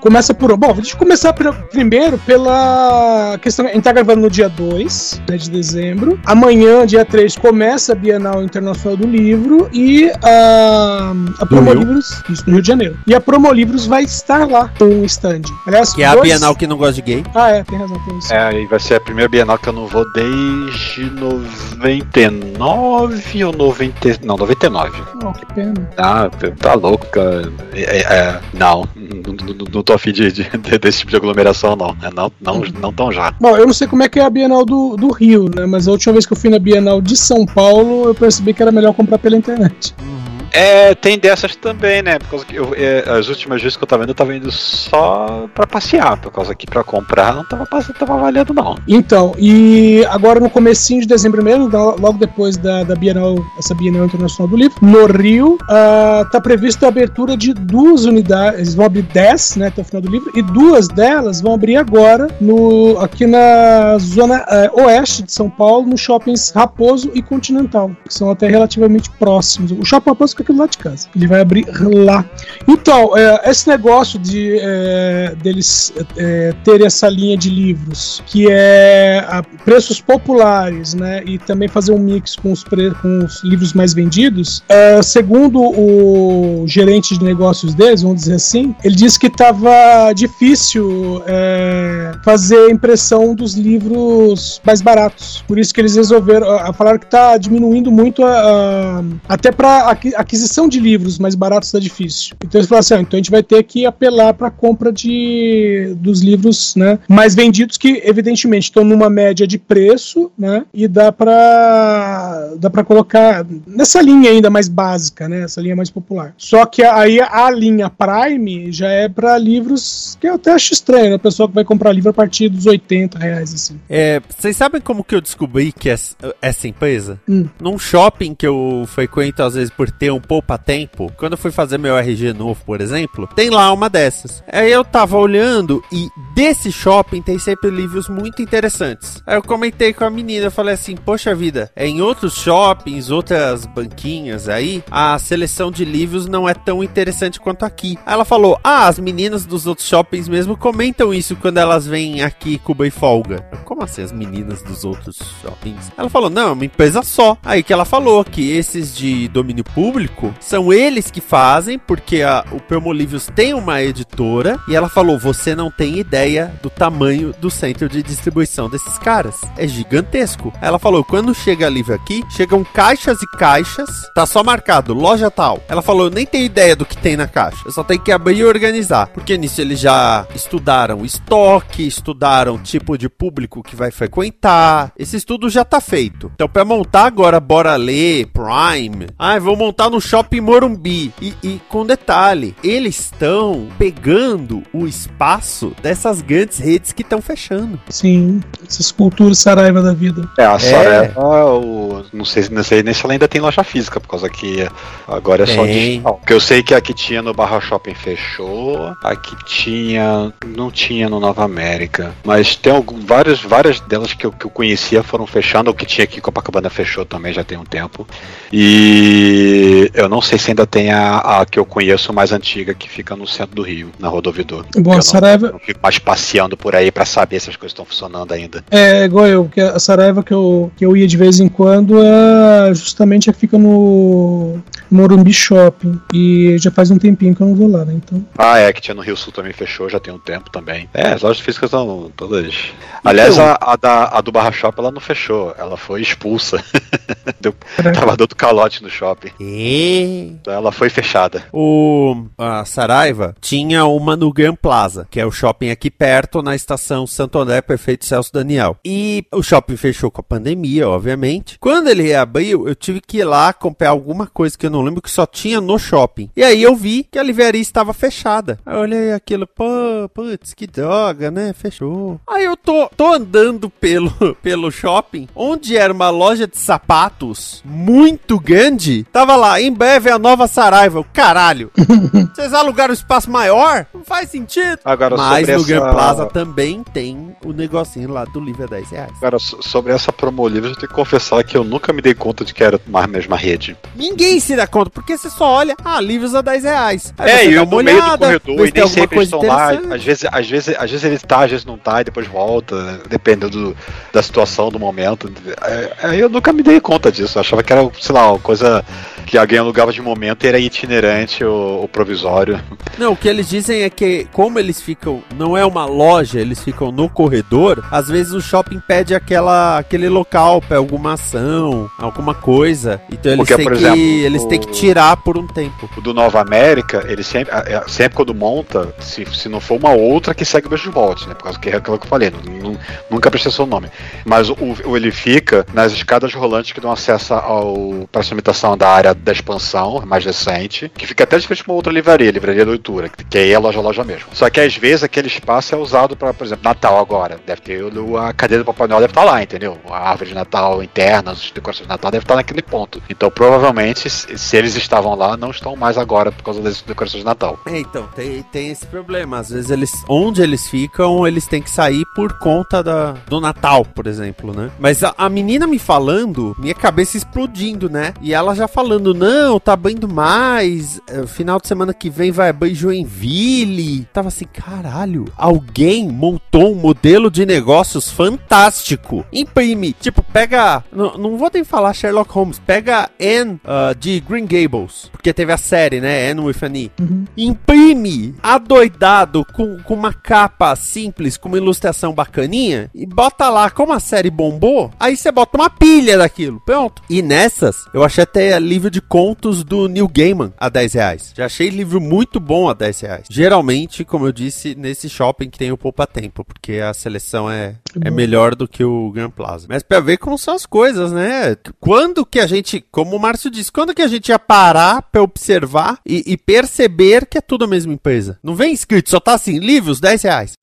começa 0.00 0.34
por. 0.34 0.56
Bom, 0.56 0.74
deixa 0.74 0.94
eu 0.94 0.98
começar 0.98 1.32
primeiro 1.70 2.18
pela 2.18 3.38
questão. 3.40 3.66
A 3.66 3.72
gente 3.72 3.82
tá 3.82 3.92
gravando 3.92 4.22
no 4.22 4.30
dia 4.30 4.48
2 4.48 5.22
né, 5.28 5.36
de 5.36 5.50
dezembro. 5.50 6.20
Amanhã, 6.26 6.86
dia 6.86 7.04
3, 7.04 7.36
começa 7.36 7.92
a 7.92 7.94
Bienal 7.94 8.42
Internacional 8.42 8.96
do 8.96 9.06
Livro 9.06 9.68
e 9.72 10.10
a, 10.22 11.12
a 11.38 11.46
Promo 11.46 11.72
Livros. 11.72 12.22
Isso, 12.28 12.44
no 12.46 12.54
Rio 12.54 12.62
de 12.62 12.68
Janeiro. 12.68 12.98
E 13.06 13.14
a 13.14 13.20
Promo 13.20 13.52
Livros 13.52 13.86
vai 13.86 14.04
estar 14.04 14.48
lá 14.48 14.70
com 14.78 14.84
um 14.84 15.04
stand. 15.04 15.42
Aliás, 15.66 15.92
que 15.92 16.02
é 16.02 16.06
a 16.06 16.16
Bienal 16.16 16.54
que 16.54 16.66
não 16.66 16.76
gosta 16.82 16.94
de 16.94 17.02
gay. 17.02 17.24
Ah, 17.34 17.50
é, 17.50 17.62
tem 17.62 17.78
razão, 17.78 17.96
tem 18.04 18.18
isso. 18.18 18.32
É, 18.32 18.60
e 18.60 18.66
vai 18.66 18.80
ser 18.80 18.96
a 18.96 19.00
primeira 19.00 19.28
Bienal 19.28 19.58
que 19.58 19.68
eu 19.68 19.72
não 19.72 19.86
vou 19.86 20.04
desde 20.12 21.08
99 21.10 23.44
ou 23.44 23.52
90. 23.52 24.18
Não, 24.24 24.36
99. 24.36 25.02
Oh, 25.24 25.32
que 25.32 25.46
pena. 25.54 25.90
Ah, 25.96 26.28
tá 26.58 26.74
louco, 26.74 27.06
cara. 27.06 27.52
É, 27.72 27.98
é, 27.98 28.40
não, 28.52 28.88
não, 28.96 29.32
não, 29.32 29.66
não 29.72 29.82
tô 29.82 29.92
afim 29.92 30.12
de, 30.12 30.32
de, 30.32 30.44
de, 30.44 30.78
desse 30.78 30.98
tipo 30.98 31.10
de 31.10 31.16
aglomeração, 31.16 31.76
não. 31.76 31.96
É, 32.02 32.10
não, 32.12 32.32
não, 32.40 32.56
uhum. 32.56 32.64
não 32.80 32.92
tão 32.92 33.12
já. 33.12 33.32
Bom, 33.40 33.56
eu 33.56 33.66
não 33.66 33.74
sei 33.74 33.86
como 33.86 34.02
é 34.02 34.08
que 34.08 34.18
é 34.18 34.24
a 34.24 34.30
Bienal 34.30 34.64
do, 34.64 34.96
do 34.96 35.12
Rio, 35.12 35.48
né? 35.54 35.66
Mas 35.66 35.86
a 35.86 35.92
última 35.92 36.14
vez 36.14 36.26
que 36.26 36.32
eu 36.32 36.36
fui 36.36 36.50
na 36.50 36.58
Bienal 36.58 37.00
de 37.00 37.16
São 37.16 37.46
Paulo, 37.46 38.06
eu 38.06 38.14
percebi 38.14 38.52
que 38.52 38.62
era 38.62 38.72
melhor 38.72 38.92
comprar 38.92 39.18
pela 39.18 39.36
internet. 39.36 39.94
Uhum. 40.00 40.31
É, 40.52 40.94
tem 40.94 41.18
dessas 41.18 41.56
também, 41.56 42.02
né? 42.02 42.18
Por 42.18 42.28
causa 42.28 42.44
que 42.44 42.54
eu, 42.54 42.74
é, 42.76 43.08
as 43.08 43.28
últimas 43.28 43.62
vezes 43.62 43.76
que 43.76 43.82
eu 43.82 43.88
tava 43.88 44.02
indo, 44.02 44.10
eu 44.10 44.14
tava 44.14 44.36
indo 44.36 44.50
só 44.50 45.48
pra 45.54 45.66
passear, 45.66 46.20
por 46.20 46.30
causa 46.30 46.54
que 46.54 46.66
pra 46.66 46.84
comprar 46.84 47.34
não 47.34 47.44
tava, 47.44 47.66
tava 47.66 48.18
valendo, 48.18 48.52
não. 48.52 48.76
Então, 48.86 49.34
e 49.38 50.04
agora 50.10 50.38
no 50.38 50.50
comecinho 50.50 51.00
de 51.00 51.06
dezembro 51.06 51.42
mesmo, 51.42 51.68
logo 51.98 52.18
depois 52.18 52.56
da, 52.56 52.82
da 52.84 52.94
Bienal, 52.94 53.36
essa 53.58 53.74
Bienal 53.74 54.04
Internacional 54.04 54.48
do 54.48 54.56
Livro, 54.56 54.76
no 54.82 55.06
Rio, 55.06 55.54
uh, 55.54 56.30
tá 56.30 56.40
previsto 56.40 56.84
a 56.84 56.88
abertura 56.88 57.36
de 57.36 57.54
duas 57.54 58.04
unidades, 58.04 58.60
eles 58.60 58.74
vão 58.74 58.86
abrir 58.86 59.02
10, 59.02 59.56
né, 59.56 59.66
até 59.68 59.80
o 59.80 59.84
final 59.84 60.02
do 60.02 60.10
livro, 60.10 60.30
e 60.34 60.42
duas 60.42 60.88
delas 60.88 61.40
vão 61.40 61.54
abrir 61.54 61.76
agora 61.76 62.28
no, 62.40 62.98
aqui 63.00 63.26
na 63.26 63.96
zona 63.98 64.44
uh, 64.74 64.82
oeste 64.82 65.22
de 65.22 65.32
São 65.32 65.48
Paulo, 65.48 65.86
nos 65.86 66.00
shoppings 66.00 66.50
Raposo 66.50 67.10
e 67.14 67.22
Continental, 67.22 67.90
que 68.06 68.12
são 68.12 68.30
até 68.30 68.48
relativamente 68.48 69.10
próximos. 69.12 69.72
O 69.72 69.84
Shopping 69.84 70.10
Raposo 70.10 70.41
aquilo 70.42 70.58
lá 70.58 70.66
de 70.66 70.78
casa. 70.78 71.08
Ele 71.14 71.26
vai 71.26 71.40
abrir 71.40 71.64
lá. 71.80 72.24
Então, 72.68 73.16
é, 73.16 73.50
esse 73.50 73.68
negócio 73.68 74.18
de 74.18 74.58
é, 74.60 75.34
deles 75.42 75.92
é, 76.16 76.54
terem 76.64 76.86
essa 76.86 77.08
linha 77.08 77.36
de 77.36 77.50
livros, 77.50 78.22
que 78.26 78.46
é 78.50 79.24
a 79.28 79.42
preços 79.64 80.00
populares, 80.00 80.94
né? 80.94 81.22
E 81.24 81.38
também 81.38 81.68
fazer 81.68 81.92
um 81.92 81.98
mix 81.98 82.36
com 82.36 82.52
os, 82.52 82.64
com 82.64 83.24
os 83.24 83.42
livros 83.44 83.72
mais 83.72 83.94
vendidos, 83.94 84.62
é, 84.68 85.00
segundo 85.02 85.60
o 85.60 86.64
gerente 86.66 87.18
de 87.18 87.24
negócios 87.24 87.74
deles, 87.74 88.02
vamos 88.02 88.22
dizer 88.22 88.34
assim, 88.34 88.74
ele 88.84 88.94
disse 88.94 89.18
que 89.18 89.26
estava 89.26 90.12
difícil 90.14 91.22
é, 91.26 92.12
fazer 92.24 92.68
a 92.68 92.70
impressão 92.70 93.34
dos 93.34 93.54
livros 93.54 94.60
mais 94.64 94.80
baratos. 94.80 95.44
Por 95.46 95.58
isso 95.58 95.72
que 95.72 95.80
eles 95.80 95.96
resolveram, 95.96 96.50
a, 96.50 96.72
falaram 96.72 96.98
que 96.98 97.04
está 97.04 97.36
diminuindo 97.38 97.90
muito 97.90 98.24
a, 98.24 98.30
a, 98.30 99.04
até 99.28 99.50
para 99.50 99.94
aquisição 100.32 100.66
de 100.66 100.80
livros 100.80 101.18
mais 101.18 101.34
baratos 101.34 101.68
está 101.68 101.78
difícil. 101.78 102.34
Então 102.42 102.58
eles 102.58 102.68
falaram 102.68 102.80
assim: 102.80 102.94
ah, 102.94 103.00
então 103.02 103.18
a 103.18 103.18
gente 103.18 103.30
vai 103.30 103.42
ter 103.42 103.62
que 103.64 103.84
apelar 103.84 104.32
para 104.32 104.48
a 104.48 104.50
compra 104.50 104.90
de, 104.90 105.94
dos 105.98 106.22
livros 106.22 106.74
né, 106.74 106.98
mais 107.06 107.34
vendidos, 107.34 107.76
que 107.76 108.02
evidentemente 108.04 108.64
estão 108.64 108.82
numa 108.82 109.10
média 109.10 109.46
de 109.46 109.58
preço, 109.58 110.32
né? 110.38 110.64
E 110.72 110.88
dá 110.88 111.12
para 111.12 112.54
dá 112.58 112.70
para 112.70 112.82
colocar 112.82 113.44
nessa 113.66 114.00
linha 114.00 114.30
ainda 114.30 114.48
mais 114.48 114.68
básica, 114.68 115.28
né? 115.28 115.42
Essa 115.42 115.60
linha 115.60 115.76
mais 115.76 115.90
popular. 115.90 116.34
Só 116.38 116.64
que 116.64 116.82
aí 116.82 117.20
a 117.20 117.50
linha 117.50 117.90
Prime 117.90 118.72
já 118.72 118.88
é 118.88 119.08
para 119.08 119.36
livros 119.36 120.16
que 120.18 120.28
eu 120.28 120.34
até 120.34 120.52
acho 120.52 120.72
estranho, 120.72 121.10
né? 121.10 121.16
A 121.16 121.18
pessoa 121.18 121.48
que 121.48 121.54
vai 121.54 121.64
comprar 121.64 121.92
livro 121.92 122.10
a 122.10 122.14
partir 122.14 122.48
dos 122.48 122.64
80 122.64 123.18
reais, 123.18 123.52
assim. 123.52 123.78
É, 123.88 124.22
vocês 124.28 124.56
sabem 124.56 124.80
como 124.80 125.04
que 125.04 125.14
eu 125.14 125.20
descobri 125.20 125.72
que 125.72 125.90
é 125.90 125.96
essa 126.40 126.66
empresa? 126.66 127.20
Hum. 127.28 127.46
Num 127.60 127.78
shopping 127.78 128.34
que 128.34 128.46
eu 128.46 128.84
frequento 128.86 129.42
às 129.42 129.54
vezes 129.54 129.70
por 129.70 129.90
ter 129.90 130.10
um 130.10 130.21
poupa 130.22 130.56
tempo, 130.56 131.12
quando 131.16 131.32
eu 131.32 131.38
fui 131.38 131.50
fazer 131.50 131.78
meu 131.78 131.96
RG 131.96 132.32
novo, 132.32 132.60
por 132.64 132.80
exemplo, 132.80 133.26
tem 133.34 133.50
lá 133.50 133.72
uma 133.72 133.90
dessas. 133.90 134.42
Aí 134.50 134.70
eu 134.70 134.84
tava 134.84 135.16
olhando 135.16 135.82
e 135.92 136.08
desse 136.34 136.72
shopping 136.72 137.20
tem 137.20 137.38
sempre 137.38 137.70
livros 137.70 138.08
muito 138.08 138.40
interessantes. 138.40 139.22
Aí 139.26 139.36
eu 139.36 139.42
comentei 139.42 139.92
com 139.92 140.04
a 140.04 140.10
menina, 140.10 140.46
eu 140.46 140.50
falei 140.50 140.74
assim: 140.74 140.96
Poxa 140.96 141.34
vida, 141.34 141.70
é 141.74 141.86
em 141.86 142.00
outros 142.00 142.34
shoppings, 142.34 143.10
outras 143.10 143.66
banquinhas 143.66 144.48
aí, 144.48 144.82
a 144.90 145.18
seleção 145.18 145.70
de 145.70 145.84
livros 145.84 146.26
não 146.26 146.48
é 146.48 146.54
tão 146.54 146.82
interessante 146.82 147.40
quanto 147.40 147.64
aqui. 147.64 147.98
Aí 148.06 148.14
ela 148.14 148.24
falou: 148.24 148.58
Ah, 148.62 148.86
as 148.86 148.98
meninas 148.98 149.44
dos 149.44 149.66
outros 149.66 149.86
shoppings 149.86 150.28
mesmo 150.28 150.56
comentam 150.56 151.12
isso 151.12 151.36
quando 151.36 151.58
elas 151.58 151.86
vêm 151.86 152.22
aqui 152.22 152.58
Cuba 152.58 152.86
e 152.86 152.90
folga. 152.90 153.40
Como 153.64 153.82
assim, 153.82 154.02
as 154.02 154.12
meninas 154.12 154.62
dos 154.62 154.84
outros 154.84 155.18
shoppings? 155.42 155.90
Ela 155.96 156.08
falou: 156.08 156.30
Não, 156.30 156.48
é 156.48 156.52
uma 156.52 156.64
empresa 156.64 157.02
só. 157.02 157.36
Aí 157.42 157.62
que 157.62 157.72
ela 157.72 157.84
falou 157.84 158.24
que 158.24 158.52
esses 158.52 158.96
de 158.96 159.28
domínio 159.28 159.64
público 159.64 160.01
são 160.40 160.72
eles 160.72 161.10
que 161.10 161.20
fazem, 161.20 161.78
porque 161.78 162.22
a, 162.22 162.44
o 162.52 162.60
Permolivius 162.60 163.28
tem 163.34 163.54
uma 163.54 163.82
editora 163.82 164.58
e 164.68 164.74
ela 164.74 164.88
falou: 164.88 165.18
você 165.18 165.54
não 165.54 165.70
tem 165.70 165.98
ideia 165.98 166.52
do 166.62 166.70
tamanho 166.70 167.34
do 167.40 167.50
centro 167.50 167.88
de 167.88 168.02
distribuição 168.02 168.68
desses 168.68 168.98
caras. 168.98 169.40
É 169.56 169.66
gigantesco. 169.66 170.52
Ela 170.60 170.78
falou: 170.78 171.04
quando 171.04 171.34
chega 171.34 171.68
livro 171.68 171.94
aqui, 171.94 172.22
chegam 172.30 172.64
caixas 172.64 173.22
e 173.22 173.26
caixas, 173.36 173.88
tá 174.14 174.26
só 174.26 174.42
marcado 174.42 174.94
loja 174.94 175.30
tal. 175.30 175.62
Ela 175.68 175.82
falou: 175.82 176.06
eu 176.06 176.10
nem 176.10 176.26
tenho 176.26 176.44
ideia 176.44 176.76
do 176.76 176.84
que 176.84 176.96
tem 176.96 177.16
na 177.16 177.26
caixa. 177.26 177.62
Eu 177.64 177.72
só 177.72 177.84
tenho 177.84 178.00
que 178.00 178.12
abrir 178.12 178.38
e 178.38 178.44
organizar. 178.44 179.08
Porque 179.08 179.36
nisso 179.36 179.60
eles 179.60 179.80
já 179.80 180.26
estudaram 180.34 181.04
estoque, 181.04 181.86
estudaram 181.86 182.58
tipo 182.58 182.96
de 182.96 183.08
público 183.08 183.62
que 183.62 183.76
vai 183.76 183.90
frequentar. 183.90 184.92
Esse 184.98 185.16
estudo 185.16 185.48
já 185.48 185.64
tá 185.64 185.80
feito. 185.80 186.30
Então, 186.34 186.48
para 186.48 186.64
montar 186.64 187.04
agora, 187.06 187.40
bora 187.40 187.76
ler 187.76 188.26
Prime. 188.26 189.06
Ah, 189.18 189.38
vou 189.38 189.56
montar 189.56 189.88
no 189.92 190.00
shopping 190.00 190.40
Morumbi. 190.40 191.12
E, 191.20 191.34
e 191.42 191.60
com 191.68 191.84
detalhe, 191.84 192.56
eles 192.64 192.98
estão 192.98 193.68
pegando 193.78 194.62
o 194.72 194.86
espaço 194.86 195.76
dessas 195.82 196.22
grandes 196.22 196.58
redes 196.58 196.92
que 196.92 197.02
estão 197.02 197.20
fechando. 197.20 197.78
Sim, 197.90 198.40
essas 198.66 198.90
culturas 198.90 199.38
Saraiva 199.38 199.82
da 199.82 199.92
vida. 199.92 200.28
É, 200.38 200.44
a 200.44 200.58
Saraiva, 200.58 201.20
é. 201.20 201.44
o, 201.44 202.04
não, 202.12 202.24
sei, 202.24 202.48
não 202.50 202.64
sei 202.64 202.82
nem 202.82 202.94
se 202.94 203.04
ela 203.04 203.12
ainda 203.12 203.28
tem 203.28 203.40
loja 203.40 203.62
física, 203.62 204.00
por 204.00 204.08
causa 204.08 204.28
que 204.30 204.66
agora 205.06 205.44
é 205.44 205.46
só 205.46 205.66
digital. 205.66 206.14
Porque 206.14 206.32
eu 206.32 206.40
sei 206.40 206.62
que 206.62 206.74
a 206.74 206.80
que 206.80 206.94
tinha 206.94 207.20
no 207.20 207.34
Barra 207.34 207.60
Shopping 207.60 207.94
fechou, 207.94 208.94
a 209.02 209.14
que 209.14 209.36
tinha. 209.44 210.32
não 210.46 210.70
tinha 210.70 211.08
no 211.08 211.20
Nova 211.20 211.44
América. 211.44 212.14
Mas 212.24 212.56
tem 212.56 212.72
algum, 212.72 212.98
várias, 213.00 213.40
várias 213.40 213.80
delas 213.80 214.14
que 214.14 214.24
eu, 214.24 214.32
que 214.32 214.46
eu 214.46 214.50
conhecia 214.50 215.02
foram 215.02 215.26
fechando, 215.26 215.70
o 215.70 215.74
que 215.74 215.84
tinha 215.84 216.04
aqui 216.04 216.18
em 216.18 216.22
Copacabana 216.22 216.70
fechou 216.70 217.04
também 217.04 217.32
já 217.32 217.44
tem 217.44 217.58
um 217.58 217.64
tempo. 217.64 218.06
E 218.50 219.81
eu 219.94 220.08
não 220.08 220.20
sei 220.20 220.38
se 220.38 220.50
ainda 220.50 220.66
tem 220.66 220.90
a, 220.90 221.18
a, 221.18 221.46
que 221.46 221.58
eu 221.58 221.64
conheço 221.64 222.12
mais 222.12 222.32
antiga, 222.32 222.74
que 222.74 222.88
fica 222.88 223.16
no 223.16 223.26
centro 223.26 223.54
do 223.56 223.62
Rio, 223.62 223.90
na 223.98 224.08
Rodovidor. 224.08 224.64
Bom, 224.76 224.96
a 224.96 225.02
Saraiva. 225.02 225.46
Não, 225.46 225.52
não 225.54 225.60
fico 225.60 225.80
mais 225.82 225.98
passeando 225.98 226.56
por 226.56 226.74
aí 226.74 226.90
para 226.90 227.04
saber 227.04 227.40
se 227.40 227.50
as 227.50 227.56
coisas 227.56 227.72
estão 227.72 227.84
funcionando 227.84 228.32
ainda. 228.32 228.64
É, 228.70 229.04
igual 229.04 229.26
eu, 229.26 229.44
que 229.46 229.60
a 229.60 229.78
Saraiva 229.78 230.22
que 230.22 230.32
eu, 230.32 230.70
que 230.76 230.84
eu 230.84 230.96
ia 230.96 231.06
de 231.06 231.16
vez 231.16 231.40
em 231.40 231.48
quando 231.48 232.00
é 232.02 232.74
justamente 232.74 233.30
a 233.30 233.32
que 233.32 233.40
fica 233.40 233.58
no 233.58 234.60
Morumbi 234.90 235.32
Shopping. 235.32 235.98
E 236.12 236.56
já 236.58 236.70
faz 236.70 236.90
um 236.90 236.98
tempinho 236.98 237.34
que 237.34 237.40
eu 237.40 237.46
não 237.46 237.54
vou 237.54 237.70
lá, 237.70 237.84
né? 237.84 237.94
Então. 237.94 238.24
Ah, 238.36 238.58
é, 238.58 238.72
que 238.72 238.80
tinha 238.80 238.94
no 238.94 239.00
Rio 239.00 239.16
Sul 239.16 239.32
também 239.32 239.52
fechou, 239.52 239.88
já 239.88 239.98
tem 239.98 240.12
um 240.12 240.18
tempo 240.18 240.50
também. 240.50 240.88
É, 240.92 241.08
as 241.08 241.22
lojas 241.22 241.40
físicas 241.40 241.68
estão 241.68 242.10
todas. 242.16 242.54
Aliás, 243.02 243.34
então... 243.34 243.46
a, 243.46 243.72
a, 243.72 243.76
da, 243.76 244.04
a 244.04 244.20
do 244.20 244.30
Barra 244.30 244.52
Shop 244.52 244.78
ela 244.78 244.90
não 244.90 245.00
fechou, 245.00 245.54
ela 245.58 245.76
foi 245.76 246.02
expulsa. 246.02 246.62
Deu, 247.40 247.54
tava 247.94 248.16
dando 248.16 248.36
calote 248.36 248.82
no 248.82 248.90
shopping. 248.90 249.30
E... 249.40 249.71
Então 249.72 250.52
ela 250.52 250.70
foi 250.70 250.90
fechada. 250.90 251.44
O 251.52 252.26
a 252.36 252.64
Saraiva 252.64 253.34
tinha 253.40 253.86
uma 253.86 254.16
no 254.16 254.32
Grand 254.32 254.54
Plaza, 254.54 255.06
que 255.10 255.20
é 255.20 255.26
o 255.26 255.30
shopping 255.30 255.70
aqui 255.70 255.90
perto, 255.90 256.42
na 256.42 256.54
estação 256.54 257.06
Santo 257.06 257.38
André, 257.38 257.62
Perfeito 257.62 258.04
Celso 258.04 258.32
Daniel. 258.32 258.76
E 258.84 259.24
o 259.32 259.42
shopping 259.42 259.76
fechou 259.76 260.10
com 260.10 260.20
a 260.20 260.24
pandemia, 260.24 260.88
obviamente. 260.88 261.58
Quando 261.58 261.88
ele 261.88 262.02
reabriu, 262.02 262.68
eu 262.68 262.74
tive 262.74 263.00
que 263.00 263.18
ir 263.18 263.24
lá 263.24 263.52
comprar 263.52 263.90
alguma 263.90 264.26
coisa 264.26 264.58
que 264.58 264.66
eu 264.66 264.70
não 264.70 264.82
lembro 264.82 265.00
que 265.00 265.10
só 265.10 265.24
tinha 265.26 265.60
no 265.60 265.78
shopping. 265.78 266.30
E 266.36 266.42
aí 266.42 266.62
eu 266.62 266.76
vi 266.76 267.04
que 267.10 267.18
a 267.18 267.22
livraria 267.22 267.60
estava 267.60 267.92
fechada. 267.92 268.58
Aí 268.66 268.74
eu 268.74 268.80
olhei 268.80 269.12
aquilo, 269.12 269.46
pô, 269.46 269.64
putz, 270.12 270.52
que 270.54 270.66
droga, 270.66 271.30
né? 271.30 271.52
Fechou. 271.52 272.20
Aí 272.28 272.44
eu 272.44 272.56
tô, 272.56 272.88
tô 272.96 273.14
andando 273.14 273.70
pelo, 273.70 274.12
pelo 274.42 274.70
shopping, 274.70 275.28
onde 275.34 275.76
era 275.76 275.92
uma 275.92 276.10
loja 276.10 276.46
de 276.46 276.58
sapatos 276.58 277.62
muito 277.64 278.38
grande, 278.38 279.04
tava 279.12 279.36
lá, 279.36 279.60
em 279.66 279.72
breve 279.72 280.10
a 280.10 280.18
nova 280.18 280.46
Saraiva. 280.46 281.04
Caralho. 281.12 281.70
Vocês 282.34 282.52
alugaram 282.52 282.90
um 282.90 282.94
espaço 282.94 283.30
maior? 283.30 283.86
Não 283.92 284.02
faz 284.04 284.30
sentido. 284.30 284.78
Agora, 284.84 285.16
Mas 285.16 285.40
sobre 285.46 285.52
no 285.52 285.58
essa... 285.60 285.66
Grand 285.68 285.92
Plaza 285.92 286.26
também 286.26 286.82
tem 286.92 287.36
o 287.44 287.52
negocinho 287.52 288.10
lá 288.10 288.24
do 288.24 288.40
livro 288.40 288.64
a 288.64 288.66
10 288.66 288.90
reais. 288.90 289.12
Agora, 289.18 289.38
so- 289.38 289.62
sobre 289.62 289.92
essa 289.92 290.12
promo 290.12 290.46
livre, 290.48 290.70
eu 290.70 290.76
tenho 290.76 290.88
que 290.88 290.94
confessar 290.94 291.42
que 291.44 291.56
eu 291.56 291.64
nunca 291.64 291.92
me 291.92 292.00
dei 292.02 292.14
conta 292.14 292.44
de 292.44 292.52
que 292.54 292.62
era 292.64 292.80
a 292.92 293.06
mesma 293.06 293.36
rede. 293.36 293.76
Ninguém 293.94 294.40
se 294.40 294.56
dá 294.56 294.66
conta, 294.66 294.90
porque 294.90 295.16
você 295.16 295.28
só 295.30 295.44
olha, 295.46 295.76
ah, 295.84 296.00
livros 296.00 296.34
a 296.34 296.40
10 296.42 296.64
reais. 296.64 297.14
Aí 297.18 297.30
é, 297.30 297.46
e 297.46 297.54
eu 297.54 297.66
no 297.66 297.82
meio 297.82 297.96
do 297.98 298.02
olhada, 298.04 298.26
corredor, 298.40 298.66
e 298.68 298.72
nem 298.72 298.88
sempre 298.88 299.18
eles 299.18 299.30
coisa 299.30 299.36
estão 299.36 299.42
lá. 299.42 299.94
Às 299.94 300.02
vezes, 300.02 300.24
às, 300.30 300.48
vezes, 300.48 300.74
às 300.78 300.90
vezes 300.90 301.04
ele 301.04 301.18
tá, 301.18 301.44
às 301.44 301.50
vezes 301.50 301.66
não 301.66 301.76
tá, 301.78 302.00
e 302.00 302.04
depois 302.04 302.26
volta, 302.26 302.80
né, 302.82 302.98
dependendo 303.08 303.50
do- 303.50 303.76
da 304.12 304.22
situação, 304.22 304.70
do 304.70 304.78
momento. 304.78 305.30
É, 305.62 305.92
é, 306.10 306.16
eu 306.16 306.28
nunca 306.28 306.52
me 306.52 306.62
dei 306.62 306.80
conta 306.80 307.12
disso. 307.12 307.38
Eu 307.38 307.40
achava 307.40 307.62
que 307.62 307.72
era, 307.72 307.88
sei 308.00 308.14
lá, 308.14 308.30
uma 308.32 308.38
coisa 308.38 308.84
que 309.26 309.38
alguém 309.52 309.58
alugava 309.58 309.92
de 309.92 310.00
momento 310.00 310.44
e 310.44 310.48
era 310.48 310.58
itinerante 310.58 311.44
ou, 311.44 311.86
provisório. 311.88 312.58
Não, 312.98 313.12
o 313.12 313.16
que 313.16 313.28
eles 313.28 313.48
dizem 313.48 313.82
é 313.82 313.90
que, 313.90 314.26
como 314.32 314.58
eles 314.58 314.80
ficam, 314.80 315.22
não 315.36 315.56
é 315.56 315.64
uma 315.64 315.84
loja, 315.84 316.40
eles 316.40 316.62
ficam 316.62 316.90
no 316.90 317.08
corredor, 317.08 317.84
às 317.90 318.08
vezes 318.08 318.32
o 318.32 318.40
shopping 318.40 318.80
pede 318.86 319.14
aquela, 319.14 319.78
aquele 319.78 320.08
local 320.08 320.60
pra 320.62 320.78
alguma 320.78 321.14
ação, 321.14 321.90
alguma 321.98 322.34
coisa. 322.34 323.00
Então 323.12 323.32
eles, 323.32 323.46
Porque, 323.48 323.62
têm, 323.62 323.92
que, 323.94 324.24
eles 324.24 324.44
têm 324.46 324.58
que 324.60 324.68
o- 324.68 324.72
tirar 324.72 325.16
por 325.18 325.36
um 325.36 325.46
tempo. 325.46 325.88
O 325.96 326.00
do 326.00 326.14
Nova 326.14 326.40
América, 326.40 327.04
ele 327.06 327.22
sempre, 327.22 327.52
sempre 327.88 328.16
quando 328.16 328.34
monta, 328.34 328.94
se, 329.00 329.26
se 329.34 329.48
não 329.48 329.60
for 329.60 329.76
uma 329.78 329.90
outra 329.90 330.34
que 330.34 330.44
segue 330.44 330.66
o 330.66 330.70
mesmo 330.70 330.92
molde, 330.92 331.28
né? 331.28 331.34
Por 331.34 331.44
causa 331.44 331.58
que 331.58 331.68
é 331.68 331.76
aquilo 331.76 331.98
que 331.98 332.04
eu 332.06 332.08
falei, 332.08 332.30
nu- 332.30 332.70
nu- 332.70 332.78
nunca 333.10 333.30
prestei 333.30 333.52
seu 333.52 333.66
nome. 333.66 333.88
Mas 334.24 334.48
o, 334.48 334.56
o- 334.86 334.96
ele 334.96 335.10
fica 335.10 335.66
nas 335.74 335.92
escadas 335.92 336.32
rolantes 336.32 336.72
que 336.72 336.80
dão 336.80 336.90
acesso 336.92 337.34
ao 337.34 338.08
para 338.10 338.22
a 338.22 338.24
imitação 338.32 338.76
da 338.76 338.88
área 338.88 339.14
da 339.14 339.32
expansão, 339.42 340.02
mais 340.06 340.24
recente, 340.24 340.90
que 340.96 341.06
fica 341.06 341.24
até 341.24 341.38
de 341.38 341.46
frente 341.46 341.64
com 341.64 341.72
uma 341.72 341.76
outra 341.76 341.92
livraria, 341.92 342.30
livraria 342.30 342.64
leitura, 342.64 343.08
que, 343.08 343.38
aí 343.38 343.52
é 343.52 343.58
loja 343.58 343.80
loja 343.80 344.04
mesmo. 344.04 344.28
Só 344.32 344.48
que 344.48 344.60
às 344.60 344.76
vezes 344.76 345.02
aquele 345.02 345.26
espaço 345.26 345.74
é 345.74 345.78
usado 345.78 346.16
para, 346.16 346.32
por 346.32 346.46
exemplo, 346.46 346.64
Natal 346.64 346.98
agora. 346.98 347.40
Deve 347.44 347.60
ter 347.60 347.82
a 348.18 348.32
cadeira 348.32 348.62
do 348.62 348.66
Papai 348.66 348.86
Noel 348.86 349.00
deve 349.00 349.10
estar 349.10 349.24
lá, 349.24 349.42
entendeu? 349.42 349.78
A 349.90 350.10
árvore 350.10 350.30
de 350.30 350.34
Natal 350.34 350.82
interna, 350.82 351.32
as 351.32 351.50
decorações 351.50 351.86
de 351.86 351.88
Natal 351.88 352.10
deve 352.10 352.24
estar 352.24 352.36
naquele 352.36 352.62
ponto. 352.62 353.02
Então 353.10 353.30
provavelmente, 353.30 354.08
se, 354.08 354.38
se 354.38 354.56
eles 354.56 354.76
estavam 354.76 355.14
lá, 355.14 355.36
não 355.36 355.50
estão 355.50 355.74
mais 355.76 355.98
agora 355.98 356.30
por 356.30 356.42
causa 356.42 356.60
das 356.60 356.80
decorações 356.80 357.22
de 357.22 357.26
Natal. 357.26 357.58
É, 357.66 357.78
então, 357.78 358.06
tem, 358.14 358.42
tem 358.44 358.70
esse 358.70 358.86
problema. 358.86 359.38
Às 359.38 359.50
vezes 359.50 359.70
eles, 359.70 360.04
onde 360.08 360.42
eles 360.42 360.68
ficam, 360.68 361.26
eles 361.26 361.46
têm 361.46 361.62
que 361.62 361.70
sair 361.70 362.04
por 362.14 362.38
conta 362.38 362.82
da, 362.82 363.12
do 363.26 363.40
Natal, 363.40 363.84
por 363.84 364.06
exemplo, 364.06 364.54
né? 364.54 364.70
Mas 364.78 365.02
a, 365.02 365.14
a 365.16 365.28
menina 365.28 365.66
me 365.66 365.78
falando, 365.78 366.54
minha 366.58 366.74
cabeça 366.74 367.16
explodindo, 367.16 367.88
né? 367.88 368.14
E 368.20 368.32
ela 368.34 368.54
já 368.54 368.68
falando, 368.68 369.14
não, 369.14 369.31
tá 369.60 369.72
abrindo 369.72 370.08
mais, 370.08 371.00
é, 371.08 371.26
final 371.26 371.60
de 371.60 371.68
semana 371.68 371.94
que 371.94 372.10
vem 372.10 372.30
vai 372.30 372.48
abrir 372.48 372.74
Joinville. 372.74 374.06
Tava 374.12 374.28
assim, 374.28 374.46
caralho, 374.46 375.26
alguém 375.36 376.08
montou 376.08 376.72
um 376.72 376.74
modelo 376.74 377.30
de 377.30 377.46
negócios 377.46 378.10
fantástico. 378.10 379.24
Imprime, 379.32 379.92
tipo, 379.92 380.22
pega, 380.22 380.84
não, 380.92 381.16
não 381.16 381.36
vou 381.36 381.50
nem 381.52 381.64
falar 381.64 381.92
Sherlock 381.94 382.32
Holmes, 382.32 382.58
pega 382.58 383.10
Anne 383.20 383.60
ah, 383.64 383.94
de 383.98 384.20
Green 384.20 384.46
Gables, 384.46 385.10
porque 385.12 385.32
teve 385.32 385.52
a 385.52 385.56
série, 385.56 386.00
né? 386.00 386.30
Anne 386.30 386.40
with 386.40 386.56
an 386.62 386.76
E. 386.76 386.90
Imprime 387.36 388.34
adoidado 388.42 389.44
com, 389.52 389.78
com 389.82 389.94
uma 389.94 390.12
capa 390.12 390.74
simples, 390.76 391.36
com 391.36 391.48
uma 391.48 391.58
ilustração 391.58 392.12
bacaninha 392.12 392.90
e 392.94 393.06
bota 393.06 393.48
lá, 393.48 393.70
como 393.70 393.92
a 393.92 394.00
série 394.00 394.30
bombou, 394.30 394.90
aí 394.98 395.16
você 395.16 395.30
bota 395.30 395.56
uma 395.56 395.70
pilha 395.70 396.18
daquilo, 396.18 396.60
pronto. 396.64 397.02
E 397.08 397.22
nessas, 397.22 397.84
eu 397.92 398.02
achei 398.02 398.24
até 398.24 398.58
livro 398.58 398.90
de 398.90 399.00
contos 399.12 399.62
do 399.62 399.88
Neil 399.88 400.08
Gaiman 400.08 400.54
a 400.56 400.70
10 400.70 400.94
reais. 400.94 401.34
Já 401.36 401.44
achei 401.44 401.68
livro 401.68 402.00
muito 402.00 402.40
bom 402.40 402.70
a 402.70 402.72
10 402.72 403.00
reais. 403.02 403.26
Geralmente, 403.28 404.06
como 404.06 404.26
eu 404.26 404.32
disse, 404.32 404.74
nesse 404.74 405.06
shopping 405.06 405.50
que 405.50 405.58
tem 405.58 405.70
o 405.70 405.76
Poupa 405.76 406.06
Tempo, 406.06 406.42
porque 406.42 406.76
a 406.76 406.94
seleção 406.94 407.50
é, 407.50 407.76
é 408.02 408.10
melhor 408.10 408.54
do 408.54 408.66
que 408.66 408.82
o 408.82 409.10
Grand 409.10 409.28
Plaza. 409.28 409.66
Mas 409.68 409.82
pra 409.82 410.00
ver 410.00 410.16
como 410.16 410.38
são 410.38 410.54
as 410.54 410.64
coisas, 410.64 411.12
né? 411.12 411.54
Quando 411.78 412.24
que 412.24 412.40
a 412.40 412.46
gente, 412.46 412.82
como 412.90 413.14
o 413.14 413.20
Márcio 413.20 413.50
disse, 413.50 413.70
quando 413.70 413.94
que 413.94 414.00
a 414.00 414.08
gente 414.08 414.30
ia 414.30 414.38
parar 414.38 415.02
pra 415.02 415.22
observar 415.22 415.98
e, 416.06 416.24
e 416.32 416.38
perceber 416.38 417.26
que 417.26 417.36
é 417.36 417.42
tudo 417.42 417.66
a 417.66 417.68
mesma 417.68 417.92
empresa? 417.92 418.38
Não 418.42 418.54
vem 418.54 418.72
escrito, 418.72 419.10
só 419.10 419.20
tá 419.20 419.34
assim, 419.34 419.58
livros 419.58 420.00
10 420.00 420.22
reais. 420.22 420.54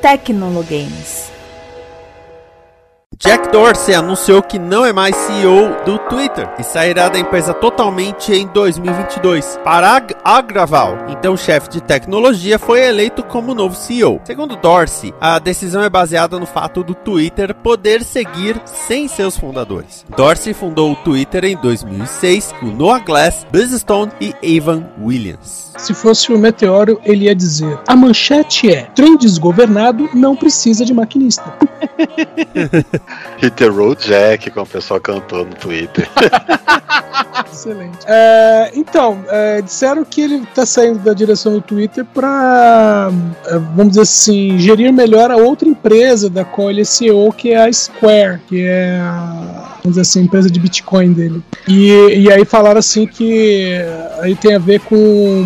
Tecnologames. 0.00 1.30
Jack 3.18 3.52
Dorsey 3.52 3.94
anunciou 3.94 4.42
que 4.42 4.58
não 4.58 4.84
é 4.84 4.92
mais 4.92 5.14
CEO 5.14 5.76
do 5.84 5.98
Twitter 6.08 6.48
e 6.58 6.64
sairá 6.64 7.08
da 7.08 7.18
empresa 7.18 7.52
totalmente 7.54 8.32
em 8.32 8.46
2022 8.48 9.60
para 9.62 9.96
ag- 9.96 10.16
agravar. 10.24 11.06
Então, 11.08 11.34
o 11.34 11.38
chefe 11.38 11.68
de 11.68 11.80
tecnologia 11.80 12.58
foi 12.58 12.80
eleito 12.84 13.22
como 13.22 13.54
novo 13.54 13.76
CEO. 13.76 14.20
Segundo 14.24 14.56
Dorsey, 14.56 15.14
a 15.20 15.38
decisão 15.38 15.82
é 15.82 15.90
baseada 15.90 16.38
no 16.38 16.46
fato 16.46 16.82
do 16.82 16.94
Twitter 16.94 17.54
poder 17.54 18.02
seguir 18.02 18.60
sem 18.64 19.06
seus 19.06 19.36
fundadores. 19.36 20.04
Dorsey 20.16 20.52
fundou 20.54 20.92
o 20.92 20.96
Twitter 20.96 21.44
em 21.44 21.56
2006 21.56 22.54
com 22.58 22.66
Noah 22.66 23.04
Glass, 23.04 23.46
Buzz 23.52 23.72
Stone 23.78 24.10
e 24.20 24.34
Evan 24.42 24.84
Williams. 25.00 25.70
Se 25.78 25.94
fosse 25.94 26.32
o 26.32 26.38
Meteoro, 26.38 27.00
ele 27.04 27.26
ia 27.26 27.34
dizer: 27.34 27.78
a 27.86 27.94
manchete 27.94 28.70
é: 28.72 28.82
trem 28.94 29.16
desgovernado 29.16 30.08
não 30.14 30.34
precisa 30.34 30.84
de 30.84 30.92
maquinista. 30.94 31.44
Hit 33.38 33.56
the 33.56 33.66
Road 33.66 34.06
Jack, 34.06 34.50
como 34.50 34.64
o 34.64 34.68
pessoal 34.68 35.00
cantou 35.00 35.44
no 35.44 35.54
Twitter. 35.54 36.08
Excelente. 37.52 37.98
É, 38.06 38.70
então, 38.74 39.24
é, 39.28 39.62
disseram 39.62 40.04
que 40.04 40.20
ele 40.20 40.36
está 40.36 40.64
saindo 40.66 40.98
da 41.00 41.12
direção 41.12 41.52
do 41.52 41.60
Twitter 41.60 42.04
para, 42.04 43.10
vamos 43.74 43.90
dizer 43.90 44.02
assim, 44.02 44.58
gerir 44.58 44.92
melhor 44.92 45.30
a 45.30 45.36
outra 45.36 45.68
empresa 45.68 46.28
da 46.28 46.44
qual 46.44 46.70
ele 46.70 46.80
é 46.80 46.84
CEO, 46.84 47.32
que 47.32 47.50
é 47.50 47.64
a 47.64 47.72
Square, 47.72 48.40
que 48.48 48.64
é 48.64 48.96
a, 49.00 49.76
vamos 49.82 49.96
dizer 49.96 50.00
assim, 50.02 50.20
a 50.20 50.22
empresa 50.22 50.50
de 50.50 50.58
Bitcoin 50.58 51.12
dele. 51.12 51.42
E, 51.68 51.90
e 52.20 52.32
aí 52.32 52.44
falaram 52.44 52.78
assim 52.78 53.06
que 53.06 53.76
aí 54.20 54.34
tem 54.34 54.54
a 54.54 54.58
ver 54.58 54.80
com, 54.80 55.44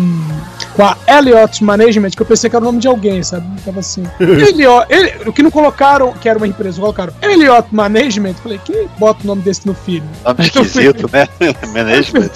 com 0.77 0.83
a 0.83 0.95
Elliott 1.07 1.63
Management, 1.63 2.11
que 2.11 2.21
eu 2.21 2.25
pensei 2.25 2.51
que 2.51 2.55
era 2.55 2.63
o 2.63 2.67
nome 2.67 2.77
de 2.77 2.87
alguém, 2.87 3.23
sabe? 3.23 3.47
Tava 3.65 3.79
assim. 3.79 4.03
Elliott, 4.19 4.85
ele, 4.93 5.27
o 5.27 5.33
que 5.33 5.41
não 5.41 5.49
colocaram 5.49 6.13
que 6.13 6.29
era 6.29 6.37
uma 6.37 6.47
empresa, 6.47 6.79
colocaram 6.79 7.11
Elliott 7.19 7.67
Management. 7.73 8.35
Falei, 8.35 8.61
quem 8.63 8.87
bota 8.99 9.23
o 9.23 9.27
nome 9.27 9.41
desse 9.41 9.65
no 9.65 9.73
filho? 9.73 10.07
Nome 10.23 10.39
esquisito, 10.39 11.09
né? 11.11 11.27
Management. 11.73 12.29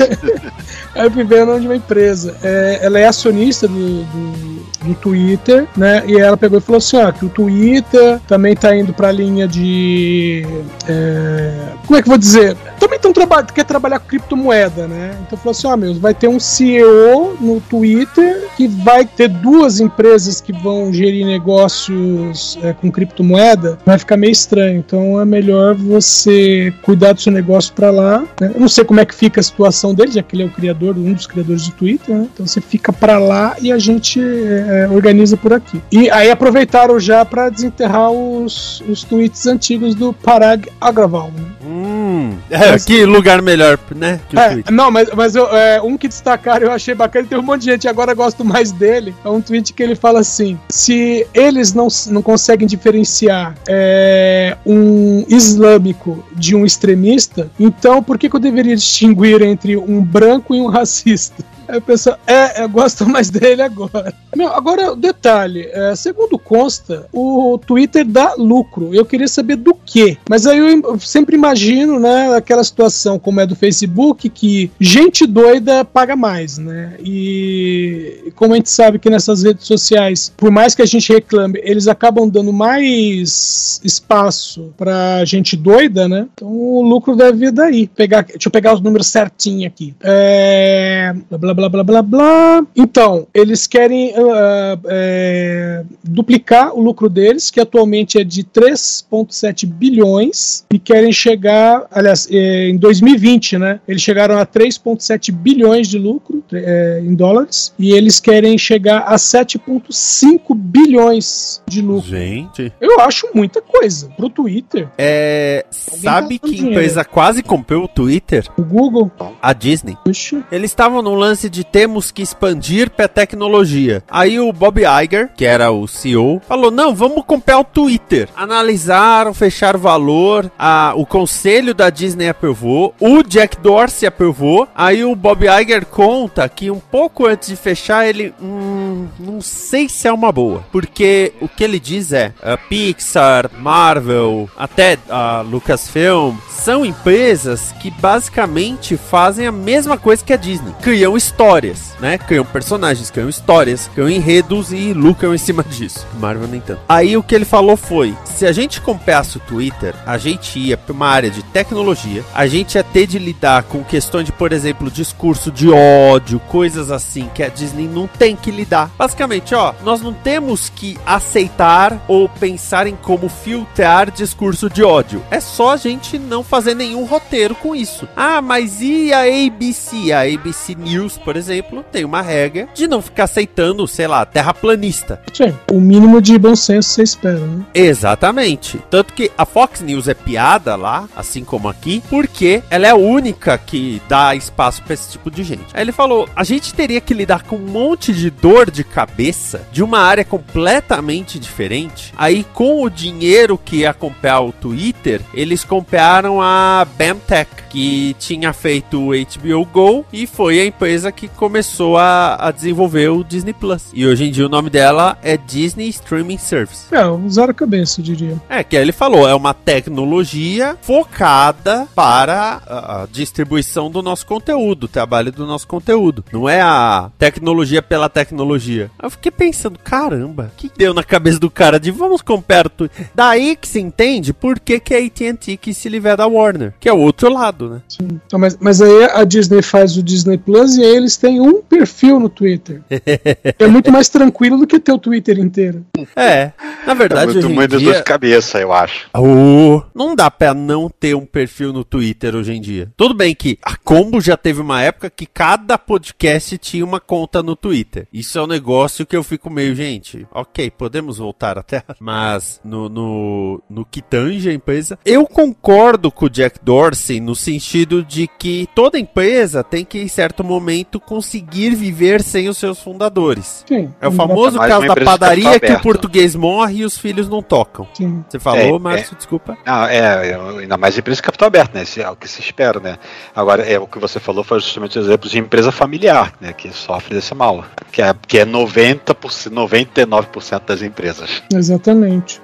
Aí 0.95 1.03
eu 1.05 1.11
fui 1.11 1.23
ver 1.23 1.43
o 1.43 1.45
nome 1.45 1.61
de 1.61 1.67
uma 1.67 1.75
empresa. 1.75 2.35
É, 2.41 2.79
ela 2.81 2.99
é 2.99 3.05
acionista 3.05 3.67
do, 3.67 4.03
do, 4.05 4.60
do 4.83 4.93
Twitter, 4.95 5.67
né? 5.75 6.03
E 6.07 6.17
ela 6.17 6.37
pegou 6.37 6.59
e 6.59 6.61
falou 6.61 6.77
assim: 6.77 6.97
ó, 6.97 7.11
que 7.11 7.25
o 7.25 7.29
Twitter 7.29 8.19
também 8.27 8.55
tá 8.55 8.75
indo 8.75 8.93
pra 8.93 9.11
linha 9.11 9.47
de. 9.47 10.45
é, 10.87 11.53
como 11.85 11.97
é 11.97 12.01
que 12.01 12.07
eu 12.07 12.11
vou 12.11 12.17
dizer? 12.17 12.55
Também 12.79 12.99
tão 12.99 13.13
traba 13.13 13.43
quer 13.43 13.65
trabalhar 13.65 13.99
com 13.99 14.07
criptomoeda, 14.07 14.87
né? 14.87 15.17
Então 15.25 15.37
falou 15.37 15.51
assim: 15.51 15.67
ó, 15.67 15.77
meu, 15.77 15.93
vai 15.95 16.13
ter 16.13 16.27
um 16.27 16.39
CEO 16.39 17.35
no 17.39 17.59
Twitter 17.61 18.47
que 18.57 18.67
vai 18.67 19.05
ter 19.05 19.27
duas 19.27 19.79
empresas 19.79 20.41
que 20.41 20.51
vão 20.51 20.93
gerir 20.93 21.25
negócios 21.25 22.57
é, 22.63 22.73
com 22.73 22.91
criptomoeda. 22.91 23.77
Vai 23.85 23.97
ficar 23.97 24.17
meio 24.17 24.31
estranho. 24.31 24.77
Então 24.77 25.19
é 25.19 25.25
melhor 25.25 25.75
você 25.75 26.73
cuidar 26.81 27.13
do 27.13 27.21
seu 27.21 27.31
negócio 27.31 27.73
pra 27.73 27.91
lá. 27.91 28.23
né? 28.39 28.51
Eu 28.53 28.59
não 28.59 28.69
sei 28.69 28.83
como 28.83 28.99
é 28.99 29.05
que 29.05 29.15
fica 29.15 29.39
a 29.39 29.43
situação 29.43 29.93
dele, 29.93 30.11
já 30.11 30.23
que 30.23 30.35
ele 30.35 30.43
é 30.43 30.45
o 30.45 30.49
criador, 30.49 30.97
um 30.97 31.13
dos 31.13 31.27
criadores 31.27 31.67
do 31.67 31.71
Twitter, 31.73 32.15
né? 32.15 32.27
Então 32.33 32.45
você 32.45 32.61
fica 32.61 32.91
pra 32.91 33.17
lá 33.19 33.55
e 33.61 33.71
a 33.71 33.77
gente 33.77 34.19
é, 34.19 34.70
organiza 34.91 35.37
por 35.37 35.53
aqui. 35.53 35.81
E 35.91 36.09
aí 36.09 36.29
aproveitaram 36.29 36.99
já 36.99 37.23
pra 37.25 37.49
desenterrar 37.49 38.11
os, 38.11 38.81
os 38.87 39.03
tweets 39.03 39.45
antigos 39.47 39.95
do 39.95 40.13
Parag 40.13 40.67
Agraval. 40.79 41.31
Né? 41.35 41.43
Hum, 41.65 42.37
é, 42.49 42.77
que 42.79 43.05
lugar 43.05 43.41
melhor, 43.41 43.79
né? 43.95 44.19
É, 44.33 44.71
não, 44.71 44.91
mas, 44.91 45.09
mas 45.15 45.35
eu, 45.35 45.45
é, 45.47 45.81
um 45.81 45.97
que 45.97 46.07
destacaram 46.07 46.67
eu 46.67 46.71
achei 46.71 46.93
bacana, 46.93 47.27
tem 47.27 47.37
um 47.37 47.43
monte 47.43 47.61
de 47.61 47.71
gente, 47.71 47.87
agora 47.87 48.13
gosto 48.13 48.43
mais 48.43 48.71
dele. 48.71 49.15
É 49.23 49.29
um 49.29 49.41
tweet 49.41 49.73
que 49.73 49.81
ele 49.81 49.95
fala 49.95 50.19
assim: 50.19 50.59
se 50.69 51.25
eles 51.33 51.73
não, 51.73 51.87
não 52.07 52.21
conseguem 52.21 52.67
diferenciar 52.67 53.55
é, 53.67 54.57
um 54.65 55.23
islâmico 55.27 56.23
de 56.33 56.55
um 56.55 56.65
extremista, 56.65 57.49
então 57.59 58.01
por 58.01 58.17
que, 58.17 58.29
que 58.29 58.35
eu 58.35 58.39
deveria 58.39 58.75
distinguir 58.75 59.41
entre 59.41 59.77
um 59.77 60.01
branco 60.01 60.55
e 60.55 60.61
um 60.61 60.67
racista? 60.67 61.43
Aí 61.71 61.77
o 61.77 61.83
é, 62.27 62.63
eu 62.63 62.69
gosto 62.69 63.07
mais 63.07 63.29
dele 63.29 63.61
agora. 63.61 64.13
Meu, 64.35 64.49
agora, 64.49 64.93
detalhe, 64.93 65.69
é, 65.71 65.95
segundo 65.95 66.37
consta, 66.37 67.07
o 67.13 67.57
Twitter 67.65 68.05
dá 68.05 68.33
lucro. 68.37 68.93
Eu 68.93 69.05
queria 69.05 69.27
saber 69.27 69.55
do 69.55 69.73
que. 69.73 70.17
Mas 70.29 70.45
aí 70.45 70.57
eu 70.57 70.99
sempre 70.99 71.35
imagino, 71.35 71.97
né, 71.97 72.35
aquela 72.35 72.63
situação 72.63 73.17
como 73.17 73.39
é 73.39 73.45
do 73.45 73.55
Facebook, 73.55 74.27
que 74.29 74.69
gente 74.79 75.25
doida 75.25 75.85
paga 75.85 76.15
mais, 76.15 76.57
né? 76.57 76.95
E 76.99 78.31
como 78.35 78.53
a 78.53 78.57
gente 78.57 78.69
sabe 78.69 78.99
que 78.99 79.09
nessas 79.09 79.43
redes 79.43 79.65
sociais, 79.65 80.33
por 80.35 80.51
mais 80.51 80.75
que 80.75 80.81
a 80.81 80.85
gente 80.85 81.11
reclame, 81.11 81.61
eles 81.63 81.87
acabam 81.87 82.27
dando 82.27 82.51
mais 82.51 83.79
espaço 83.83 84.73
pra 84.75 85.23
gente 85.23 85.55
doida, 85.55 86.07
né? 86.09 86.27
Então 86.33 86.49
o 86.49 86.81
lucro 86.81 87.15
deve 87.15 87.49
daí. 87.51 87.87
Pegar, 87.87 88.23
deixa 88.23 88.47
eu 88.47 88.51
pegar 88.51 88.73
os 88.73 88.81
números 88.81 89.07
certinho 89.07 89.67
aqui. 89.67 89.95
É, 90.01 91.13
blá 91.29 91.37
blá 91.37 91.53
blá 91.53 91.60
blá 91.69 92.01
blá. 92.01 92.63
Então, 92.75 93.27
eles 93.33 93.67
querem 93.67 94.11
uh, 94.11 94.79
é, 94.87 95.83
duplicar 96.03 96.73
o 96.75 96.81
lucro 96.81 97.09
deles, 97.09 97.49
que 97.51 97.59
atualmente 97.59 98.19
é 98.19 98.23
de 98.23 98.43
3,7 98.43 99.65
bilhões, 99.65 100.65
e 100.73 100.79
querem 100.79 101.11
chegar, 101.11 101.85
aliás, 101.91 102.27
é, 102.31 102.69
em 102.69 102.77
2020, 102.77 103.57
né? 103.57 103.79
Eles 103.87 104.01
chegaram 104.01 104.37
a 104.37 104.45
3,7 104.45 105.31
bilhões 105.31 105.87
de 105.87 105.97
lucro 105.97 106.43
é, 106.53 107.01
em 107.03 107.13
dólares, 107.15 107.73
e 107.77 107.91
eles 107.91 108.19
querem 108.19 108.57
chegar 108.57 108.99
a 108.99 109.15
7,5 109.15 110.55
bilhões 110.55 111.61
de 111.67 111.81
lucro. 111.81 112.09
Gente. 112.09 112.71
Eu 112.79 112.99
acho 113.01 113.27
muita 113.33 113.61
coisa 113.61 114.09
pro 114.17 114.29
Twitter. 114.29 114.87
É. 114.97 115.65
Alguém 115.87 116.01
Sabe 116.01 116.39
tá 116.39 116.47
que 116.47 116.53
dinheiro. 116.55 116.71
empresa 116.79 117.03
quase 117.03 117.43
comprou 117.43 117.85
o 117.85 117.87
Twitter? 117.87 118.45
O 118.57 118.63
Google, 118.63 119.11
A 119.41 119.53
Disney. 119.53 119.97
puxa, 120.03 120.43
Eles 120.51 120.71
estavam 120.71 121.01
num 121.01 121.15
lance 121.15 121.40
de 121.49 121.63
temos 121.63 122.11
que 122.11 122.21
expandir 122.21 122.89
pra 122.89 123.07
tecnologia. 123.07 124.03
Aí 124.09 124.39
o 124.39 124.51
Bob 124.51 124.81
Iger, 124.81 125.29
que 125.35 125.45
era 125.45 125.71
o 125.71 125.87
CEO, 125.87 126.41
falou: 126.47 126.71
não, 126.71 126.93
vamos 126.93 127.23
comprar 127.25 127.59
o 127.59 127.63
Twitter. 127.63 128.29
Analisaram, 128.35 129.33
fecharam 129.33 129.79
valor, 129.79 130.51
a, 130.57 130.93
o 130.95 131.05
conselho 131.05 131.73
da 131.73 131.89
Disney 131.89 132.29
aprovou, 132.29 132.93
o 132.99 133.23
Jack 133.23 133.57
Dorsey 133.59 134.07
aprovou. 134.07 134.67
Aí 134.75 135.03
o 135.03 135.15
Bob 135.15 135.45
Iger 135.45 135.85
conta 135.85 136.47
que 136.47 136.71
um 136.71 136.79
pouco 136.79 137.25
antes 137.25 137.49
de 137.49 137.55
fechar, 137.55 138.07
ele. 138.07 138.33
Hum, 138.41 139.07
não 139.19 139.41
sei 139.41 139.87
se 139.89 140.07
é 140.07 140.13
uma 140.13 140.31
boa. 140.31 140.63
Porque 140.71 141.33
o 141.41 141.47
que 141.47 141.63
ele 141.63 141.79
diz 141.79 142.11
é: 142.11 142.33
a 142.41 142.57
Pixar, 142.57 143.49
Marvel, 143.57 144.49
até 144.57 144.97
a 145.09 145.41
Lucasfilm 145.41 146.35
são 146.49 146.85
empresas 146.85 147.73
que 147.81 147.89
basicamente 147.89 148.97
fazem 148.97 149.47
a 149.47 149.51
mesma 149.51 149.97
coisa 149.97 150.23
que 150.23 150.33
a 150.33 150.37
Disney. 150.37 150.73
Criam 150.81 151.15
histórias, 151.31 151.93
né? 151.99 152.17
Criam 152.17 152.45
personagens, 152.45 153.09
criam 153.09 153.29
histórias, 153.29 153.89
criam 153.93 154.09
enredos 154.09 154.71
e 154.73 154.93
lucram 154.93 155.33
em 155.33 155.37
cima 155.37 155.63
disso. 155.63 156.05
Marvel 156.19 156.47
nem 156.47 156.59
tanto. 156.59 156.81
Aí 156.87 157.15
o 157.15 157.23
que 157.23 157.33
ele 157.33 157.45
falou 157.45 157.77
foi: 157.77 158.15
se 158.25 158.45
a 158.45 158.51
gente 158.51 158.81
comprasse 158.81 159.37
o 159.37 159.39
Twitter, 159.39 159.95
a 160.05 160.17
gente 160.17 160.59
ia 160.59 160.77
para 160.77 160.93
uma 160.93 161.07
área 161.07 161.31
de 161.31 161.41
tecnologia, 161.43 162.23
a 162.33 162.45
gente 162.47 162.75
ia 162.75 162.83
ter 162.83 163.07
de 163.07 163.17
lidar 163.17 163.63
com 163.63 163.83
questões 163.83 164.25
de, 164.25 164.31
por 164.31 164.51
exemplo, 164.51 164.91
discurso 164.91 165.51
de 165.51 165.69
ódio, 165.69 166.39
coisas 166.39 166.91
assim 166.91 167.29
que 167.33 167.41
a 167.41 167.47
Disney 167.47 167.87
não 167.87 168.07
tem 168.07 168.35
que 168.35 168.51
lidar. 168.51 168.91
Basicamente, 168.97 169.55
ó, 169.55 169.73
nós 169.83 170.01
não 170.01 170.13
temos 170.13 170.69
que 170.69 170.97
aceitar 171.05 172.03
ou 172.07 172.27
pensar 172.27 172.87
em 172.87 172.95
como 172.95 173.29
filtrar 173.29 174.11
discurso 174.11 174.69
de 174.69 174.83
ódio. 174.83 175.23
É 175.31 175.39
só 175.39 175.71
a 175.71 175.77
gente 175.77 176.19
não 176.19 176.43
fazer 176.43 176.75
nenhum 176.75 177.05
roteiro 177.05 177.55
com 177.55 177.73
isso. 177.75 178.07
Ah, 178.15 178.41
mas 178.41 178.81
e 178.81 179.13
a 179.13 179.21
ABC? 179.21 180.11
A 180.11 180.21
ABC 180.21 180.75
News, 180.75 181.17
por 181.23 181.35
exemplo, 181.35 181.83
tem 181.91 182.03
uma 182.03 182.21
regra 182.21 182.67
de 182.73 182.87
não 182.87 183.01
ficar 183.01 183.25
aceitando, 183.25 183.87
sei 183.87 184.07
lá, 184.07 184.25
terraplanista. 184.25 185.21
sim, 185.33 185.53
o 185.71 185.79
mínimo 185.79 186.21
de 186.21 186.37
bom 186.37 186.55
senso 186.55 186.89
você 186.89 187.03
espera, 187.03 187.39
né? 187.39 187.65
Exatamente. 187.73 188.79
Tanto 188.89 189.13
que 189.13 189.31
a 189.37 189.45
Fox 189.45 189.81
News 189.81 190.07
é 190.07 190.13
piada 190.13 190.75
lá, 190.75 191.07
assim 191.15 191.43
como 191.43 191.69
aqui, 191.69 192.03
porque 192.09 192.61
ela 192.69 192.87
é 192.87 192.89
a 192.89 192.95
única 192.95 193.57
que 193.57 194.01
dá 194.07 194.35
espaço 194.35 194.81
pra 194.83 194.93
esse 194.93 195.11
tipo 195.11 195.29
de 195.29 195.43
gente. 195.43 195.67
Aí 195.73 195.81
ele 195.81 195.91
falou: 195.91 196.27
a 196.35 196.43
gente 196.43 196.73
teria 196.73 197.01
que 197.01 197.13
lidar 197.13 197.43
com 197.43 197.55
um 197.55 197.67
monte 197.67 198.13
de 198.13 198.29
dor 198.29 198.69
de 198.71 198.83
cabeça 198.83 199.67
de 199.71 199.83
uma 199.83 199.99
área 199.99 200.25
completamente 200.25 201.39
diferente. 201.39 202.13
Aí, 202.17 202.43
com 202.53 202.83
o 202.83 202.89
dinheiro 202.89 203.57
que 203.57 203.77
ia 203.77 203.93
comprar 203.93 204.41
o 204.41 204.51
Twitter, 204.51 205.21
eles 205.33 205.63
compraram 205.63 206.41
a 206.41 206.85
Bamtech, 206.97 207.49
que 207.69 208.15
tinha 208.19 208.53
feito 208.53 208.99
o 208.99 209.11
HBO 209.11 209.65
Go 209.65 210.05
e 210.11 210.27
foi 210.27 210.59
a 210.59 210.65
empresa 210.65 211.10
que 211.11 211.27
começou 211.27 211.97
a, 211.97 212.35
a 212.39 212.51
desenvolver 212.51 213.09
o 213.09 213.23
Disney 213.23 213.53
Plus. 213.53 213.85
E 213.93 214.05
hoje 214.05 214.25
em 214.25 214.31
dia 214.31 214.45
o 214.45 214.49
nome 214.49 214.69
dela 214.69 215.17
é 215.21 215.37
Disney 215.37 215.89
Streaming 215.89 216.37
Service. 216.37 216.85
É, 216.91 217.05
usaram 217.05 217.51
a 217.51 217.53
cabeça, 217.53 217.99
eu 217.99 218.05
diria. 218.05 218.41
É, 218.49 218.63
que 218.63 218.75
ele 218.75 218.91
falou, 218.91 219.27
é 219.27 219.35
uma 219.35 219.53
tecnologia 219.53 220.77
focada 220.81 221.87
para 221.95 222.61
a, 222.67 223.07
distribuição 223.11 223.89
do 223.89 224.01
nosso 224.01 224.25
conteúdo, 224.25 224.85
o 224.85 224.87
trabalho 224.87 225.31
do 225.31 225.45
nosso 225.45 225.67
conteúdo. 225.67 226.23
Não 226.31 226.47
é 226.47 226.61
a 226.61 227.09
tecnologia 227.17 227.81
pela 227.81 228.09
tecnologia. 228.09 228.89
Eu 229.01 229.09
fiquei 229.09 229.31
pensando, 229.31 229.77
caramba, 229.79 230.51
o 230.53 230.57
que 230.57 230.71
deu 230.75 230.93
na 230.93 231.03
cabeça 231.03 231.39
do 231.39 231.49
cara 231.49 231.79
de 231.79 231.91
vamos 231.91 232.21
comprar 232.21 232.69
tu... 232.69 232.89
Daí 233.13 233.55
que 233.55 233.67
se 233.67 233.79
entende 233.79 234.33
por 234.33 234.59
que, 234.59 234.79
que 234.79 234.93
é 234.93 234.99
a 234.99 235.05
AT&T 235.05 235.57
que 235.57 235.73
se 235.73 235.89
livra 235.89 236.15
da 236.15 236.27
Warner, 236.27 236.73
que 236.79 236.89
é 236.89 236.93
o 236.93 236.99
outro 236.99 237.31
lado, 237.31 237.69
né? 237.69 237.81
Sim. 237.87 238.19
Então, 238.25 238.39
mas, 238.39 238.57
mas 238.59 238.81
aí 238.81 239.03
a 239.13 239.23
Disney 239.23 239.61
faz 239.61 239.97
o 239.97 240.03
Disney 240.03 240.37
Plus 240.37 240.75
e 240.77 240.83
aí 240.83 240.95
eles 241.01 241.17
têm 241.17 241.39
um 241.39 241.61
perfil 241.61 242.19
no 242.19 242.29
Twitter. 242.29 242.81
é 243.59 243.67
muito 243.67 243.91
mais 243.91 244.09
tranquilo 244.09 244.57
do 244.57 244.67
que 244.67 244.79
ter 244.79 244.91
o 244.91 244.97
Twitter 244.97 245.39
inteiro. 245.39 245.85
É, 246.15 246.51
na 246.85 246.93
É 246.93 246.95
verdade 246.95 247.33
muito 247.33 247.39
hoje 247.39 247.51
em 247.51 247.55
muito 247.55 247.77
dia... 247.77 247.93
de 247.93 248.03
cabeça, 248.03 248.59
eu 248.59 248.71
acho. 248.71 249.09
Oh, 249.13 249.81
não 249.93 250.15
dá 250.15 250.29
pra 250.29 250.53
não 250.53 250.89
ter 250.89 251.15
um 251.15 251.25
perfil 251.25 251.73
no 251.73 251.83
Twitter 251.83 252.35
hoje 252.35 252.53
em 252.53 252.61
dia. 252.61 252.91
Tudo 252.95 253.13
bem 253.13 253.33
que 253.35 253.57
a 253.63 253.75
Combo 253.75 254.21
já 254.21 254.37
teve 254.37 254.61
uma 254.61 254.81
época 254.81 255.09
que 255.09 255.25
cada 255.25 255.77
podcast 255.77 256.57
tinha 256.57 256.85
uma 256.85 256.99
conta 256.99 257.43
no 257.43 257.55
Twitter. 257.55 258.07
Isso 258.11 258.37
é 258.37 258.43
um 258.43 258.47
negócio 258.47 259.05
que 259.05 259.15
eu 259.15 259.23
fico 259.23 259.49
meio, 259.49 259.75
gente, 259.75 260.27
ok, 260.31 260.71
podemos 260.71 261.17
voltar 261.17 261.57
até. 261.57 261.83
Mas 261.99 262.59
no, 262.63 262.89
no, 262.89 263.63
no 263.69 263.85
que 263.85 264.01
tange 264.01 264.49
a 264.49 264.53
empresa, 264.53 264.97
eu 265.05 265.25
concordo 265.25 266.11
com 266.11 266.25
o 266.25 266.29
Jack 266.29 266.59
Dorsey 266.63 267.19
no 267.19 267.35
sentido 267.35 268.03
de 268.03 268.27
que 268.27 268.67
toda 268.75 268.99
empresa 268.99 269.63
tem 269.63 269.85
que, 269.85 269.99
em 269.99 270.07
certo 270.07 270.43
momento, 270.43 270.90
conseguir 270.99 271.75
viver 271.75 272.21
sem 272.21 272.49
os 272.49 272.57
seus 272.57 272.79
fundadores. 272.79 273.63
Sim. 273.67 273.89
É 273.99 274.07
o 274.07 274.11
famoso 274.11 274.57
caso 274.59 274.87
da 274.87 274.93
de 274.93 275.05
padaria 275.05 275.43
capital 275.51 275.69
que 275.69 275.73
o 275.73 275.81
português 275.81 276.35
morre 276.35 276.77
e 276.77 276.85
os 276.85 276.97
filhos 276.97 277.27
não 277.27 277.41
tocam. 277.41 277.87
Sim. 277.93 278.23
Você 278.27 278.39
falou, 278.39 278.75
É, 278.75 278.79
Márcio? 278.79 279.15
Desculpa. 279.15 279.57
Ah, 279.65 279.91
é, 279.91 280.31
é, 280.31 280.59
ainda 280.59 280.77
mais 280.77 280.97
empresa 280.97 281.17
de 281.17 281.23
capital 281.23 281.47
aberto, 281.47 281.73
né? 281.75 281.83
Esse 281.83 282.01
é 282.01 282.09
o 282.09 282.15
que 282.15 282.27
se 282.27 282.41
espera, 282.41 282.79
né? 282.79 282.97
Agora, 283.35 283.63
é, 283.63 283.79
o 283.79 283.87
que 283.87 283.99
você 283.99 284.19
falou 284.19 284.43
foi 284.43 284.59
justamente 284.59 284.97
o 284.97 285.01
exemplo 285.01 285.29
de 285.29 285.39
empresa 285.39 285.71
familiar, 285.71 286.33
né? 286.39 286.53
Que 286.53 286.71
sofre 286.71 287.15
desse 287.15 287.33
mal. 287.33 287.63
Que 287.91 288.01
é, 288.01 288.13
que 288.27 288.39
é 288.39 288.45
90%, 288.45 289.49
99% 289.49 290.61
das 290.65 290.81
empresas. 290.81 291.43
Exatamente. 291.53 292.41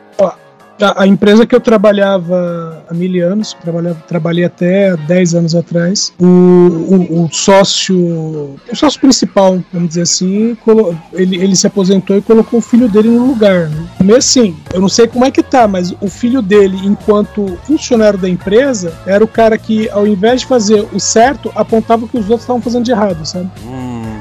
A, 0.81 1.03
a 1.03 1.07
empresa 1.07 1.45
que 1.45 1.55
eu 1.55 1.59
trabalhava 1.59 2.83
há 2.89 2.93
mil 2.93 3.27
anos, 3.27 3.53
trabalhava, 3.53 3.99
trabalhei 4.07 4.45
até 4.45 4.95
10 4.95 5.35
anos 5.35 5.55
atrás, 5.55 6.13
o, 6.19 6.25
o, 6.25 7.25
o 7.25 7.29
sócio, 7.31 7.97
o 7.97 8.75
sócio 8.75 8.99
principal, 8.99 9.59
vamos 9.71 9.89
dizer 9.89 10.01
assim, 10.01 10.57
ele, 11.13 11.37
ele 11.37 11.55
se 11.55 11.67
aposentou 11.67 12.17
e 12.17 12.21
colocou 12.21 12.59
o 12.59 12.61
filho 12.61 12.87
dele 12.87 13.09
no 13.09 13.27
lugar. 13.27 13.69
Né? 13.69 13.87
Meio 14.03 14.17
assim, 14.17 14.55
eu 14.73 14.81
não 14.81 14.89
sei 14.89 15.07
como 15.07 15.25
é 15.25 15.31
que 15.31 15.41
tá, 15.41 15.67
mas 15.67 15.93
o 16.01 16.07
filho 16.07 16.41
dele, 16.41 16.77
enquanto 16.83 17.57
funcionário 17.63 18.19
da 18.19 18.29
empresa, 18.29 18.93
era 19.05 19.23
o 19.23 19.27
cara 19.27 19.57
que, 19.57 19.89
ao 19.89 20.05
invés 20.05 20.41
de 20.41 20.47
fazer 20.47 20.87
o 20.93 20.99
certo, 20.99 21.51
apontava 21.55 22.05
o 22.05 22.07
que 22.07 22.17
os 22.17 22.25
outros 22.29 22.41
estavam 22.41 22.61
fazendo 22.61 22.85
de 22.85 22.91
errado, 22.91 23.25
sabe? 23.25 23.49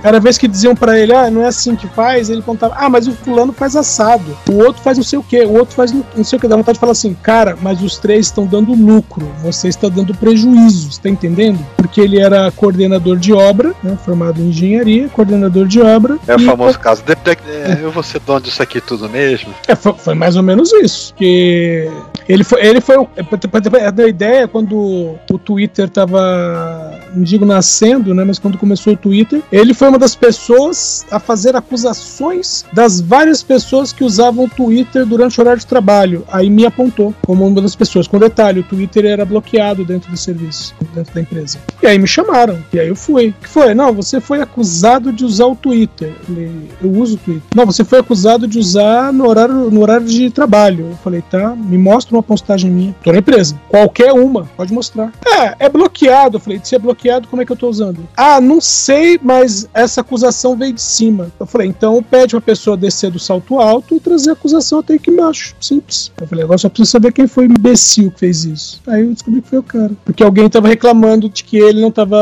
Cada 0.06 0.20
vez 0.20 0.38
que 0.38 0.46
diziam 0.46 0.72
pra 0.72 0.96
ele, 0.96 1.12
ah, 1.12 1.28
não 1.28 1.42
é 1.42 1.48
assim 1.48 1.74
que 1.74 1.88
faz, 1.88 2.30
ele 2.30 2.40
contava, 2.40 2.76
ah, 2.78 2.88
mas 2.88 3.08
o 3.08 3.12
fulano 3.12 3.52
faz 3.52 3.74
assado, 3.74 4.38
o 4.48 4.58
outro 4.62 4.80
faz 4.80 4.96
não 4.96 5.02
sei 5.02 5.18
o 5.18 5.22
que, 5.24 5.40
o 5.44 5.54
outro 5.58 5.74
faz 5.74 5.90
não 5.90 6.22
sei 6.22 6.36
o 6.36 6.40
que, 6.40 6.46
dá 6.46 6.54
vontade 6.54 6.76
de 6.76 6.80
falar 6.80 6.92
assim, 6.92 7.12
cara, 7.12 7.58
mas 7.60 7.82
os 7.82 7.98
três 7.98 8.26
estão 8.26 8.46
dando 8.46 8.72
lucro, 8.72 9.26
você 9.42 9.66
está 9.66 9.88
dando 9.88 10.14
prejuízo, 10.14 10.92
você 10.92 11.00
tá 11.02 11.08
entendendo? 11.08 11.58
Porque 11.76 12.00
ele 12.00 12.20
era 12.20 12.48
coordenador 12.52 13.16
de 13.16 13.32
obra, 13.32 13.74
né, 13.82 13.98
formado 14.04 14.40
em 14.40 14.50
engenharia, 14.50 15.08
coordenador 15.08 15.66
de 15.66 15.80
obra. 15.80 16.20
É 16.28 16.36
o 16.36 16.38
famoso 16.38 16.78
caso, 16.78 17.02
de, 17.02 17.12
de- 17.16 17.50
é, 17.50 17.80
eu 17.82 17.90
vou 17.90 18.04
ser 18.04 18.20
dono 18.20 18.42
disso 18.42 18.62
aqui 18.62 18.80
tudo 18.80 19.08
mesmo. 19.08 19.52
É, 19.66 19.74
foi, 19.74 19.92
foi 19.94 20.14
mais 20.14 20.36
ou 20.36 20.42
menos 20.44 20.72
isso, 20.72 21.12
que 21.14 21.90
Ele 22.28 22.44
foi, 22.44 22.64
ele 22.64 22.80
foi 22.80 22.96
pra 23.50 23.60
ter 23.60 24.08
ideia, 24.08 24.48
quando 24.48 24.76
o 24.76 25.38
Twitter 25.38 25.88
tava, 25.88 26.98
não 27.14 27.22
digo 27.22 27.44
nascendo, 27.44 28.14
né, 28.14 28.24
mas 28.24 28.38
quando 28.38 28.58
começou 28.58 28.94
o 28.94 28.96
Twitter, 28.96 29.42
ele 29.50 29.72
foi 29.72 29.88
uma 29.88 29.98
das 29.98 30.14
pessoas 30.14 31.06
a 31.10 31.20
fazer 31.20 31.54
acusações 31.54 32.64
das 32.72 33.00
várias 33.00 33.42
pessoas 33.42 33.92
que 33.92 34.04
usavam 34.04 34.44
o 34.44 34.48
Twitter 34.48 35.06
durante 35.06 35.38
o 35.38 35.42
horário 35.42 35.60
de 35.60 35.66
trabalho. 35.66 36.24
Aí 36.28 36.50
me 36.50 36.66
apontou 36.66 37.14
como 37.24 37.46
uma 37.46 37.62
das 37.62 37.76
pessoas. 37.76 38.06
Com 38.06 38.18
detalhe, 38.18 38.60
o 38.60 38.64
Twitter 38.64 39.04
era 39.04 39.24
bloqueado 39.24 39.84
dentro 39.84 40.10
do 40.10 40.16
serviço, 40.16 40.74
dentro 40.94 41.14
da 41.14 41.20
empresa. 41.20 41.58
E 41.82 41.86
aí 41.86 41.98
me 41.98 42.06
chamaram, 42.06 42.58
e 42.72 42.80
aí 42.80 42.88
eu 42.88 42.96
fui. 42.96 43.34
Que 43.40 43.48
foi? 43.48 43.74
Não, 43.74 43.92
você 43.92 44.20
foi 44.20 44.40
acusado 44.40 45.12
de 45.12 45.24
usar 45.24 45.46
o 45.46 45.54
Twitter. 45.54 46.12
Eu 46.82 46.90
uso 46.90 47.14
o 47.14 47.18
Twitter. 47.18 47.42
Não, 47.54 47.66
você 47.66 47.84
foi 47.84 48.00
acusado 48.00 48.46
de 48.46 48.58
usar 48.58 49.12
no 49.12 49.28
horário, 49.28 49.70
no 49.70 49.80
horário 49.80 50.06
de 50.06 50.30
trabalho. 50.30 50.88
Eu 50.90 50.98
falei, 51.02 51.22
tá, 51.22 51.54
me 51.54 51.78
mostra 51.78 52.15
uma 52.16 52.22
postagem 52.22 52.70
minha. 52.70 52.94
Tô 53.02 53.12
na 53.12 53.18
empresa. 53.18 53.58
Qualquer 53.68 54.12
uma, 54.12 54.44
pode 54.56 54.72
mostrar. 54.72 55.12
É, 55.26 55.66
é 55.66 55.68
bloqueado. 55.68 56.36
Eu 56.36 56.40
falei, 56.40 56.60
se 56.62 56.74
é 56.74 56.78
bloqueado, 56.78 57.28
como 57.28 57.42
é 57.42 57.44
que 57.44 57.52
eu 57.52 57.56
tô 57.56 57.68
usando? 57.68 58.06
Ah, 58.16 58.40
não 58.40 58.60
sei, 58.60 59.18
mas 59.22 59.68
essa 59.72 60.00
acusação 60.00 60.56
veio 60.56 60.72
de 60.72 60.82
cima. 60.82 61.30
Eu 61.38 61.46
falei, 61.46 61.68
então 61.68 62.02
pede 62.02 62.32
pra 62.32 62.40
pessoa 62.40 62.76
descer 62.76 63.10
do 63.10 63.18
salto 63.18 63.60
alto 63.60 63.94
e 63.94 64.00
trazer 64.00 64.30
a 64.30 64.32
acusação 64.32 64.80
até 64.80 64.94
aqui 64.94 65.10
embaixo. 65.10 65.54
Simples. 65.60 66.12
Eu 66.20 66.26
falei, 66.26 66.44
agora 66.44 66.58
só 66.58 66.68
preciso 66.68 66.90
saber 66.90 67.12
quem 67.12 67.26
foi 67.26 67.46
o 67.46 67.50
imbecil 67.50 68.10
que 68.10 68.20
fez 68.20 68.44
isso. 68.44 68.80
Aí 68.86 69.02
eu 69.02 69.12
descobri 69.12 69.42
que 69.42 69.48
foi 69.48 69.58
o 69.58 69.62
cara. 69.62 69.92
Porque 70.04 70.22
alguém 70.22 70.48
tava 70.48 70.68
reclamando 70.68 71.28
de 71.28 71.44
que 71.44 71.56
ele 71.56 71.80
não 71.80 71.90
tava, 71.90 72.18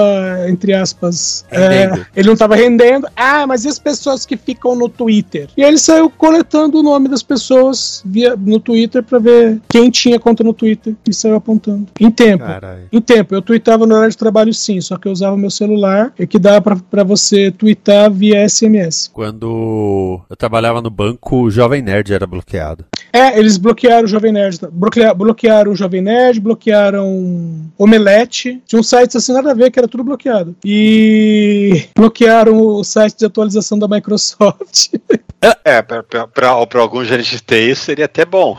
entre 0.48 0.72
aspas, 0.72 1.44
é, 1.50 2.04
ele 2.16 2.28
não 2.28 2.36
tava 2.36 2.56
rendendo. 2.56 3.06
Ah, 3.16 3.46
mas 3.46 3.64
e 3.64 3.68
as 3.68 3.78
pessoas 3.78 4.26
que 4.26 4.36
ficam 4.36 4.74
no 4.74 4.88
Twitter? 4.88 5.48
E 5.56 5.62
ele 5.62 5.78
saiu 5.78 6.10
coletando 6.10 6.78
o 6.78 6.82
nome 6.82 7.08
das 7.08 7.22
pessoas 7.22 8.02
via, 8.04 8.36
no 8.36 8.58
Twitter 8.58 9.02
para 9.02 9.18
ver 9.18 9.60
quem 9.68 9.83
tinha 9.90 10.18
conta 10.18 10.42
no 10.42 10.52
Twitter 10.52 10.94
e 11.08 11.12
saiu 11.12 11.36
apontando. 11.36 11.86
Em 12.00 12.10
tempo. 12.10 12.44
Em 12.92 13.00
tempo. 13.00 13.34
Eu 13.34 13.42
tweetava 13.42 13.86
no 13.86 13.94
horário 13.94 14.10
de 14.10 14.16
trabalho 14.16 14.52
sim, 14.52 14.80
só 14.80 14.96
que 14.96 15.08
eu 15.08 15.12
usava 15.12 15.36
meu 15.36 15.50
celular 15.50 16.12
e 16.18 16.26
que 16.26 16.38
dava 16.38 16.76
para 16.76 17.04
você 17.04 17.50
tweetar 17.50 18.10
via 18.10 18.48
SMS. 18.48 19.10
Quando 19.12 20.20
eu 20.28 20.36
trabalhava 20.36 20.80
no 20.80 20.90
banco, 20.90 21.42
o 21.42 21.50
Jovem 21.50 21.82
Nerd 21.82 22.12
era 22.12 22.26
bloqueado. 22.26 22.84
É, 23.12 23.38
eles 23.38 23.56
bloquearam 23.56 24.04
o 24.04 24.08
Jovem 24.08 24.32
Nerd. 24.32 24.58
Bloquearam, 24.72 25.16
bloquearam 25.16 25.72
o 25.72 25.76
Jovem 25.76 26.02
Nerd, 26.02 26.40
bloquearam 26.40 27.70
Omelete. 27.78 28.60
Tinha 28.66 28.80
um 28.80 28.82
site 28.82 29.16
assim 29.16 29.32
nada 29.32 29.52
a 29.52 29.54
ver 29.54 29.70
que 29.70 29.78
era 29.78 29.86
tudo 29.86 30.04
bloqueado. 30.04 30.56
E 30.64 31.84
bloquearam 31.94 32.56
o 32.56 32.82
site 32.82 33.18
de 33.18 33.26
atualização 33.26 33.78
da 33.78 33.86
Microsoft. 33.86 34.88
É, 35.64 35.82
para 35.82 36.80
alguns 36.80 37.06
gerentes 37.06 37.32
de 37.32 37.40
TI 37.40 37.76
seria 37.76 38.04
até 38.06 38.24
bom. 38.24 38.56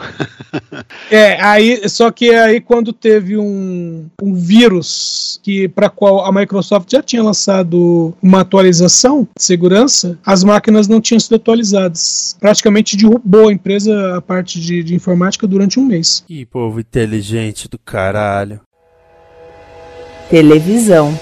é, 1.09 1.41
aí, 1.41 1.87
só 1.89 2.11
que 2.11 2.29
aí 2.29 2.61
quando 2.61 2.93
teve 2.93 3.37
um, 3.37 4.07
um 4.21 4.33
vírus 4.33 5.39
que 5.43 5.67
para 5.67 5.89
qual 5.89 6.25
a 6.25 6.31
Microsoft 6.31 6.91
já 6.91 7.01
tinha 7.01 7.23
lançado 7.23 8.13
uma 8.21 8.41
atualização 8.41 9.27
de 9.37 9.43
segurança, 9.43 10.17
as 10.25 10.43
máquinas 10.43 10.87
não 10.87 11.01
tinham 11.01 11.19
sido 11.19 11.35
atualizadas. 11.35 12.35
Praticamente 12.39 12.95
derrubou 12.95 13.49
a 13.49 13.53
empresa 13.53 14.17
a 14.17 14.21
parte 14.21 14.59
de, 14.59 14.83
de 14.83 14.93
informática 14.95 15.47
durante 15.47 15.79
um 15.79 15.85
mês. 15.85 16.23
Que 16.27 16.45
povo 16.45 16.79
inteligente 16.79 17.67
do 17.67 17.79
caralho. 17.79 18.59
Televisão. 20.29 21.17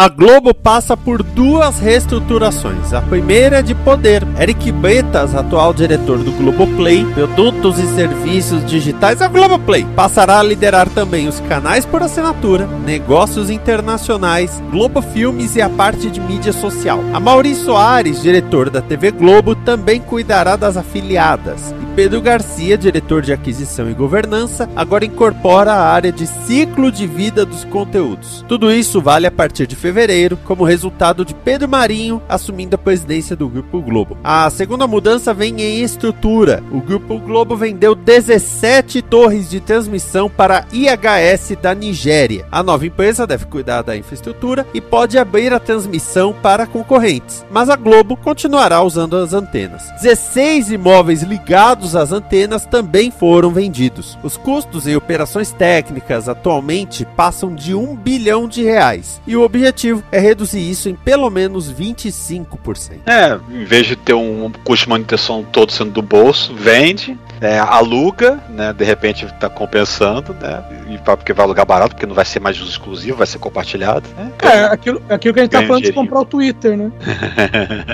A 0.00 0.06
Globo 0.06 0.54
passa 0.54 0.96
por 0.96 1.24
duas 1.24 1.80
reestruturações. 1.80 2.92
A 2.92 3.02
primeira 3.02 3.58
é 3.58 3.62
de 3.62 3.74
poder. 3.74 4.22
Eric 4.40 4.70
Betas, 4.70 5.34
atual 5.34 5.74
diretor 5.74 6.18
do 6.18 6.30
Globoplay, 6.30 7.04
produtos 7.14 7.80
e 7.80 7.96
serviços 7.96 8.64
digitais, 8.64 9.20
a 9.20 9.26
Globoplay, 9.26 9.84
passará 9.96 10.38
a 10.38 10.42
liderar 10.44 10.88
também 10.88 11.26
os 11.26 11.40
canais 11.40 11.84
por 11.84 12.00
assinatura, 12.00 12.64
negócios 12.64 13.50
internacionais, 13.50 14.62
Globo 14.70 15.02
Filmes 15.02 15.56
e 15.56 15.62
a 15.62 15.68
parte 15.68 16.08
de 16.08 16.20
mídia 16.20 16.52
social. 16.52 17.00
A 17.12 17.18
Maurício 17.18 17.64
Soares, 17.64 18.22
diretor 18.22 18.70
da 18.70 18.80
TV 18.80 19.10
Globo, 19.10 19.56
também 19.56 20.00
cuidará 20.00 20.54
das 20.54 20.76
afiliadas. 20.76 21.74
E 21.82 21.87
Pedro 21.98 22.20
Garcia, 22.20 22.78
diretor 22.78 23.22
de 23.22 23.32
aquisição 23.32 23.90
e 23.90 23.92
governança, 23.92 24.70
agora 24.76 25.04
incorpora 25.04 25.72
a 25.72 25.92
área 25.92 26.12
de 26.12 26.28
ciclo 26.28 26.92
de 26.92 27.08
vida 27.08 27.44
dos 27.44 27.64
conteúdos. 27.64 28.44
Tudo 28.46 28.70
isso 28.72 29.00
vale 29.00 29.26
a 29.26 29.32
partir 29.32 29.66
de 29.66 29.74
fevereiro, 29.74 30.38
como 30.44 30.62
resultado 30.62 31.24
de 31.24 31.34
Pedro 31.34 31.68
Marinho 31.68 32.22
assumindo 32.28 32.76
a 32.76 32.78
presidência 32.78 33.34
do 33.34 33.48
Grupo 33.48 33.82
Globo. 33.82 34.16
A 34.22 34.48
segunda 34.48 34.86
mudança 34.86 35.34
vem 35.34 35.60
em 35.60 35.82
estrutura. 35.82 36.62
O 36.70 36.80
Grupo 36.80 37.18
Globo 37.18 37.56
vendeu 37.56 37.96
17 37.96 39.02
torres 39.02 39.50
de 39.50 39.58
transmissão 39.58 40.30
para 40.30 40.66
IHS 40.72 41.56
da 41.60 41.74
Nigéria. 41.74 42.46
A 42.52 42.62
nova 42.62 42.86
empresa 42.86 43.26
deve 43.26 43.46
cuidar 43.46 43.82
da 43.82 43.96
infraestrutura 43.96 44.64
e 44.72 44.80
pode 44.80 45.18
abrir 45.18 45.52
a 45.52 45.58
transmissão 45.58 46.32
para 46.32 46.64
concorrentes, 46.64 47.44
mas 47.50 47.68
a 47.68 47.74
Globo 47.74 48.16
continuará 48.16 48.80
usando 48.84 49.16
as 49.16 49.32
antenas. 49.32 49.90
16 50.00 50.70
imóveis 50.70 51.24
ligados 51.24 51.87
às 51.94 52.12
antenas 52.12 52.64
também 52.66 53.10
foram 53.10 53.50
vendidos. 53.50 54.18
Os 54.22 54.36
custos 54.36 54.86
em 54.86 54.96
operações 54.96 55.52
técnicas 55.52 56.28
atualmente 56.28 57.04
passam 57.16 57.54
de 57.54 57.74
1 57.74 57.96
bilhão 57.96 58.48
de 58.48 58.62
reais 58.62 59.20
e 59.26 59.36
o 59.36 59.42
objetivo 59.42 60.02
é 60.10 60.18
reduzir 60.18 60.68
isso 60.68 60.88
em 60.88 60.94
pelo 60.94 61.30
menos 61.30 61.72
25%. 61.72 63.00
É, 63.06 63.38
em 63.50 63.64
vez 63.64 63.86
de 63.86 63.96
ter 63.96 64.14
um 64.14 64.50
custo 64.64 64.84
de 64.84 64.90
manutenção 64.90 65.44
todo 65.50 65.72
sendo 65.72 65.92
do 65.92 66.02
bolso, 66.02 66.54
vende, 66.54 67.18
é, 67.40 67.58
aluga, 67.58 68.40
né? 68.50 68.72
De 68.72 68.84
repente 68.84 69.24
está 69.24 69.48
compensando, 69.48 70.34
né? 70.34 70.62
E 70.90 70.98
porque 70.98 71.32
vai 71.32 71.44
alugar 71.44 71.66
barato, 71.66 71.94
porque 71.94 72.06
não 72.06 72.14
vai 72.14 72.24
ser 72.24 72.40
mais 72.40 72.60
uso 72.60 72.70
exclusivo, 72.70 73.18
vai 73.18 73.26
ser 73.26 73.38
compartilhado. 73.38 74.08
Né? 74.16 74.32
É, 74.42 74.64
aquilo, 74.64 75.02
aquilo 75.08 75.34
que 75.34 75.40
a 75.40 75.42
gente 75.44 75.52
tá 75.52 75.62
falando 75.62 75.84
de 75.84 75.92
comprar 75.92 76.20
o 76.20 76.24
Twitter, 76.24 76.76
né? 76.76 76.90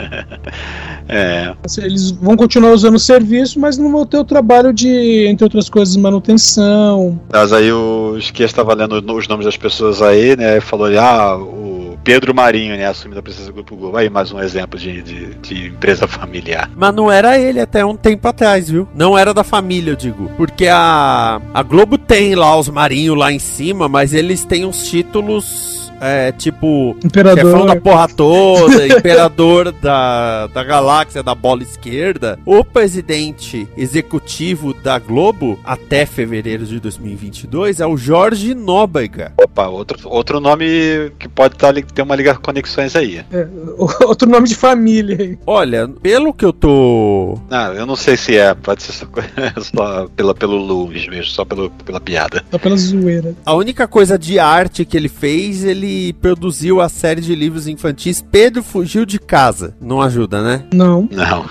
é. 1.09 1.55
Eles 1.79 2.11
vão 2.11 2.37
continuar 2.37 2.73
usando 2.73 2.95
o 2.95 2.99
serviço, 2.99 3.61
mas 3.61 3.77
não 3.77 3.84
vão 3.91 4.07
ter 4.07 4.19
o 4.19 4.25
trabalho 4.25 4.73
de, 4.73 5.27
entre 5.29 5.45
outras 5.45 5.69
coisas, 5.69 5.97
manutenção. 5.97 7.21
Mas 7.33 7.53
aí 7.53 7.73
o 7.73 8.17
Esquia 8.19 8.47
estava 8.47 8.75
lendo 8.75 8.95
os 9.15 9.29
nomes 9.29 9.47
das 9.47 9.57
pessoas 9.57 10.03
aí, 10.03 10.37
né? 10.37 10.61
Falou, 10.61 10.89
ah, 10.99 11.37
o 11.37 11.99
Pedro 12.05 12.35
Marinho, 12.35 12.77
né, 12.77 12.87
assumindo 12.87 13.19
a 13.19 13.23
presença 13.23 13.47
do 13.47 13.55
Grupo 13.55 13.75
Globo. 13.77 13.97
Aí 13.97 14.11
mais 14.11 14.31
um 14.31 14.39
exemplo 14.39 14.79
de, 14.79 15.03
de, 15.03 15.35
de, 15.37 15.69
empresa 15.69 16.07
familiar. 16.07 16.71
Mas 16.77 16.95
não 16.95 17.11
era 17.11 17.39
ele 17.39 17.59
até 17.59 17.85
um 17.85 17.97
tempo 17.97 18.29
atrás, 18.29 18.69
viu? 18.69 18.87
Não 18.95 19.17
era 19.17 19.33
da 19.33 19.43
família, 19.43 19.93
eu 19.93 19.97
digo. 19.97 20.31
Porque 20.37 20.67
a, 20.67 21.41
a 21.53 21.63
Globo 21.63 21.97
tem 21.97 22.35
lá 22.35 22.57
os 22.57 22.69
Marinho 22.69 23.15
lá 23.15 23.33
em 23.33 23.39
cima, 23.39 23.89
mas 23.89 24.13
eles 24.13 24.45
têm 24.45 24.67
uns 24.67 24.87
títulos 24.87 25.84
é, 26.05 26.33
tipo, 26.33 26.95
imperador. 27.03 27.45
chefão 27.45 27.67
da 27.67 27.77
porra 27.77 28.09
toda, 28.09 28.87
imperador 28.87 29.73
da, 29.73 30.47
da 30.49 30.63
galáxia 30.63 31.23
da 31.23 31.35
bola 31.35 31.63
esquerda, 31.63 32.39
o 32.45 32.63
presidente 32.63 33.67
executivo 33.75 34.75
da 34.75 34.99
Globo 34.99 35.59
até 35.65 36.05
fevereiro 36.05 36.67
de 36.67 36.79
2022 36.79 37.81
é 37.81 37.87
o 37.87 37.97
Jorge 37.97 38.55
Nóbrega. 38.55 39.33
Opa, 39.43 39.69
outro, 39.69 39.99
outro 40.05 40.41
nome 40.41 41.11
que 41.19 41.27
pode 41.27 41.57
tá, 41.57 41.73
ter 41.73 42.03
uma 42.03 42.15
liga 42.15 42.35
conexões 42.35 42.95
aí. 42.95 43.25
É, 43.33 43.49
outro 44.05 44.29
nome 44.29 44.47
de 44.47 44.55
família. 44.55 45.39
Olha, 45.47 45.89
pelo 45.89 46.35
que 46.35 46.45
eu 46.45 46.53
tô. 46.53 47.39
Ah, 47.51 47.73
eu 47.75 47.87
não 47.87 47.97
sei 47.97 48.17
se 48.17 48.37
é, 48.37 48.55
pode 48.55 48.83
ser 48.83 48.93
só, 48.93 49.07
só 49.75 50.09
pela, 50.09 50.35
pelo 50.35 50.57
Luiz 50.57 51.09
mesmo, 51.09 51.33
só 51.33 51.47
pelo, 51.47 51.71
pela 51.71 52.01
piada. 52.01 52.45
Só 52.51 52.59
pela 52.59 52.77
zoeira. 52.77 53.35
A 53.47 53.55
única 53.55 53.89
coisa 53.89 54.19
de 54.19 54.39
arte 54.39 54.85
que 54.85 54.97
ele 54.97 55.09
fez, 55.09 55.65
ele 55.65 55.94
produziu 56.21 56.81
a 56.81 56.89
série 56.89 57.21
de 57.21 57.35
livros 57.35 57.67
infantis 57.67 58.25
Pedro 58.31 58.63
Fugiu 58.63 59.05
de 59.05 59.19
Casa. 59.19 59.75
Não 59.81 60.01
ajuda, 60.01 60.43
né? 60.43 60.65
Não. 60.73 61.09
Não. 61.11 61.45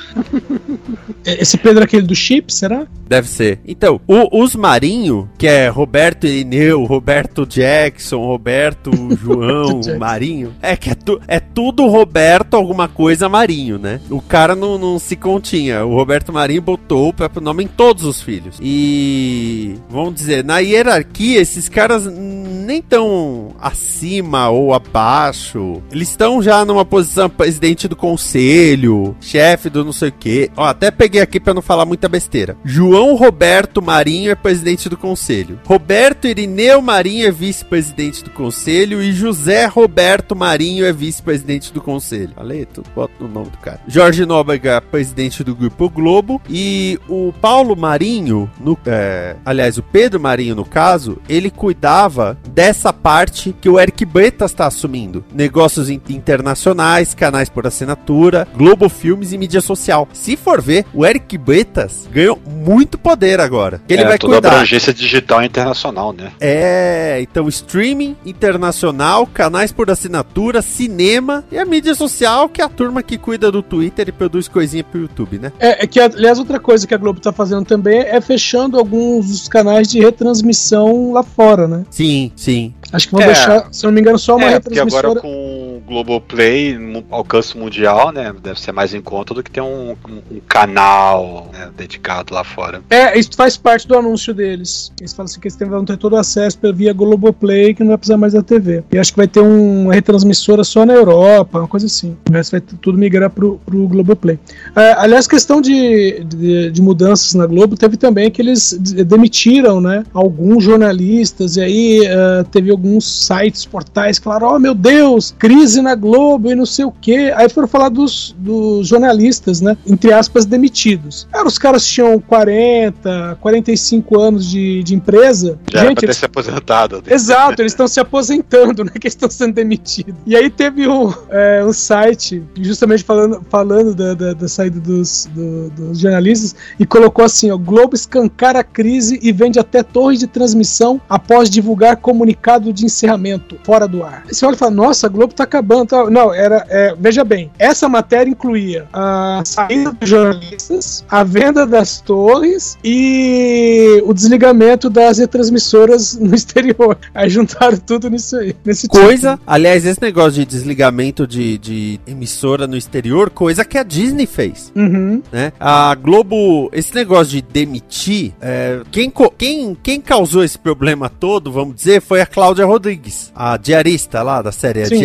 Esse 1.25 1.57
Pedro 1.57 1.81
é 1.81 1.85
aquele 1.85 2.05
do 2.05 2.15
chip, 2.15 2.53
será? 2.53 2.85
Deve 3.07 3.27
ser. 3.27 3.59
Então, 3.65 4.01
o, 4.07 4.43
os 4.43 4.55
Marinho, 4.55 5.29
que 5.37 5.47
é 5.47 5.67
Roberto 5.67 6.25
Irineu, 6.25 6.83
Roberto 6.83 7.45
Jackson, 7.45 8.17
Roberto 8.17 8.91
João 9.21 9.81
Marinho, 9.97 10.53
é 10.61 10.75
que 10.75 10.89
é, 10.89 10.95
tu, 10.95 11.21
é 11.27 11.39
tudo 11.39 11.87
Roberto 11.87 12.55
alguma 12.55 12.87
coisa 12.87 13.29
Marinho, 13.29 13.77
né? 13.77 13.99
O 14.09 14.21
cara 14.21 14.55
não, 14.55 14.77
não 14.77 14.99
se 14.99 15.15
continha. 15.15 15.85
O 15.85 15.95
Roberto 15.95 16.33
Marinho 16.33 16.61
botou 16.61 17.09
o 17.09 17.13
próprio 17.13 17.41
nome 17.41 17.63
em 17.63 17.67
todos 17.67 18.03
os 18.03 18.21
filhos. 18.21 18.57
E, 18.61 19.75
vamos 19.89 20.15
dizer, 20.15 20.43
na 20.43 20.59
hierarquia, 20.59 21.39
esses 21.39 21.69
caras 21.69 22.05
nem 22.05 22.81
tão 22.81 23.55
acima 23.59 24.22
acima 24.23 24.49
ou 24.49 24.73
abaixo. 24.73 25.81
Eles 25.91 26.09
estão 26.09 26.41
já 26.41 26.63
numa 26.63 26.85
posição 26.85 27.29
presidente 27.29 27.87
do 27.87 27.95
conselho, 27.95 29.15
chefe 29.19 29.69
do 29.69 29.83
não 29.83 29.91
sei 29.91 30.09
o 30.09 30.13
quê. 30.13 30.49
Ó, 30.55 30.63
até 30.63 30.89
peguei 30.89 31.21
aqui 31.21 31.39
para 31.39 31.53
não 31.53 31.61
falar 31.61 31.85
muita 31.85 32.07
besteira. 32.07 32.55
João 32.63 33.15
Roberto 33.15 33.81
Marinho 33.81 34.31
é 34.31 34.35
presidente 34.35 34.87
do 34.87 34.97
conselho. 34.97 35.59
Roberto 35.65 36.27
Irineu 36.27 36.81
Marinho 36.81 37.27
é 37.27 37.31
vice-presidente 37.31 38.23
do 38.23 38.29
conselho 38.29 39.01
e 39.01 39.11
José 39.11 39.65
Roberto 39.65 40.35
Marinho 40.35 40.85
é 40.85 40.93
vice-presidente 40.93 41.73
do 41.73 41.81
conselho. 41.81 42.31
Falei, 42.35 42.65
tudo 42.65 42.89
bota 42.95 43.13
no 43.19 43.27
nome 43.27 43.49
do 43.49 43.57
cara. 43.57 43.81
Jorge 43.87 44.25
Nóbrega, 44.25 44.81
presidente 44.81 45.43
do 45.43 45.55
Grupo 45.55 45.89
Globo 45.89 46.41
e 46.49 46.99
o 47.09 47.33
Paulo 47.41 47.75
Marinho, 47.75 48.49
no, 48.59 48.77
é, 48.85 49.35
aliás, 49.45 49.77
o 49.77 49.83
Pedro 49.83 50.19
Marinho 50.19 50.55
no 50.55 50.65
caso, 50.65 51.19
ele 51.27 51.49
cuidava 51.49 52.37
dessa 52.49 52.93
parte 52.93 53.53
que 53.59 53.69
o 53.69 53.79
Eric 53.79 54.05
Bretas 54.13 54.51
está 54.51 54.67
assumindo. 54.67 55.25
Negócios 55.33 55.89
in 55.89 55.99
internacionais, 56.09 57.15
canais 57.15 57.49
por 57.49 57.65
assinatura, 57.65 58.47
Globo 58.55 58.87
Filmes 58.87 59.33
e 59.33 59.37
mídia 59.37 59.59
social. 59.59 60.07
Se 60.13 60.37
for 60.37 60.61
ver, 60.61 60.85
o 60.93 61.03
Eric 61.03 61.35
Bretas 61.37 62.07
ganhou 62.11 62.39
muito 62.45 62.97
poder 62.97 63.39
agora. 63.39 63.81
Ele 63.89 64.03
é, 64.03 64.07
vai 64.07 64.19
toda 64.19 64.33
cuidar. 64.33 64.49
abrangência 64.49 64.93
digital 64.93 65.43
internacional, 65.43 66.13
né? 66.13 66.31
É, 66.39 67.19
então 67.21 67.47
streaming 67.47 68.15
internacional, 68.23 69.25
canais 69.25 69.71
por 69.71 69.89
assinatura, 69.89 70.61
cinema 70.61 71.43
e 71.51 71.57
a 71.57 71.65
mídia 71.65 71.95
social, 71.95 72.47
que 72.47 72.61
é 72.61 72.65
a 72.65 72.69
turma 72.69 73.01
que 73.01 73.17
cuida 73.17 73.51
do 73.51 73.63
Twitter 73.63 74.09
e 74.09 74.11
produz 74.11 74.47
coisinha 74.47 74.83
pro 74.83 75.01
YouTube, 75.01 75.39
né? 75.39 75.51
É, 75.59 75.83
é 75.83 75.87
que, 75.87 75.99
aliás, 75.99 76.37
outra 76.37 76.59
coisa 76.59 76.85
que 76.85 76.93
a 76.93 76.97
Globo 76.97 77.19
tá 77.19 77.31
fazendo 77.31 77.65
também 77.65 78.01
é 78.01 78.21
fechando 78.21 78.77
alguns 78.77 79.27
dos 79.27 79.47
canais 79.47 79.87
de 79.87 79.99
retransmissão 79.99 81.13
lá 81.13 81.23
fora, 81.23 81.67
né? 81.67 81.83
Sim, 81.89 82.31
sim. 82.35 82.73
Acho 82.93 83.07
que 83.07 83.11
vão 83.13 83.21
É. 83.23 83.25
deixar, 83.25 83.67
se 83.71 83.83
não 83.83 83.91
me 83.91 83.99
engano, 84.01 84.19
só 84.19 84.35
uma 84.35 84.45
É, 84.45 84.59
porque 84.59 84.75
retransmissora. 84.75 85.07
agora 85.07 85.21
com 85.21 85.62
Globoplay, 85.87 86.77
alcance 87.11 87.57
mundial, 87.57 88.11
né? 88.11 88.33
Deve 88.41 88.59
ser 88.59 88.71
mais 88.71 88.93
em 88.93 89.01
conta 89.01 89.33
do 89.33 89.43
que 89.43 89.51
ter 89.51 89.61
um, 89.61 89.91
um- 89.91 90.21
um 90.35 90.39
canal 90.47 91.49
né, 91.53 91.69
dedicado 91.77 92.33
lá 92.33 92.43
fora. 92.43 92.81
É, 92.89 93.17
isso 93.17 93.31
faz 93.35 93.57
parte 93.57 93.87
do 93.87 93.97
anúncio 93.97 94.33
deles. 94.33 94.91
Eles 94.99 95.13
falam 95.13 95.25
assim 95.25 95.39
que 95.39 95.47
eles 95.47 95.57
vão 95.57 95.85
ter 95.85 95.97
todo 95.97 96.13
o 96.13 96.17
acesso 96.17 96.57
via 96.73 96.93
Globoplay, 96.93 97.73
que 97.73 97.81
não 97.83 97.89
vai 97.89 97.97
precisar 97.97 98.17
mais 98.17 98.33
da 98.33 98.41
TV. 98.41 98.83
E 98.91 98.97
acho 98.97 99.11
que 99.11 99.17
vai 99.17 99.27
ter 99.27 99.41
um- 99.41 99.83
uma 99.83 99.93
retransmissora 99.93 100.63
só 100.63 100.85
na 100.85 100.93
Europa, 100.93 101.59
uma 101.59 101.67
coisa 101.67 101.85
assim. 101.85 102.15
O 102.29 102.33
resto 102.33 102.51
vai 102.51 102.61
tudo 102.61 102.97
migrar 102.97 103.29
pro, 103.29 103.59
pro 103.65 103.87
Globoplay. 103.87 104.39
É, 104.75 104.93
aliás, 104.93 105.27
questão 105.27 105.61
de, 105.61 106.23
de, 106.23 106.71
de 106.71 106.81
mudanças 106.81 107.33
na 107.33 107.45
Globo, 107.45 107.75
teve 107.75 107.97
também 107.97 108.29
que 108.31 108.41
eles 108.41 108.77
de- 108.79 109.03
demitiram, 109.03 109.81
né, 109.81 110.03
alguns 110.13 110.63
jornalistas, 110.63 111.57
e 111.57 111.61
aí 111.61 112.05
é, 112.05 112.43
teve 112.51 112.71
alguns 112.71 113.25
sites, 113.27 113.65
portais 113.65 114.17
falaram, 114.17 114.55
oh 114.55 114.59
meu 114.59 114.73
Deus, 114.73 115.33
crise 115.37 115.72
na 115.81 115.95
Globo 115.95 116.51
e 116.51 116.55
não 116.55 116.65
sei 116.65 116.85
o 116.85 116.91
quê. 116.91 117.31
Aí 117.35 117.49
foram 117.49 117.67
falar 117.67 117.89
dos, 117.89 118.35
dos 118.37 118.87
jornalistas, 118.87 119.61
né, 119.61 119.77
entre 119.87 120.11
aspas, 120.13 120.45
demitidos. 120.45 121.27
Cara, 121.31 121.47
os 121.47 121.57
caras 121.57 121.85
tinham 121.85 122.19
40, 122.19 123.37
45 123.41 124.19
anos 124.19 124.49
de, 124.49 124.83
de 124.83 124.95
empresa. 124.95 125.59
Já 125.71 125.79
era 125.79 125.89
Gente, 125.89 125.95
pra 125.95 126.01
ter 126.01 126.05
eles 126.07 126.17
se 126.17 126.25
aposentado. 126.25 127.03
Exato, 127.07 127.61
eles 127.61 127.71
estão 127.73 127.87
se 127.87 127.99
aposentando, 127.99 128.83
né? 128.83 128.91
Que 128.91 129.07
eles 129.07 129.13
estão 129.13 129.29
sendo 129.29 129.53
demitidos. 129.53 130.15
E 130.25 130.35
aí 130.35 130.49
teve 130.49 130.87
um, 130.87 131.13
é, 131.29 131.63
um 131.65 131.73
site, 131.73 132.43
justamente 132.59 133.03
falando, 133.03 133.41
falando 133.49 133.93
da, 133.95 134.13
da, 134.13 134.33
da 134.33 134.47
saída 134.47 134.79
dos, 134.79 135.29
do- 135.33 135.69
dos 135.71 135.99
jornalistas, 135.99 136.55
e 136.79 136.85
colocou 136.85 137.23
assim: 137.25 137.51
ó, 137.51 137.57
Globo 137.57 137.95
escancara 137.95 138.59
a 138.59 138.63
crise 138.63 139.19
e 139.21 139.31
vende 139.31 139.59
até 139.59 139.83
torre 139.83 140.17
de 140.17 140.27
transmissão 140.27 140.99
após 141.09 141.49
divulgar 141.49 141.97
comunicado 141.97 142.71
de 142.73 142.85
encerramento 142.85 143.57
fora 143.63 143.87
do 143.87 144.03
ar. 144.03 144.23
Aí 144.27 144.33
você 144.33 144.45
olha 144.45 144.55
e 144.55 144.57
fala, 144.57 144.71
nossa, 144.71 145.07
a 145.07 145.09
Globo 145.09 145.33
tá 145.33 145.43
acabando. 145.43 145.62
Tal. 145.87 146.09
Não, 146.09 146.33
era. 146.33 146.65
é, 146.69 146.95
veja 146.99 147.23
bem, 147.23 147.51
essa 147.57 147.87
matéria 147.87 148.29
incluía 148.29 148.87
a 148.91 149.41
saída 149.45 149.91
dos 149.91 150.09
jornalistas, 150.09 151.05
a 151.09 151.23
venda 151.23 151.65
das 151.65 152.01
torres 152.01 152.77
e 152.83 154.01
o 154.05 154.13
desligamento 154.13 154.89
das 154.89 155.17
retransmissoras 155.17 156.17
no 156.17 156.35
exterior. 156.35 156.97
Aí 157.13 157.29
juntaram 157.29 157.77
tudo 157.77 158.09
nisso 158.09 158.35
aí. 158.37 158.55
Nesse 158.65 158.87
Coisa, 158.87 159.39
aliás, 159.45 159.85
esse 159.85 160.01
negócio 160.01 160.33
de 160.33 160.45
desligamento 160.45 161.25
de, 161.25 161.57
de 161.57 161.99
emissora 162.05 162.67
no 162.67 162.75
exterior, 162.75 163.29
coisa 163.29 163.63
que 163.63 163.77
a 163.77 163.83
Disney 163.83 164.25
fez. 164.25 164.65
Tipo. 164.73 164.79
Uhum. 164.79 165.21
né? 165.31 165.53
A 165.59 165.95
Globo, 165.95 166.69
esse 166.73 166.93
negócio 166.93 167.33
de 167.33 167.41
demitir, 167.41 168.33
é, 168.41 168.81
quem, 168.91 169.11
quem, 169.37 169.77
quem 169.81 170.01
causou 170.01 170.43
esse 170.43 170.57
problema 170.57 171.09
todo, 171.09 171.51
vamos 171.51 171.75
dizer, 171.75 172.01
foi 172.01 172.21
a 172.21 172.25
Cláudia 172.25 172.65
Rodrigues, 172.65 173.31
a 173.35 173.57
diarista 173.57 174.21
lá 174.21 174.41
da 174.41 174.51
série, 174.51 174.81
a 174.81 174.85
Sim. 174.85 174.95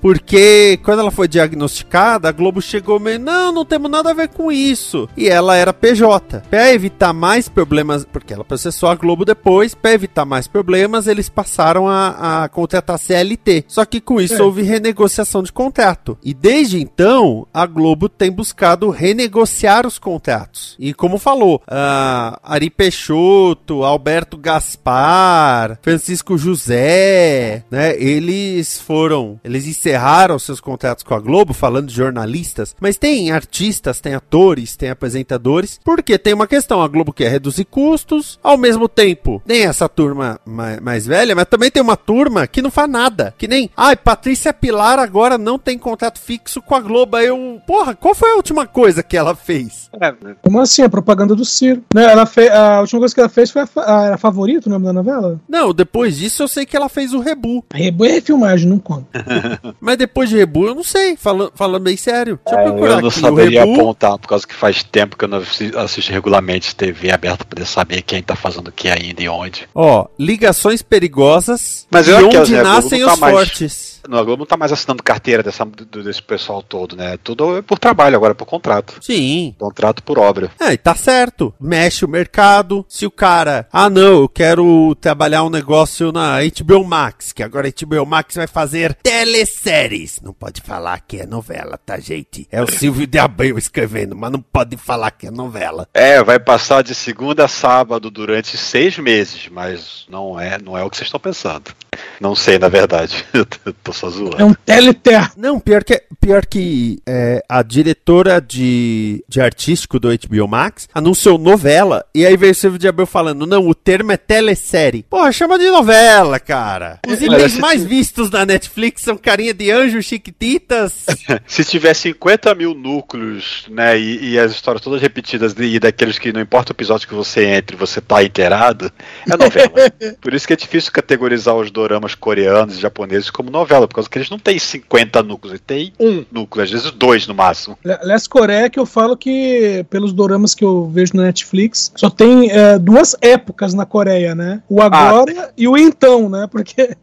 Porque 0.00 0.78
quando 0.84 1.00
ela 1.00 1.10
foi 1.10 1.26
diagnosticada, 1.28 2.28
a 2.28 2.32
Globo 2.32 2.60
chegou 2.62 2.98
meio, 3.00 3.18
não, 3.18 3.52
não 3.52 3.64
temos 3.64 3.90
nada 3.90 4.10
a 4.10 4.14
ver 4.14 4.28
com 4.28 4.50
isso. 4.52 5.08
E 5.16 5.28
ela 5.28 5.56
era 5.56 5.72
PJ. 5.72 6.42
Pra 6.50 6.72
evitar 6.72 7.12
mais 7.12 7.48
problemas, 7.48 8.04
porque 8.04 8.32
ela 8.34 8.44
processou 8.44 8.88
a 8.88 8.94
Globo 8.94 9.24
depois, 9.24 9.74
pra 9.74 9.92
evitar 9.92 10.24
mais 10.24 10.46
problemas, 10.46 11.06
eles 11.06 11.28
passaram 11.28 11.88
a, 11.88 12.44
a 12.44 12.48
contratar 12.48 12.98
CLT. 12.98 13.64
Só 13.68 13.84
que 13.84 14.00
com 14.00 14.20
isso 14.20 14.34
É. 14.34 14.42
houve 14.42 14.62
renegociação 14.62 15.42
de 15.42 15.52
contrato. 15.52 16.16
E 16.22 16.32
desde 16.34 16.80
então, 16.80 17.46
a 17.52 17.66
Globo 17.66 18.08
tem 18.08 18.30
buscado 18.30 18.90
renegociar 18.90 19.86
os 19.86 19.98
contratos. 19.98 20.76
E 20.78 20.92
como 20.94 21.18
falou, 21.18 21.62
ah, 21.66 22.38
Ari 22.42 22.70
Peixoto, 22.70 23.82
Alberto 23.84 24.36
Gaspar, 24.36 25.78
Francisco 25.82 26.36
José, 26.36 27.64
né? 27.70 27.94
Eles 27.96 28.80
foram, 28.80 29.40
eles 29.44 29.66
encerraram 29.72 30.38
seus 30.38 30.60
contratos 30.60 31.02
com 31.02 31.14
a 31.14 31.20
Globo, 31.20 31.52
falando 31.52 31.88
de 31.88 31.94
jornalistas, 31.94 32.74
mas 32.80 32.96
tem 32.96 33.30
artistas, 33.32 34.00
tem 34.00 34.14
atores, 34.14 34.76
tem 34.76 34.90
apresentadores, 34.90 35.80
porque 35.84 36.16
tem 36.18 36.34
uma 36.34 36.46
questão, 36.46 36.82
a 36.82 36.88
Globo 36.88 37.12
quer 37.12 37.30
reduzir 37.30 37.64
custos, 37.64 38.38
ao 38.42 38.56
mesmo 38.56 38.88
tempo, 38.88 39.42
tem 39.46 39.64
essa 39.64 39.88
turma 39.88 40.40
mais, 40.44 40.80
mais 40.80 41.06
velha, 41.06 41.34
mas 41.34 41.46
também 41.46 41.70
tem 41.70 41.82
uma 41.82 41.96
turma 41.96 42.46
que 42.46 42.62
não 42.62 42.70
faz 42.70 42.88
nada, 42.88 43.34
que 43.36 43.48
nem, 43.48 43.70
ai, 43.76 43.96
Patrícia 43.96 44.52
Pilar 44.52 44.98
agora 44.98 45.36
não 45.36 45.58
tem 45.58 45.78
contrato 45.78 46.20
fixo 46.20 46.62
com 46.62 46.74
a 46.74 46.80
Globo, 46.80 47.16
aí 47.16 47.26
eu, 47.26 47.60
porra, 47.66 47.94
qual 47.94 48.14
foi 48.14 48.30
a 48.30 48.36
última 48.36 48.66
coisa 48.66 49.02
que 49.02 49.16
ela 49.16 49.34
fez? 49.34 49.90
É, 50.00 50.14
Como 50.42 50.60
assim? 50.60 50.82
A 50.82 50.88
propaganda 50.88 51.34
do 51.34 51.44
Ciro. 51.44 51.82
Né, 51.94 52.04
ela 52.04 52.26
fe... 52.26 52.48
A 52.48 52.80
última 52.80 53.00
coisa 53.00 53.14
que 53.14 53.20
ela 53.20 53.28
fez 53.28 53.50
foi 53.50 53.62
a, 53.62 53.68
a... 53.76 54.02
Era 54.06 54.18
favorito 54.18 54.66
o 54.66 54.70
nome 54.70 54.84
da 54.84 54.92
novela? 54.92 55.40
Não, 55.48 55.72
depois 55.72 56.16
disso 56.16 56.42
eu 56.42 56.48
sei 56.48 56.66
que 56.66 56.76
ela 56.76 56.88
fez 56.88 57.12
o 57.12 57.20
Rebu, 57.20 57.64
Rebu 57.72 58.04
é 58.04 58.20
filmagem, 58.20 58.68
não 58.68 58.78
conta. 58.78 59.06
mas 59.80 59.96
depois 59.96 60.28
de 60.28 60.36
Rebu 60.36 60.66
eu 60.68 60.74
não 60.74 60.82
sei, 60.84 61.16
falando, 61.16 61.52
falando 61.54 61.82
bem 61.82 61.96
sério. 61.96 62.38
Deixa 62.44 62.60
É, 62.60 62.62
eu 62.66 62.70
procurar 62.72 62.94
eu 62.94 63.00
não 63.02 63.08
aqui, 63.08 63.18
o 63.18 63.20
saberia 63.20 63.60
Rebu... 63.64 63.74
apontar, 63.80 64.18
por 64.18 64.28
causa 64.28 64.46
que 64.46 64.54
faz 64.54 64.82
tempo 64.82 65.16
que 65.16 65.24
eu 65.24 65.28
não 65.28 65.38
assi- 65.38 65.72
assisto 65.76 66.12
regularmente 66.12 66.74
TV 66.74 67.10
aberta 67.10 67.38
pra 67.44 67.56
poder 67.56 67.66
saber 67.66 68.02
quem 68.02 68.22
tá 68.22 68.34
fazendo 68.36 68.68
o 68.68 68.72
que 68.72 68.88
ainda 68.88 69.22
e 69.22 69.28
onde. 69.28 69.68
Ó, 69.74 70.06
ligações 70.18 70.82
perigosas 70.82 71.86
Mas 71.90 72.08
aqui, 72.08 72.36
onde 72.36 72.52
nascem 72.56 73.04
tá 73.04 73.12
os 73.14 73.18
mais- 73.20 73.34
fortes. 73.34 73.92
No, 74.08 74.18
a 74.18 74.22
Globo 74.22 74.40
não 74.40 74.46
tá 74.46 74.56
mais 74.56 74.72
assinando 74.72 75.02
carteira 75.02 75.42
dessa, 75.42 75.64
desse 75.64 76.22
pessoal 76.22 76.62
todo, 76.62 76.96
né? 76.96 77.16
Tudo 77.22 77.58
é 77.58 77.62
por 77.62 77.78
trabalho 77.78 78.16
agora, 78.16 78.34
por 78.34 78.46
contrato. 78.46 78.94
Sim. 79.00 79.54
Contrato 79.58 80.02
por 80.02 80.18
obra. 80.18 80.50
É, 80.60 80.72
e 80.72 80.76
tá 80.76 80.94
certo. 80.94 81.54
Mexe 81.60 82.04
o 82.04 82.08
mercado. 82.08 82.84
Se 82.88 83.06
o 83.06 83.10
cara, 83.10 83.68
ah 83.72 83.88
não, 83.88 84.22
eu 84.22 84.28
quero 84.28 84.94
trabalhar 85.00 85.44
um 85.44 85.50
negócio 85.50 86.12
na 86.12 86.38
HBO 86.40 86.84
Max, 86.84 87.32
que 87.32 87.42
agora 87.42 87.68
a 87.68 87.86
HBO 87.86 88.06
Max 88.06 88.34
vai 88.34 88.46
fazer 88.46 88.94
teleséries. 89.02 90.20
Não 90.22 90.32
pode 90.32 90.60
falar 90.60 91.00
que 91.00 91.20
é 91.20 91.26
novela, 91.26 91.78
tá, 91.78 91.98
gente? 91.98 92.46
É 92.50 92.62
o 92.62 92.70
Silvio 92.70 93.06
de 93.06 93.18
Abreu 93.18 93.58
escrevendo, 93.58 94.16
mas 94.16 94.32
não 94.32 94.40
pode 94.40 94.76
falar 94.76 95.10
que 95.10 95.26
é 95.26 95.30
novela. 95.30 95.88
É, 95.94 96.22
vai 96.22 96.38
passar 96.38 96.82
de 96.82 96.94
segunda 96.94 97.44
a 97.44 97.48
sábado 97.48 98.10
durante 98.10 98.56
seis 98.56 98.98
meses, 98.98 99.48
mas 99.50 100.06
não 100.08 100.38
é, 100.38 100.58
não 100.58 100.76
é 100.76 100.84
o 100.84 100.90
que 100.90 100.96
vocês 100.96 101.06
estão 101.06 101.20
pensando. 101.20 101.72
Não 102.20 102.34
sei, 102.34 102.58
na 102.58 102.68
verdade. 102.68 103.24
Eu 103.32 103.44
tô 103.72 103.91
só 103.92 104.08
zoando. 104.08 104.36
É 104.38 104.44
um 104.44 104.54
teleteatro. 104.54 105.32
Não, 105.36 105.58
pior 105.58 105.82
que, 105.82 106.00
pior 106.20 106.46
que 106.46 107.00
é, 107.06 107.42
a 107.48 107.62
diretora 107.62 108.40
de, 108.40 109.24
de 109.28 109.40
artístico 109.40 109.98
do 109.98 110.08
HBO 110.08 110.46
Max 110.46 110.88
anunciou 110.94 111.38
novela 111.38 112.04
e 112.14 112.24
aí 112.24 112.36
veio 112.36 112.52
o 112.52 112.54
Silvio 112.54 112.78
de 112.78 112.86
Abreu 112.86 113.06
falando, 113.06 113.46
não, 113.46 113.66
o 113.68 113.74
termo 113.74 114.12
é 114.12 114.16
telesérie. 114.16 115.04
Porra, 115.08 115.32
chama 115.32 115.58
de 115.58 115.68
novela, 115.70 116.38
cara. 116.38 117.00
Os 117.06 117.14
Mas 117.14 117.22
e-mails 117.22 117.58
mais 117.58 117.84
vistos 117.84 118.30
na 118.30 118.46
Netflix 118.46 119.02
são 119.02 119.16
carinha 119.16 119.52
de 119.52 119.70
anjo, 119.70 120.00
chiquititas. 120.02 121.06
Se 121.46 121.64
tiver 121.64 121.94
50 121.94 122.54
mil 122.54 122.74
núcleos, 122.74 123.66
né, 123.68 123.98
e, 123.98 124.32
e 124.32 124.38
as 124.38 124.52
histórias 124.52 124.82
todas 124.82 125.00
repetidas, 125.00 125.54
e 125.58 125.78
daqueles 125.80 126.18
que 126.18 126.32
não 126.32 126.40
importa 126.40 126.72
o 126.72 126.74
episódio 126.74 127.08
que 127.08 127.14
você 127.14 127.44
entre, 127.46 127.76
você 127.76 128.00
tá 128.00 128.22
inteirado, 128.22 128.92
é 129.28 129.36
novela. 129.36 129.72
Por 130.20 130.32
isso 130.32 130.46
que 130.46 130.52
é 130.52 130.56
difícil 130.56 130.92
categorizar 130.92 131.56
os 131.56 131.70
doramas 131.70 132.12
os 132.12 132.14
coreanos 132.14 132.76
e 132.76 132.80
japoneses 132.80 133.30
como 133.30 133.50
novela, 133.50 133.81
por 133.86 133.96
causa 133.96 134.08
que 134.08 134.18
eles 134.18 134.30
não 134.30 134.38
têm 134.38 134.58
50 134.58 135.22
núcleos, 135.22 135.52
eles 135.52 135.64
têm 135.66 135.92
um 135.98 136.24
núcleo, 136.30 136.64
às 136.64 136.70
vezes 136.70 136.90
dois 136.92 137.26
no 137.26 137.34
máximo. 137.34 137.78
Aliás, 137.84 138.26
Coreia 138.26 138.70
que 138.70 138.78
eu 138.78 138.86
falo 138.86 139.16
que, 139.16 139.84
pelos 139.90 140.12
doramas 140.12 140.54
que 140.54 140.64
eu 140.64 140.88
vejo 140.88 141.12
na 141.14 141.24
Netflix, 141.24 141.92
só 141.94 142.08
tem 142.10 142.50
é, 142.50 142.78
duas 142.78 143.16
épocas 143.20 143.74
na 143.74 143.84
Coreia, 143.84 144.34
né? 144.34 144.62
O 144.68 144.80
agora 144.80 145.32
ah, 145.38 145.50
e 145.56 145.68
o 145.68 145.76
então, 145.76 146.28
né? 146.28 146.48
Porque. 146.50 146.96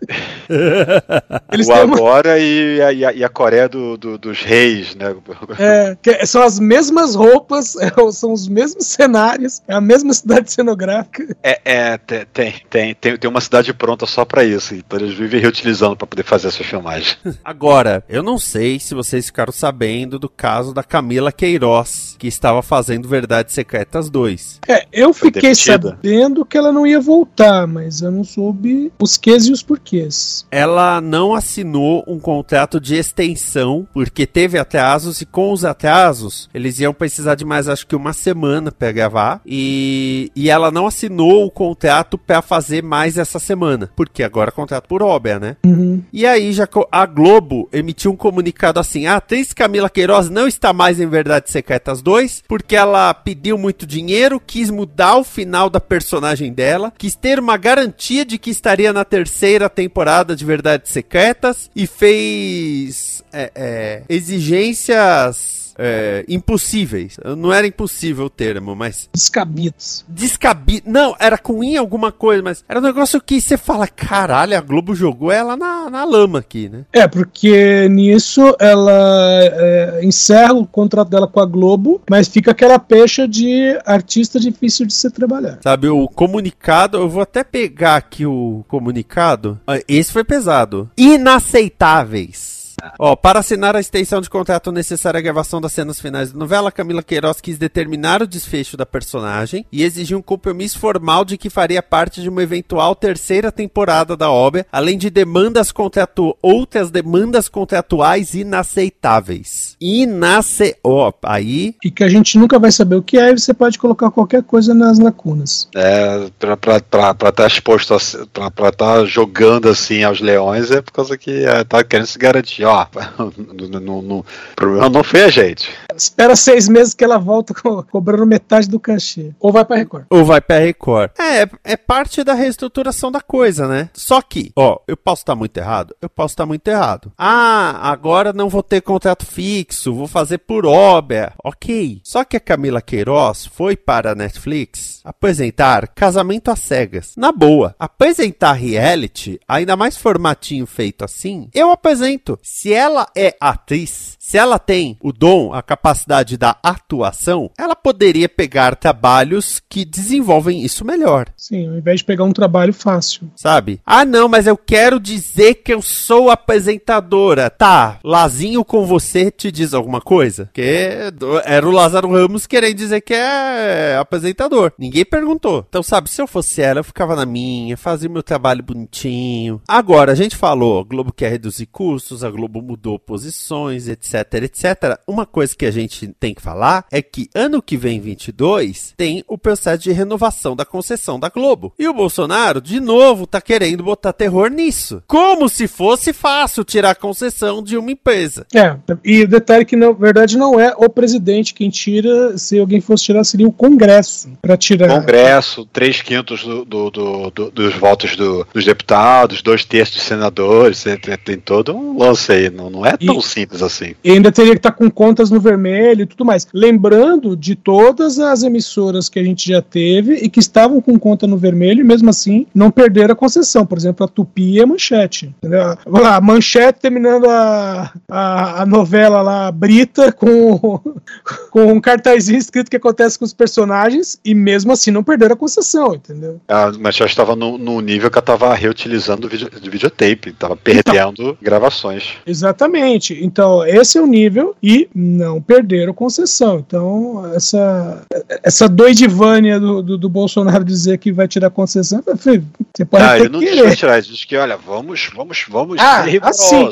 o 0.50 1.74
agora 1.74 2.30
uma... 2.30 2.40
e, 2.40 2.82
a, 2.82 3.14
e, 3.14 3.24
a, 3.24 3.30
Coreia 3.30 3.70
do, 3.70 3.98
do, 3.98 4.18
dos 4.18 4.42
reis, 4.42 4.96
né? 4.96 5.16
É, 5.58 6.26
são 6.26 6.42
as 6.42 6.60
mesmas 6.60 7.16
roupas, 7.16 7.76
é, 7.80 7.92
são 8.12 8.34
os 8.34 8.48
mesmos 8.48 8.88
cenários, 8.88 9.62
é 9.68 9.74
a 9.74 9.82
mesma 9.82 10.14
cidade 10.14 10.52
cenográfica. 10.52 11.36
É, 11.44 11.60
é 11.64 11.98
tem, 11.98 12.54
tem, 12.70 12.96
tem, 12.96 13.18
tem 13.18 13.30
uma 13.30 13.42
cidade 13.42 13.74
pronta 13.74 14.06
só 14.06 14.26
para 14.26 14.44
isso, 14.44 14.76
então 14.76 15.00
eles 15.00 15.14
vivem 15.14 15.40
reutilizando 15.40 15.96
para 15.96 16.08
poder 16.08 16.24
fazer 16.24 16.48
essa 16.48 16.64
filmagem. 16.70 17.18
Agora, 17.44 18.04
eu 18.08 18.22
não 18.22 18.38
sei 18.38 18.80
se 18.80 18.94
vocês 18.94 19.26
ficaram 19.26 19.52
sabendo 19.52 20.20
do 20.20 20.30
caso 20.30 20.74
da 20.74 20.84
Camila 20.84 21.32
Queiroz, 21.32 22.16
que 22.18 22.28
estava 22.28 22.62
fazendo 22.62 23.08
Verdades 23.08 23.54
Secretas 23.54 24.10
2. 24.10 24.62
É, 24.68 24.86
eu 24.92 25.14
fiquei 25.14 25.56
sabendo 25.56 26.46
que 26.46 26.58
ela 26.58 26.72
não 26.72 26.86
ia 26.86 27.00
voltar, 27.00 27.66
mas 27.68 28.02
eu 28.02 28.12
não 28.12 28.24
soube 28.24 28.92
os 29.00 29.18
quês 29.18 29.48
e 29.48 29.52
os 29.52 29.64
porquês. 29.64 30.46
Ela 30.52 31.02
não 31.02 31.34
assinou 31.34 32.04
um 32.08 32.20
contrato 32.20 32.80
de 32.80 32.96
extensão, 32.96 33.88
porque 33.94 34.26
teve 34.26 34.58
atrasos, 34.58 35.22
e 35.22 35.26
com 35.26 35.52
os 35.52 35.66
atrasos, 35.66 36.50
eles 36.54 36.80
iam 36.80 36.94
precisar 36.94 37.36
de 37.36 37.46
mais, 37.46 37.68
acho 37.68 37.88
que 37.88 37.96
uma 37.96 38.14
semana 38.14 38.72
para 38.72 38.92
gravar, 38.92 39.42
e, 39.46 40.32
e 40.36 40.50
ela 40.50 40.72
não 40.72 40.88
assinou 40.88 41.46
o 41.46 41.52
contrato 41.52 42.18
para 42.18 42.42
fazer 42.42 42.84
mais 42.84 43.18
essa 43.18 43.40
semana, 43.40 43.90
porque 43.96 44.24
agora 44.24 44.50
é 44.50 44.52
contrato 44.52 44.88
por 44.88 45.02
obra, 45.02 45.40
né? 45.40 45.58
Uhum. 45.66 46.02
E 46.12 46.26
aí 46.26 46.59
a 46.92 47.06
Globo 47.06 47.70
emitiu 47.72 48.12
um 48.12 48.16
comunicado 48.16 48.80
assim: 48.80 49.06
a 49.06 49.18
atriz 49.18 49.54
Camila 49.54 49.90
Queiroz 49.90 50.30
não 50.30 50.48
está 50.48 50.74
mais 50.74 51.00
em 51.00 51.08
Verdades 51.08 51.52
Secretas 51.52 52.02
2, 52.02 52.44
porque 52.48 52.76
ela 52.76 53.14
pediu 53.14 53.58
muito 53.58 53.86
dinheiro, 53.86 54.40
quis 54.40 54.70
mudar 54.70 55.18
o 55.18 55.24
final 55.24 55.70
da 55.70 55.80
personagem 55.80 56.52
dela, 56.52 56.94
quis 56.98 57.16
ter 57.16 57.40
uma 57.40 57.58
garantia 57.58 58.26
de 58.26 58.38
que 58.38 58.50
estaria 58.50 58.94
na 58.94 59.06
terceira 59.06 59.70
temporada 59.70 60.36
de 60.36 60.46
Verdades 60.46 60.92
Secretas 60.92 61.70
e 61.76 61.86
fez 61.88 63.24
é, 63.32 63.52
é, 63.56 64.04
exigências 64.10 65.69
é, 65.80 66.26
impossíveis. 66.28 67.18
Não 67.38 67.54
era 67.54 67.66
impossível 67.66 68.26
o 68.26 68.30
termo, 68.30 68.76
mas. 68.76 69.10
Descabidos. 69.14 70.06
Descabido. 70.08 70.90
Não, 70.90 71.16
era 71.18 71.38
com 71.38 71.64
I 71.64 71.78
alguma 71.78 72.12
coisa, 72.12 72.44
mas 72.44 72.64
era 72.68 72.80
um 72.80 72.84
negócio 72.84 73.22
que 73.22 73.40
você 73.40 73.58
fala: 73.58 73.88
caralho, 73.88 74.58
a 74.58 74.62
Globo 74.62 74.94
jogou 74.94 75.32
ela 75.32 75.56
na, 75.56 75.90
na 75.90 76.04
lama 76.04 76.40
aqui, 76.40 76.68
né? 76.68 76.84
É, 76.92 77.08
porque 77.08 77.88
nisso 77.90 78.56
ela 78.60 78.92
é, 78.92 80.02
encerra 80.04 80.54
o 80.54 80.68
contrato 80.68 81.10
dela 81.10 81.28
com 81.28 81.40
a 81.40 81.46
Globo, 81.46 82.02
mas 82.10 82.28
fica 82.28 82.52
aquela 82.52 82.78
pecha 82.78 83.28
de 83.28 83.80
artista 83.86 84.40
difícil 84.40 84.86
de 84.86 84.94
se 84.94 85.10
trabalhar. 85.10 85.60
Sabe, 85.64 85.88
o 85.88 86.08
comunicado, 86.08 86.98
eu 86.98 87.10
vou 87.10 87.22
até 87.22 87.44
pegar 87.44 87.96
aqui 87.96 88.26
o 88.26 88.66
comunicado. 88.68 89.60
Ah, 89.66 89.80
esse 89.88 90.12
foi 90.12 90.24
pesado. 90.24 90.90
Inaceitáveis. 90.98 92.59
Ó, 92.98 93.16
para 93.16 93.40
assinar 93.40 93.76
a 93.76 93.80
extensão 93.80 94.22
de 94.22 94.30
contrato 94.30 94.72
necessária 94.72 95.20
à 95.20 95.22
gravação 95.22 95.62
das 95.62 95.74
cenas 95.74 96.00
finais 96.00 96.32
da 96.32 96.40
novela, 96.40 96.72
Camila 96.72 97.04
Queiroz 97.04 97.42
quis 97.42 97.58
determinar 97.58 98.22
o 98.22 98.28
desfecho 98.28 98.76
da 98.76 98.86
personagem 98.86 99.66
e 99.72 99.84
exigiu 99.84 100.18
um 100.18 100.22
compromisso 100.22 100.80
formal 100.80 101.24
de 101.24 101.38
que 101.38 101.50
faria 101.50 101.82
parte 101.82 102.22
de 102.22 102.30
uma 102.30 102.44
eventual 102.44 102.96
terceira 102.96 103.52
temporada 103.52 104.16
da 104.16 104.30
obra, 104.30 104.66
além 104.72 104.98
de 104.98 105.10
demandas 105.10 105.72
contratu 105.72 106.36
outras 106.42 106.92
demandas 106.92 107.48
contratuais 107.48 108.34
inaceitáveis. 108.34 109.76
Inace... 109.80 110.76
Ó, 110.84 111.12
aí... 111.24 111.76
E 111.84 111.92
que 111.92 112.04
a 112.04 112.10
gente 112.10 112.38
nunca 112.38 112.60
vai 112.60 112.72
saber 112.72 112.96
o 112.96 113.04
que 113.04 113.18
é 113.18 113.32
e 113.32 113.40
você 113.40 113.54
pode 113.54 113.78
colocar 113.78 114.12
qualquer 114.12 114.44
coisa 114.44 114.74
nas 114.74 115.00
lacunas. 115.00 115.68
É, 115.76 116.30
pra 116.40 116.54
estar 116.54 117.14
tá 117.14 117.48
exposto, 117.48 117.94
a, 117.94 118.52
pra 118.52 118.70
estar 118.70 118.72
tá 118.72 119.06
jogando 119.06 119.70
assim 119.70 120.04
aos 120.04 120.20
leões 120.20 120.72
é 120.72 120.82
por 120.82 120.92
causa 120.92 121.18
que 121.18 121.46
é, 121.46 121.64
tá 121.64 121.84
querendo 121.84 122.08
se 122.08 122.20
garantir 122.20 122.66
ó, 122.70 122.86
o 123.24 124.26
problema 124.56 124.90
não 124.90 125.04
foi 125.04 125.24
a 125.24 125.30
gente. 125.30 125.70
Espera 125.96 126.36
seis 126.36 126.68
meses 126.68 126.94
que 126.94 127.04
ela 127.04 127.18
volta 127.18 127.54
co 127.54 127.84
cobrando 127.84 128.26
metade 128.26 128.70
do 128.70 128.80
cachê. 128.80 129.32
Ou 129.40 129.52
vai 129.52 129.66
pra 129.66 129.78
Record. 129.78 130.06
Ou 130.10 130.24
vai 130.24 130.42
pra 130.42 130.60
Record. 130.60 131.12
É, 131.20 131.50
é 131.64 131.78
parte 131.78 132.24
da 132.24 132.34
reestruturação 132.34 133.12
da 133.12 133.22
coisa, 133.22 133.68
né? 133.68 133.90
Só 133.94 134.22
que, 134.22 134.52
ó, 134.56 134.80
eu 134.88 134.96
posso 134.96 135.22
estar 135.22 135.36
muito 135.36 135.58
errado? 135.58 135.96
Eu 136.02 136.10
posso 136.10 136.34
estar 136.34 136.46
muito 136.46 136.68
errado. 136.68 137.12
Ah, 137.18 137.90
agora 137.92 138.32
não 138.34 138.50
vou 138.50 138.64
ter 138.64 138.82
contrato 138.82 139.26
fixo, 139.26 139.94
vou 139.94 140.08
fazer 140.08 140.40
por 140.40 140.66
obra. 140.66 141.34
Ok. 141.44 142.02
Só 142.04 142.24
que 142.24 142.38
a 142.38 142.40
Camila 142.40 142.82
Queiroz 142.82 143.46
foi 143.46 143.76
para 143.76 144.12
a 144.12 144.16
Netflix 144.16 145.02
apresentar 145.04 145.88
Casamento 145.88 146.52
às 146.52 146.60
Cegas. 146.60 147.14
Na 147.18 147.32
boa, 147.32 147.76
apresentar 147.80 148.54
reality, 148.54 149.40
ainda 149.48 149.76
mais 149.76 149.98
formatinho 149.98 150.66
feito 150.66 151.04
assim, 151.04 151.50
eu 151.54 151.72
apresento. 151.72 152.40
Se 152.62 152.74
ela 152.74 153.08
é 153.16 153.38
atriz, 153.40 154.18
se 154.20 154.38
ela 154.38 154.60
tem 154.60 154.98
o 155.00 155.14
dom, 155.14 155.54
a 155.54 155.64
capacidade 155.64 156.36
da 156.36 156.58
atuação, 156.62 157.50
ela 157.58 157.74
poderia 157.74 158.28
pegar 158.28 158.76
trabalhos 158.76 159.62
que 159.70 159.86
desenvolvem 159.86 160.62
isso 160.62 160.84
melhor. 160.84 161.30
Sim, 161.38 161.70
ao 161.70 161.78
invés 161.78 162.02
de 162.02 162.06
pegar 162.06 162.26
um 162.26 162.34
trabalho 162.34 162.74
fácil. 162.74 163.32
Sabe? 163.34 163.80
Ah, 163.86 164.04
não, 164.04 164.28
mas 164.28 164.46
eu 164.46 164.58
quero 164.58 165.00
dizer 165.00 165.56
que 165.56 165.74
eu 165.74 165.82
sou 165.82 166.30
apresentadora. 166.30 167.50
Tá, 167.50 167.98
Lazinho 168.04 168.66
com 168.66 168.86
você 168.86 169.32
te 169.32 169.50
diz 169.50 169.74
alguma 169.74 170.02
coisa? 170.02 170.50
Que 170.54 171.14
era 171.46 171.66
o 171.66 171.72
Lázaro 171.72 172.12
Ramos 172.12 172.46
querendo 172.46 172.76
dizer 172.76 173.00
que 173.00 173.14
é 173.14 173.96
apresentador. 173.98 174.74
Ninguém 174.78 175.06
perguntou. 175.06 175.66
Então, 175.70 175.82
sabe, 175.82 176.10
se 176.10 176.22
eu 176.22 176.28
fosse 176.28 176.62
ela, 176.62 176.82
eu 176.82 176.84
ficava 176.84 177.16
na 177.16 177.26
minha, 177.26 177.78
fazia 177.78 178.10
meu 178.10 178.22
trabalho 178.22 178.62
bonitinho. 178.62 179.62
Agora, 179.66 180.12
a 180.12 180.16
gente 180.16 180.36
falou, 180.36 180.82
a 180.82 180.84
Globo 180.84 181.14
quer 181.14 181.32
reduzir 181.32 181.66
custos, 181.66 182.22
a 182.22 182.30
Globo 182.30 182.49
Globo 182.50 182.62
mudou 182.62 182.98
posições, 182.98 183.88
etc, 183.88 184.44
etc. 184.44 185.00
Uma 185.08 185.26
coisa 185.26 185.56
que 185.56 185.66
a 185.66 185.72
gente 185.72 186.08
tem 186.20 186.34
que 186.34 186.42
falar 186.42 186.86
é 186.92 187.02
que 187.02 187.30
ano 187.36 187.62
que 187.62 187.78
vem, 187.78 188.02
22, 188.02 188.96
tem 188.98 189.24
o 189.28 189.38
processo 189.38 189.84
de 189.84 189.92
renovação 189.92 190.56
da 190.56 190.66
concessão 190.66 191.20
da 191.20 191.30
Globo. 191.30 191.74
E 191.78 191.88
o 191.88 191.94
Bolsonaro, 191.94 192.60
de 192.60 192.80
novo, 192.80 193.28
tá 193.28 193.40
querendo 193.40 193.84
botar 193.84 194.12
terror 194.12 194.50
nisso. 194.50 195.04
Como 195.06 195.48
se 195.48 195.68
fosse 195.68 196.12
fácil 196.12 196.64
tirar 196.64 196.92
a 196.92 196.96
concessão 196.96 197.62
de 197.62 197.78
uma 197.78 197.92
empresa. 197.92 198.48
É, 198.54 198.76
e 199.06 199.28
detalhe 199.28 199.66
que 199.66 199.76
na 199.76 199.92
verdade 199.92 200.38
não 200.38 200.60
é 200.60 200.74
o 200.76 200.90
presidente 200.90 201.54
quem 201.54 201.70
tira, 201.70 202.38
se 202.38 202.58
alguém 202.58 202.82
fosse 202.82 203.06
tirar, 203.06 203.24
seria 203.24 203.48
o 203.48 203.52
Congresso 203.52 204.32
para 204.42 204.58
tirar. 204.58 204.90
Congresso, 204.90 205.66
três 205.72 206.02
quintos 206.02 206.44
do, 206.44 206.66
do, 206.66 206.90
do, 206.90 207.52
dos 207.52 207.76
votos 207.76 208.16
dos 208.16 208.66
deputados, 208.66 209.42
dois 209.42 209.64
terços 209.64 209.96
dos 209.98 210.04
senadores, 210.04 210.84
tem 211.24 211.38
todo 211.38 211.76
um 211.76 212.00
lance 212.00 212.32
aí, 212.32 212.39
não, 212.50 212.70
não 212.70 212.86
é 212.86 212.96
tão 212.96 213.18
e, 213.18 213.24
simples 213.24 213.62
assim. 213.62 213.96
E 214.04 214.12
ainda 214.12 214.32
teria 214.32 214.52
que 214.52 214.60
estar 214.60 214.72
tá 214.72 214.78
com 214.78 214.90
contas 214.90 215.32
no 215.32 215.40
vermelho 215.40 216.04
e 216.04 216.06
tudo 216.06 216.24
mais. 216.24 216.48
Lembrando 216.54 217.36
de 217.36 217.56
todas 217.56 218.20
as 218.20 218.44
emissoras 218.44 219.10
que 219.10 219.20
a 219.20 219.24
gente 219.24 219.48
já 219.50 219.62
teve 219.62 220.16
e 220.16 220.30
que 220.30 220.40
estavam 220.40 220.80
com 220.80 221.00
conta 221.00 221.26
no 221.26 221.38
vermelho 221.38 221.82
e 221.82 221.84
mesmo 221.84 222.10
assim 222.10 222.46
não 222.54 222.70
perderam 222.70 223.14
a 223.14 223.16
concessão. 223.16 223.66
Por 223.66 223.78
exemplo, 223.78 224.06
a 224.06 224.08
Tupi 224.08 224.54
e 224.54 224.62
a 224.62 224.68
Manchete. 224.68 225.34
Entendeu? 225.38 225.78
Lá, 225.88 226.16
a 226.18 226.22
Manchete 226.22 226.80
terminando 226.80 227.30
a, 227.30 227.92
a, 228.08 228.62
a, 228.62 228.66
novela 228.66 229.22
lá, 229.22 229.52
Brita, 229.52 230.12
com, 230.12 230.80
com 231.50 231.74
um 231.74 231.82
cartazinho 231.82 232.38
escrito 232.38 232.70
que 232.70 232.78
acontece 232.78 233.18
com 233.18 233.26
os 233.26 233.34
personagens 233.34 234.20
e 234.24 234.36
mesmo 234.36 234.72
assim 234.72 234.92
não 234.92 235.04
perderam 235.04 235.34
a 235.34 235.38
concessão, 235.38 235.96
entendeu? 235.96 236.40
A 236.48 236.72
Manchete 236.72 237.12
estava 237.12 237.36
no, 237.36 237.58
no, 237.58 237.82
nível 237.82 238.12
que 238.12 238.18
ela 238.18 238.24
estava 238.24 238.54
reutilizando 238.54 239.28
o 239.28 239.30
video, 239.30 239.50
videotape, 239.70 240.30
estava 240.30 240.56
perdendo 240.56 241.22
então, 241.22 241.38
gravações. 241.42 242.18
Exatamente. 242.30 243.18
Então, 243.22 243.66
esse 243.66 243.98
é 243.98 244.02
o 244.02 244.06
nível 244.06 244.56
e 244.62 244.88
não 244.94 245.42
perderam 245.42 245.94
concessão. 245.94 246.60
Então, 246.60 247.34
essa, 247.34 248.04
essa 248.44 248.70
doidivânia 248.70 249.60
do, 249.60 249.82
do, 249.82 249.98
do 249.98 250.10
Bolsonaro 250.10 250.64
dizer 250.64 250.98
que 250.98 251.12
vai 251.12 251.28
tirar 251.28 251.50
concessão, 251.50 252.04
você 252.06 252.86
pode 252.86 253.04
ah, 253.04 253.20
ele 253.20 253.30
não 253.30 253.40
querer. 253.40 253.64
disse 253.64 253.78
tirar, 253.78 253.98
ele 253.98 254.08
disse 254.08 254.28
que, 254.28 254.36
olha, 254.36 254.58
vamos, 254.58 255.10
vamos, 255.16 255.46
vamos 255.50 255.80
ah, 255.80 256.06
assim, 256.24 256.70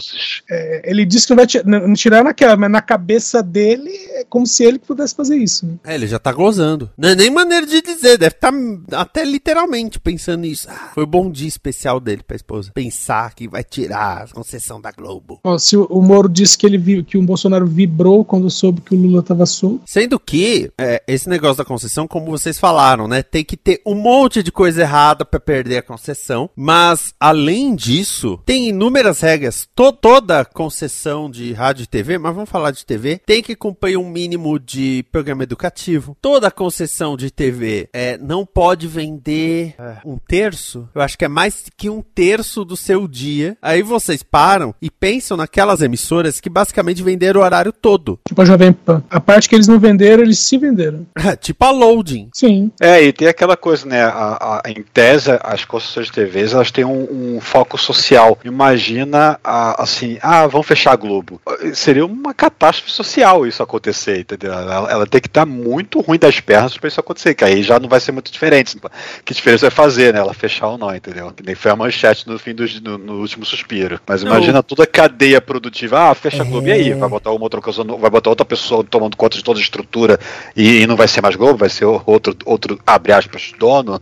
é, 0.49 0.89
ele 0.89 1.05
disse 1.05 1.28
que 1.28 1.32
não 1.34 1.38
vai 1.38 1.47
tirar, 1.47 1.66
não 1.66 1.93
tirar 1.93 2.24
naquela, 2.24 2.55
mas 2.55 2.70
na 2.70 2.82
cabeça 2.82 3.41
dele 3.41 3.91
é 4.12 4.26
como 4.30 4.45
se 4.45 4.64
ele 4.64 4.80
pudesse 4.80 5.16
fazer 5.16 5.38
isso. 5.38 5.66
Né? 5.66 5.74
É, 5.86 5.95
ele 5.95 6.08
já 6.08 6.20
tá 6.20 6.32
gozando. 6.32 6.89
Não 6.97 7.10
é 7.10 7.16
nem 7.16 7.30
maneira 7.30 7.66
de 7.66 7.82
dizer, 7.82 8.18
deve 8.18 8.36
estar 8.36 8.51
tá 8.51 9.01
até 9.01 9.26
literalmente 9.26 9.99
pensando 9.99 10.41
nisso. 10.41 10.68
Ah, 10.70 10.91
foi 10.93 11.03
o 11.03 11.08
bom 11.08 11.30
dia 11.32 11.47
especial 11.47 11.99
dele 11.99 12.22
pra 12.24 12.36
esposa. 12.36 12.72
Pensar 12.74 13.34
que 13.34 13.47
vai 13.47 13.64
tirar 13.64 14.24
a 14.24 14.28
concessão 14.28 14.80
da 14.80 14.91
Globo. 14.91 15.39
Ó, 15.48 15.58
se 15.58 15.78
o 15.78 16.02
Moro 16.02 16.28
disse 16.28 16.58
que 16.58 16.66
ele 16.66 16.78
viu 16.78 17.06
que 17.06 17.18
o 17.18 17.22
Bolsonaro 17.22 17.66
vibrou 17.66 18.26
quando 18.26 18.50
soube 18.50 18.82
que 18.82 18.93
o 18.93 18.98
Lula 18.98 19.22
estava 19.22 19.45
solto. 19.45 19.82
Sendo 19.86 20.20
que 20.20 20.70
é, 20.78 21.02
esse 21.08 21.30
negócio 21.30 21.60
da 21.60 21.66
concessão, 21.66 22.06
como 22.06 22.26
vocês 22.32 22.60
falaram, 22.60 23.08
né, 23.08 23.24
tem 23.24 23.45
que 23.45 23.56
ter 23.56 23.82
um 23.86 23.95
monte 23.95 24.43
de 24.43 24.52
coisa 24.52 24.82
errada 24.82 25.24
para 25.24 25.39
perder 25.39 25.78
a 25.78 25.82
concessão. 25.82 26.50
Mas 26.54 27.14
além 27.18 27.76
disso, 27.76 28.41
tem 28.45 28.68
inúmeras 28.68 29.22
regras. 29.22 29.70
To 29.74 29.93
toda 29.93 30.43
concessão 30.43 31.32
de 31.32 31.54
rádio 31.54 31.84
e 31.84 31.88
TV, 31.88 32.18
mas 32.18 32.36
vamos 32.36 32.50
falar 32.50 32.72
de 32.72 32.86
TV, 32.86 33.22
tem 33.26 33.41
que 33.41 33.56
cumprir 33.56 33.98
um 33.98 34.10
mínimo 34.10 34.60
de 34.60 35.06
programa 35.14 35.43
educativo. 35.43 36.18
Toda 36.22 36.52
concessão 36.52 37.16
de 37.16 37.32
TV 37.32 37.88
é, 37.93 38.18
não 38.18 38.45
pode 38.45 38.86
vender 38.86 39.76
é, 39.80 40.00
um 40.06 40.18
terço. 40.18 40.89
Eu 40.93 41.02
acho 41.02 41.18
que 41.18 41.24
é 41.24 41.30
mais 41.30 41.68
que 41.78 41.89
um 41.89 42.02
terço 42.02 42.66
do 42.66 42.76
seu 42.76 43.08
dia. 43.08 43.58
Aí 43.62 43.82
vocês 43.82 44.22
param 44.22 44.76
e 44.82 44.91
pensam 44.91 45.37
naquelas 45.38 45.82
emissoras 45.82 46.40
que 46.40 46.50
basicamente 46.50 47.04
venderam 47.04 47.42
o 47.42 47.44
horário 47.44 47.72
todo. 47.72 48.20
Tipo 48.28 48.42
a 48.42 48.46
Jovem 48.46 48.74
Pan. 48.74 49.04
A 49.10 49.20
parte 49.20 49.48
que 49.48 49.56
eles 49.56 49.68
não 49.68 49.80
venderam, 49.80 50.24
eles 50.24 50.40
se 50.40 50.58
venderam. 50.58 51.06
tipo 51.40 51.64
a 51.64 51.72
Loading. 51.72 52.30
Sim. 52.34 52.72
É, 52.80 53.02
e 53.02 53.14
tem 53.14 53.28
aquela 53.28 53.56
coisa, 53.56 53.86
né? 53.86 54.04
A, 54.04 54.62
a, 54.66 54.70
em 54.70 54.84
tese, 54.94 55.32
as 55.42 55.66
concessões 55.66 56.08
de 56.08 56.14
TVs 56.14 56.54
elas 56.54 56.72
têm 56.72 56.86
um, 56.86 57.36
um 57.36 57.42
foco 57.42 57.78
social. 57.78 58.38
Imagina, 58.44 59.40
a, 59.44 59.82
assim, 59.84 60.18
ah, 60.22 60.48
vão 60.48 60.64
fechar 60.64 60.94
a 60.94 60.96
Globo. 60.96 61.42
Seria 61.74 62.06
uma 62.06 62.34
catástrofe 62.34 62.92
social 62.92 63.46
isso 63.46 63.62
acontecer, 63.62 64.20
entendeu? 64.20 64.54
Ela, 64.54 64.92
ela 64.92 65.08
tem 65.08 65.22
que 65.22 65.28
estar 65.28 65.46
muito 65.46 66.00
ruim 66.02 66.20
das 66.20 66.40
pernas 66.40 66.78
para 66.78 66.88
isso 66.88 67.00
acontecer, 67.00 67.34
que 67.36 67.44
aí 67.44 67.62
já 67.62 67.80
não 67.80 67.90
vai 67.90 68.00
ser 68.00 68.12
muito 68.12 68.32
diferente. 68.32 68.78
Que 69.24 69.34
diferença 69.34 69.68
vai 69.68 69.76
fazer, 69.76 70.14
né? 70.14 70.20
Ela 70.20 70.34
fechar 70.34 70.68
ou 70.68 70.78
não, 70.78 70.96
entendeu? 70.96 71.32
Que 71.32 71.44
nem 71.44 71.56
foi 71.56 71.72
a 71.72 71.76
manchete 71.76 72.28
no 72.28 72.40
fim 72.40 72.54
do 72.54 72.68
no, 72.82 72.98
no 72.98 73.14
último 73.20 73.46
suspiro. 73.46 74.00
Mas 74.08 74.24
não. 74.24 74.32
imagina 74.32 74.62
toda 74.62 74.84
a 74.84 74.88
cadeia 74.88 75.16
produtiva. 75.41 76.09
Ah, 76.09 76.15
fecha 76.15 76.43
a 76.43 76.45
Globo, 76.45 76.68
é. 76.68 76.70
e 76.70 76.74
aí? 76.74 76.93
Vai 76.93 77.09
botar 77.09 77.32
uma 77.32 77.43
outra 77.43 77.61
vai 77.97 78.09
botar 78.09 78.30
outra 78.30 78.45
pessoa 78.45 78.84
tomando 78.84 79.18
conta 79.18 79.38
de 79.38 79.43
toda 79.43 79.59
a 79.59 79.61
estrutura 79.61 80.20
e, 80.55 80.82
e 80.82 80.88
não 80.88 80.95
vai 80.95 81.07
ser 81.07 81.22
mais 81.22 81.36
Globo, 81.36 81.57
vai 81.57 81.70
ser 81.70 81.86
outro, 81.86 82.36
outro 82.45 82.80
abre 82.86 83.11
aspas, 83.11 83.51
dono. 83.57 84.01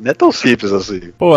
Não 0.00 0.10
é 0.10 0.14
tão 0.14 0.30
simples 0.30 0.72
assim. 0.72 1.12
Pô, 1.18 1.34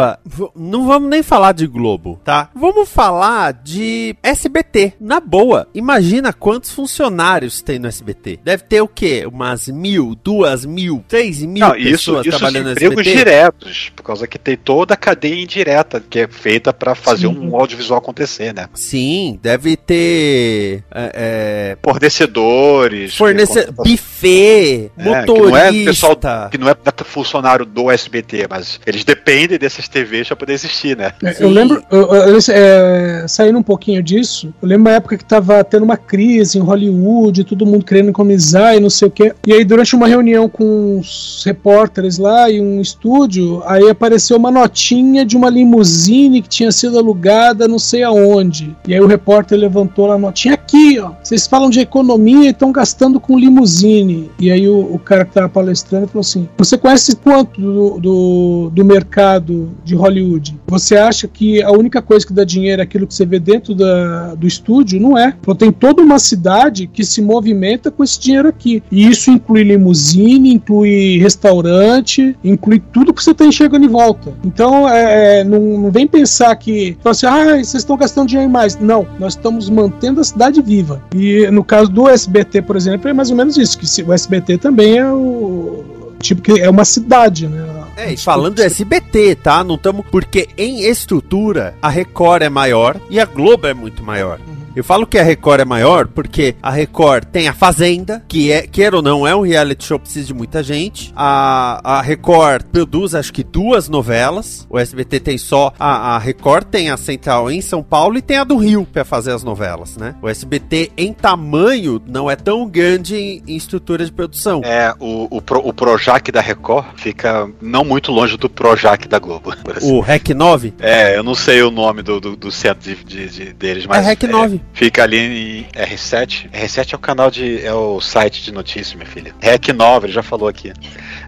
não 0.55 0.85
vamos 0.85 1.09
nem 1.09 1.23
falar 1.23 1.53
de 1.53 1.65
Globo, 1.67 2.19
tá? 2.23 2.49
Vamos 2.55 2.89
falar 2.89 3.53
de 3.53 4.15
SBT. 4.21 4.93
Na 4.99 5.19
boa, 5.19 5.67
imagina 5.73 6.33
quantos 6.33 6.71
funcionários 6.71 7.61
tem 7.61 7.79
no 7.79 7.87
SBT. 7.87 8.39
Deve 8.43 8.63
ter 8.63 8.81
o 8.81 8.87
quê? 8.87 9.25
Umas 9.25 9.67
mil, 9.67 10.15
duas 10.23 10.65
mil, 10.65 11.03
três 11.07 11.41
mil 11.41 11.65
não, 11.67 11.73
pessoas 11.73 12.25
isso, 12.25 12.37
trabalhando 12.37 12.65
no 12.65 12.71
SBT? 12.71 12.93
empregos 12.93 13.13
diretos, 13.13 13.91
por 13.95 14.03
causa 14.03 14.27
que 14.27 14.37
tem 14.37 14.57
toda 14.57 14.93
a 14.93 14.97
cadeia 14.97 15.41
indireta 15.41 16.03
que 16.07 16.19
é 16.19 16.27
feita 16.27 16.73
para 16.73 16.95
fazer 16.95 17.27
Sim. 17.27 17.37
um 17.37 17.55
audiovisual 17.55 17.99
acontecer, 17.99 18.53
né? 18.53 18.67
Sim, 18.73 19.39
deve 19.41 19.77
ter... 19.77 20.83
É, 20.91 21.11
é... 21.13 21.77
Fornecedores. 21.83 23.15
Fornece... 23.15 23.71
Buffet, 23.71 24.91
é, 24.97 25.03
motorista. 25.03 25.33
Que 25.33 25.47
não 25.49 25.57
é 25.57 25.85
pessoal 25.85 26.19
que 26.51 26.57
não 26.57 26.69
é 26.69 26.75
funcionário 27.03 27.65
do 27.65 27.89
SBT, 27.89 28.47
mas 28.49 28.79
eles 28.85 29.03
dependem 29.03 29.57
dessas 29.57 29.87
TVs 29.87 30.27
para 30.27 30.37
poder 30.37 30.53
existir, 30.53 30.97
né? 30.97 31.13
É, 31.23 31.43
eu 31.43 31.49
lembro, 31.49 31.83
eu, 31.91 32.13
eu, 32.13 32.37
é, 32.49 33.25
saindo 33.27 33.59
um 33.59 33.63
pouquinho 33.63 34.01
disso, 34.01 34.53
eu 34.61 34.67
lembro 34.67 34.89
uma 34.89 34.95
época 34.95 35.17
que 35.17 35.25
tava 35.25 35.63
tendo 35.63 35.83
uma 35.83 35.97
crise 35.97 36.57
em 36.57 36.61
Hollywood, 36.61 37.43
todo 37.43 37.65
mundo 37.65 37.85
querendo 37.85 38.09
economizar 38.09 38.75
e 38.75 38.79
não 38.79 38.89
sei 38.89 39.07
o 39.07 39.11
quê. 39.11 39.33
E 39.45 39.53
aí, 39.53 39.63
durante 39.63 39.95
uma 39.95 40.07
reunião 40.07 40.49
com 40.49 40.99
os 40.99 41.43
repórteres 41.45 42.17
lá 42.17 42.49
e 42.49 42.59
um 42.59 42.81
estúdio, 42.81 43.61
aí 43.65 43.89
apareceu 43.89 44.37
uma 44.37 44.51
notinha 44.51 45.25
de 45.25 45.37
uma 45.37 45.49
limusine 45.49 46.41
que 46.41 46.49
tinha 46.49 46.71
sido 46.71 46.97
alugada 46.97 47.67
não 47.67 47.79
sei 47.79 48.03
aonde. 48.03 48.75
E 48.87 48.93
aí 48.93 48.99
o 48.99 49.07
repórter 49.07 49.57
levantou 49.57 50.11
a 50.11 50.17
notinha 50.17 50.55
aqui, 50.55 50.99
ó. 50.99 51.11
Vocês 51.23 51.47
falam 51.47 51.69
de 51.69 51.79
economia 51.79 52.47
e 52.47 52.51
estão 52.51 52.71
gastando 52.71 53.19
com 53.19 53.37
limusine. 53.37 54.31
E 54.39 54.51
aí 54.51 54.67
o, 54.67 54.93
o 54.93 54.99
cara 54.99 55.25
que 55.25 55.33
tava 55.33 55.49
palestrando 55.49 56.07
falou 56.07 56.21
assim: 56.21 56.47
Você 56.57 56.77
conhece 56.77 57.15
quanto 57.15 57.59
do, 57.61 57.99
do, 57.99 58.38
do, 58.73 58.85
mercado 58.85 59.71
de 59.83 59.95
Hollywood? 59.95 60.57
Você 60.67 60.95
acha 60.95 61.27
que 61.27 61.61
a 61.61 61.71
única 61.71 62.01
coisa 62.01 62.25
que 62.25 62.33
dá 62.33 62.43
dinheiro 62.43 62.81
é 62.81 62.83
aquilo 62.83 63.07
que 63.07 63.13
você 63.13 63.25
vê 63.25 63.39
dentro 63.39 63.73
da, 63.75 64.35
do 64.35 64.47
estúdio? 64.47 64.99
Não 64.99 65.17
é. 65.17 65.35
Então, 65.39 65.55
tem 65.55 65.71
toda 65.71 66.01
uma 66.01 66.19
cidade 66.19 66.87
que 66.87 67.03
se 67.03 67.21
movimenta 67.21 67.91
com 67.91 68.03
esse 68.03 68.19
dinheiro 68.19 68.47
aqui. 68.47 68.81
E 68.91 69.07
isso 69.07 69.31
inclui 69.31 69.63
limusine, 69.63 70.53
inclui 70.53 71.17
restaurante, 71.19 72.35
inclui 72.43 72.81
tudo 72.91 73.13
que 73.13 73.23
você 73.23 73.31
está 73.31 73.45
enxergando 73.45 73.85
em 73.85 73.89
volta. 73.89 74.33
Então, 74.43 74.87
é, 74.87 75.39
é, 75.39 75.43
não, 75.43 75.59
não 75.59 75.91
vem 75.91 76.07
pensar 76.07 76.55
que, 76.55 76.97
assim, 77.03 77.25
ah, 77.25 77.55
vocês 77.55 77.75
estão 77.75 77.97
gastando 77.97 78.27
dinheiro 78.27 78.51
mais. 78.51 78.77
Não, 78.79 79.05
nós 79.19 79.33
estamos 79.33 79.69
mantendo 79.69 80.21
a 80.21 80.23
cidade 80.23 80.61
viva. 80.61 81.01
E 81.15 81.49
no 81.51 81.63
caso 81.63 81.91
do 81.91 82.07
SBT, 82.07 82.61
por 82.61 82.75
exemplo, 82.75 83.09
é 83.09 83.13
mais 83.13 83.29
ou 83.29 83.37
menos 83.37 83.57
isso, 83.57 83.77
que 83.77 84.03
o 84.03 84.13
SBT 84.13 84.57
também 84.57 84.97
é 84.97 85.11
o 85.11 85.83
tipo 86.19 86.41
que 86.41 86.59
é 86.59 86.69
uma 86.69 86.85
cidade, 86.85 87.47
né? 87.47 87.78
É, 87.99 88.15
falando 88.15 88.55
do 88.55 88.63
SBT, 88.63 89.35
tá? 89.35 89.63
Não 89.63 89.75
estamos. 89.75 90.05
Porque 90.09 90.47
em 90.57 90.83
estrutura, 90.83 91.75
a 91.81 91.89
Record 91.89 92.43
é 92.43 92.49
maior 92.49 92.99
e 93.09 93.19
a 93.19 93.25
Globo 93.25 93.67
é 93.67 93.73
muito 93.73 94.03
maior. 94.03 94.39
Uhum. 94.39 94.58
Eu 94.79 94.83
falo 94.85 95.05
que 95.05 95.19
a 95.19 95.23
Record 95.23 95.59
é 95.59 95.65
maior 95.65 96.07
porque 96.07 96.55
a 96.63 96.71
Record 96.71 97.25
tem 97.25 97.49
a 97.49 97.53
Fazenda, 97.53 98.23
que 98.29 98.49
é, 98.49 98.61
quer 98.65 98.95
ou 98.95 99.01
não, 99.01 99.27
é 99.27 99.35
um 99.35 99.41
reality 99.41 99.83
show 99.83 99.99
que 99.99 100.03
precisa 100.03 100.27
de 100.27 100.33
muita 100.33 100.63
gente. 100.63 101.11
A, 101.13 101.97
a 101.97 102.01
Record 102.01 102.63
produz 102.71 103.13
acho 103.13 103.33
que 103.33 103.43
duas 103.43 103.89
novelas. 103.89 104.65
O 104.69 104.79
SBT 104.79 105.19
tem 105.19 105.37
só. 105.37 105.73
A, 105.77 106.15
a 106.15 106.17
Record 106.17 106.67
tem 106.67 106.89
a 106.89 106.95
central 106.95 107.51
em 107.51 107.59
São 107.59 107.83
Paulo 107.83 108.17
e 108.17 108.21
tem 108.21 108.37
a 108.37 108.45
do 108.45 108.55
Rio 108.55 108.87
para 108.89 109.03
fazer 109.03 109.33
as 109.33 109.43
novelas, 109.43 109.97
né? 109.97 110.15
O 110.21 110.29
SBT 110.29 110.93
em 110.95 111.11
tamanho 111.11 112.01
não 112.07 112.31
é 112.31 112.37
tão 112.37 112.65
grande 112.65 113.17
em, 113.17 113.43
em 113.45 113.57
estrutura 113.57 114.05
de 114.05 114.13
produção. 114.13 114.61
É, 114.63 114.95
o, 114.97 115.27
o, 115.29 115.41
Pro, 115.41 115.59
o 115.59 115.73
Projac 115.73 116.31
da 116.31 116.39
Record 116.39 116.85
fica 116.95 117.51
não 117.61 117.83
muito 117.83 118.13
longe 118.13 118.37
do 118.37 118.49
Projac 118.49 119.09
da 119.09 119.19
Globo. 119.19 119.53
O 119.81 119.99
REC 119.99 120.29
9? 120.29 120.73
É, 120.79 121.17
eu 121.17 121.23
não 121.23 121.35
sei 121.35 121.61
o 121.63 121.69
nome 121.69 122.01
do, 122.01 122.21
do, 122.21 122.37
do 122.37 122.49
centro 122.49 122.79
de, 122.81 123.03
de, 123.03 123.29
de 123.29 123.53
deles, 123.53 123.85
mas. 123.85 124.05
É 124.05 124.09
REC 124.11 124.23
9. 124.23 124.68
Fica 124.73 125.03
ali 125.03 125.17
em 125.17 125.63
R7. 125.73 126.49
R7 126.51 126.93
é 126.93 126.95
o 126.95 126.99
canal 126.99 127.29
de. 127.29 127.65
é 127.65 127.73
o 127.73 127.99
site 127.99 128.43
de 128.43 128.51
notícias, 128.51 128.93
minha 128.93 129.05
filha. 129.05 129.33
REC 129.39 129.73
9, 129.73 130.07
ele 130.07 130.13
já 130.13 130.23
falou 130.23 130.47
aqui. 130.47 130.71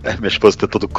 É, 0.03 0.15
minha 0.17 0.27
esposa 0.27 0.57
tentou 0.57 0.89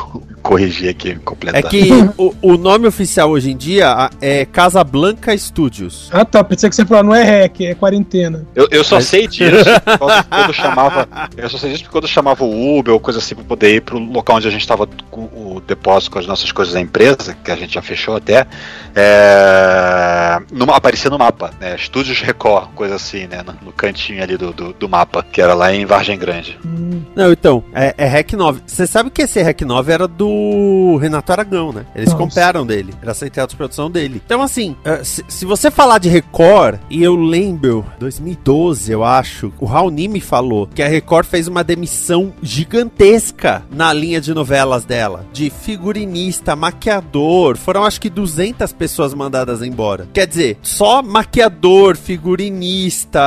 corrigir 0.42 0.90
aqui, 0.90 1.14
completar. 1.16 1.60
É 1.60 1.62
que 1.62 1.90
o, 2.16 2.34
o, 2.40 2.56
nome 2.56 2.86
oficial 2.86 3.30
hoje 3.30 3.50
em 3.50 3.56
dia 3.56 4.10
é 4.20 4.44
Casablanca 4.44 5.36
Studios. 5.36 6.08
Ah 6.12 6.24
tá, 6.24 6.42
pensei 6.42 6.68
que 6.68 6.76
você 6.76 6.84
falou, 6.84 7.04
não 7.04 7.14
é 7.14 7.22
REC, 7.22 7.66
é 7.66 7.74
quarentena. 7.74 8.46
Eu, 8.54 8.68
eu 8.70 8.84
só 8.84 8.96
Mas... 8.96 9.06
sei 9.06 9.26
disso 9.26 9.64
quando 9.98 10.48
eu 10.48 10.52
chamava. 10.52 11.08
Eu 11.36 11.48
só 11.48 11.58
sei 11.58 11.70
disso 11.70 11.84
porque 11.84 11.92
quando 11.92 12.04
eu 12.04 12.10
chamava 12.10 12.44
o 12.44 12.78
Uber 12.78 12.94
ou 12.94 13.00
coisa 13.00 13.18
assim 13.18 13.34
pra 13.34 13.44
poder 13.44 13.74
ir 13.74 13.80
pro 13.80 13.98
local 13.98 14.36
onde 14.36 14.48
a 14.48 14.50
gente 14.50 14.66
tava 14.66 14.86
com 15.10 15.22
o 15.22 15.62
depósito 15.66 16.12
com 16.12 16.18
as 16.18 16.26
nossas 16.26 16.52
coisas 16.52 16.74
da 16.74 16.80
empresa, 16.80 17.36
que 17.42 17.50
a 17.50 17.56
gente 17.56 17.74
já 17.74 17.82
fechou 17.82 18.16
até, 18.16 18.46
é, 18.94 20.40
no, 20.52 20.70
aparecia 20.72 21.10
no 21.10 21.18
mapa, 21.18 21.50
né? 21.60 21.74
Estúdios 21.74 22.20
Record, 22.20 22.70
coisa 22.74 22.94
assim, 22.94 23.26
né? 23.26 23.42
No, 23.44 23.54
no 23.66 23.72
cantinho 23.72 24.22
ali 24.22 24.36
do, 24.36 24.52
do, 24.52 24.72
do, 24.72 24.88
mapa, 24.88 25.24
que 25.30 25.40
era 25.40 25.54
lá 25.54 25.72
em 25.74 25.84
Vargem 25.84 26.18
Grande. 26.18 26.58
Hum. 26.64 27.02
Não, 27.14 27.32
então, 27.32 27.64
é, 27.74 27.94
é 27.96 28.06
REC 28.06 28.32
9. 28.34 28.62
Você 28.66 28.86
sabe 28.92 29.10
que 29.10 29.22
esse 29.22 29.42
REC 29.42 29.62
9 29.62 29.90
era 29.90 30.06
do 30.06 30.98
Renato 31.00 31.32
Aragão, 31.32 31.72
né? 31.72 31.86
Eles 31.94 32.10
Nossa. 32.10 32.18
compraram 32.18 32.66
dele, 32.66 32.92
era 33.00 33.12
a 33.12 33.14
central 33.14 33.46
de 33.46 33.56
produção 33.56 33.90
dele. 33.90 34.20
Então, 34.24 34.42
assim, 34.42 34.76
se, 35.02 35.24
se, 35.26 35.46
você 35.46 35.70
falar 35.70 35.96
de 35.96 36.10
Record, 36.10 36.78
e 36.90 37.02
eu 37.02 37.16
lembro, 37.16 37.86
2012, 37.98 38.92
eu 38.92 39.02
acho, 39.02 39.50
o 39.58 39.64
Raoni 39.64 40.08
me 40.08 40.20
falou 40.20 40.66
que 40.66 40.82
a 40.82 40.88
Record 40.88 41.26
fez 41.26 41.48
uma 41.48 41.64
demissão 41.64 42.34
gigantesca 42.42 43.62
na 43.70 43.94
linha 43.94 44.20
de 44.20 44.34
novelas 44.34 44.84
dela, 44.84 45.24
de 45.32 45.48
figurinista, 45.48 46.54
maquiador, 46.54 47.56
foram 47.56 47.84
acho 47.84 47.98
que 47.98 48.10
200 48.10 48.74
pessoas 48.74 49.14
mandadas 49.14 49.62
embora. 49.62 50.06
Quer 50.12 50.26
dizer, 50.26 50.58
só 50.60 51.02
maquiador, 51.02 51.96
figurinista, 51.96 53.22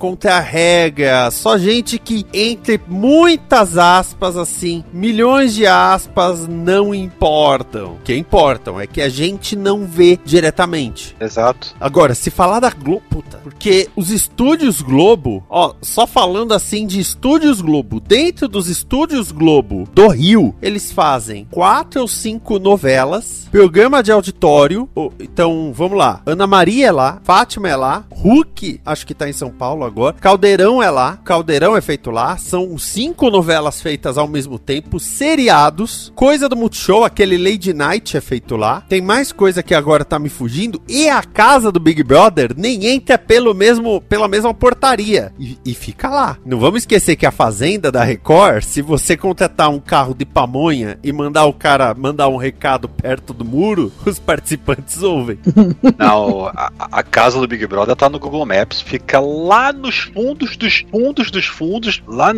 contra-regra, 0.00 1.30
só 1.30 1.56
gente 1.56 1.96
que, 1.96 2.26
entre 2.34 2.80
muitas 2.88 3.78
aspas, 3.78 4.36
assim, 4.36 4.84
milhões 4.96 5.54
de 5.54 5.66
aspas, 5.66 6.48
não 6.48 6.94
importam. 6.94 7.92
O 7.92 7.98
que 8.02 8.16
importam 8.16 8.80
é 8.80 8.86
que 8.86 9.02
a 9.02 9.08
gente 9.08 9.54
não 9.54 9.86
vê 9.86 10.18
diretamente. 10.24 11.14
Exato. 11.20 11.74
Agora, 11.78 12.14
se 12.14 12.30
falar 12.30 12.60
da 12.60 12.70
Globo, 12.70 13.02
puta, 13.10 13.38
porque 13.38 13.88
os 13.94 14.10
estúdios 14.10 14.80
Globo, 14.80 15.44
ó, 15.50 15.74
só 15.82 16.06
falando 16.06 16.54
assim 16.54 16.86
de 16.86 16.98
estúdios 16.98 17.60
Globo, 17.60 18.00
dentro 18.00 18.48
dos 18.48 18.68
estúdios 18.68 19.30
Globo 19.30 19.86
do 19.92 20.08
Rio, 20.08 20.54
eles 20.62 20.90
fazem 20.90 21.46
quatro 21.50 22.00
ou 22.00 22.08
cinco 22.08 22.58
novelas, 22.58 23.46
programa 23.50 24.02
de 24.02 24.10
auditório. 24.10 24.88
Então, 25.20 25.72
vamos 25.74 25.98
lá. 25.98 26.22
Ana 26.24 26.46
Maria 26.46 26.86
é 26.86 26.92
lá, 26.92 27.20
Fátima 27.22 27.68
é 27.68 27.76
lá, 27.76 28.04
Hulk, 28.10 28.80
acho 28.84 29.06
que 29.06 29.14
tá 29.14 29.28
em 29.28 29.32
São 29.32 29.50
Paulo 29.50 29.84
agora. 29.84 30.16
Caldeirão 30.18 30.82
é 30.82 30.90
lá, 30.90 31.18
Caldeirão 31.18 31.76
é 31.76 31.80
feito 31.80 32.10
lá. 32.10 32.38
São 32.38 32.78
cinco 32.78 33.28
novelas 33.30 33.82
feitas 33.82 34.16
ao 34.16 34.26
mesmo 34.26 34.58
tempo 34.58 34.85
tipo 34.86 35.00
seriados, 35.00 36.12
coisa 36.14 36.48
do 36.48 36.54
Multishow, 36.54 37.04
aquele 37.04 37.36
Lady 37.36 37.74
Night 37.74 38.16
é 38.16 38.20
feito 38.20 38.56
lá. 38.56 38.82
Tem 38.88 39.00
mais 39.00 39.32
coisa 39.32 39.62
que 39.62 39.74
agora 39.74 40.04
tá 40.04 40.16
me 40.16 40.28
fugindo. 40.28 40.80
E 40.88 41.08
a 41.08 41.22
casa 41.22 41.72
do 41.72 41.80
Big 41.80 42.04
Brother 42.04 42.54
nem 42.56 42.86
entra 42.86 43.18
pelo 43.18 43.52
mesmo, 43.52 44.00
pela 44.00 44.28
mesma 44.28 44.54
portaria. 44.54 45.32
E, 45.38 45.58
e 45.64 45.74
fica 45.74 46.08
lá. 46.08 46.38
Não 46.46 46.58
vamos 46.58 46.82
esquecer 46.82 47.16
que 47.16 47.26
a 47.26 47.32
Fazenda 47.32 47.90
da 47.90 48.04
Record, 48.04 48.62
se 48.62 48.80
você 48.80 49.16
contratar 49.16 49.70
um 49.70 49.80
carro 49.80 50.14
de 50.14 50.24
pamonha 50.24 50.98
e 51.02 51.12
mandar 51.12 51.46
o 51.46 51.52
cara 51.52 51.92
mandar 51.92 52.28
um 52.28 52.36
recado 52.36 52.88
perto 52.88 53.34
do 53.34 53.44
muro, 53.44 53.92
os 54.06 54.20
participantes 54.20 55.02
ouvem. 55.02 55.38
Não, 55.98 56.46
a, 56.46 56.70
a 56.78 57.02
casa 57.02 57.40
do 57.40 57.48
Big 57.48 57.66
Brother 57.66 57.96
tá 57.96 58.08
no 58.08 58.20
Google 58.20 58.46
Maps, 58.46 58.80
fica 58.80 59.18
lá 59.18 59.72
nos 59.72 59.98
fundos 59.98 60.56
dos 60.56 60.84
fundos 60.90 61.30
dos 61.30 61.46
fundos, 61.46 62.02
lá 62.06 62.32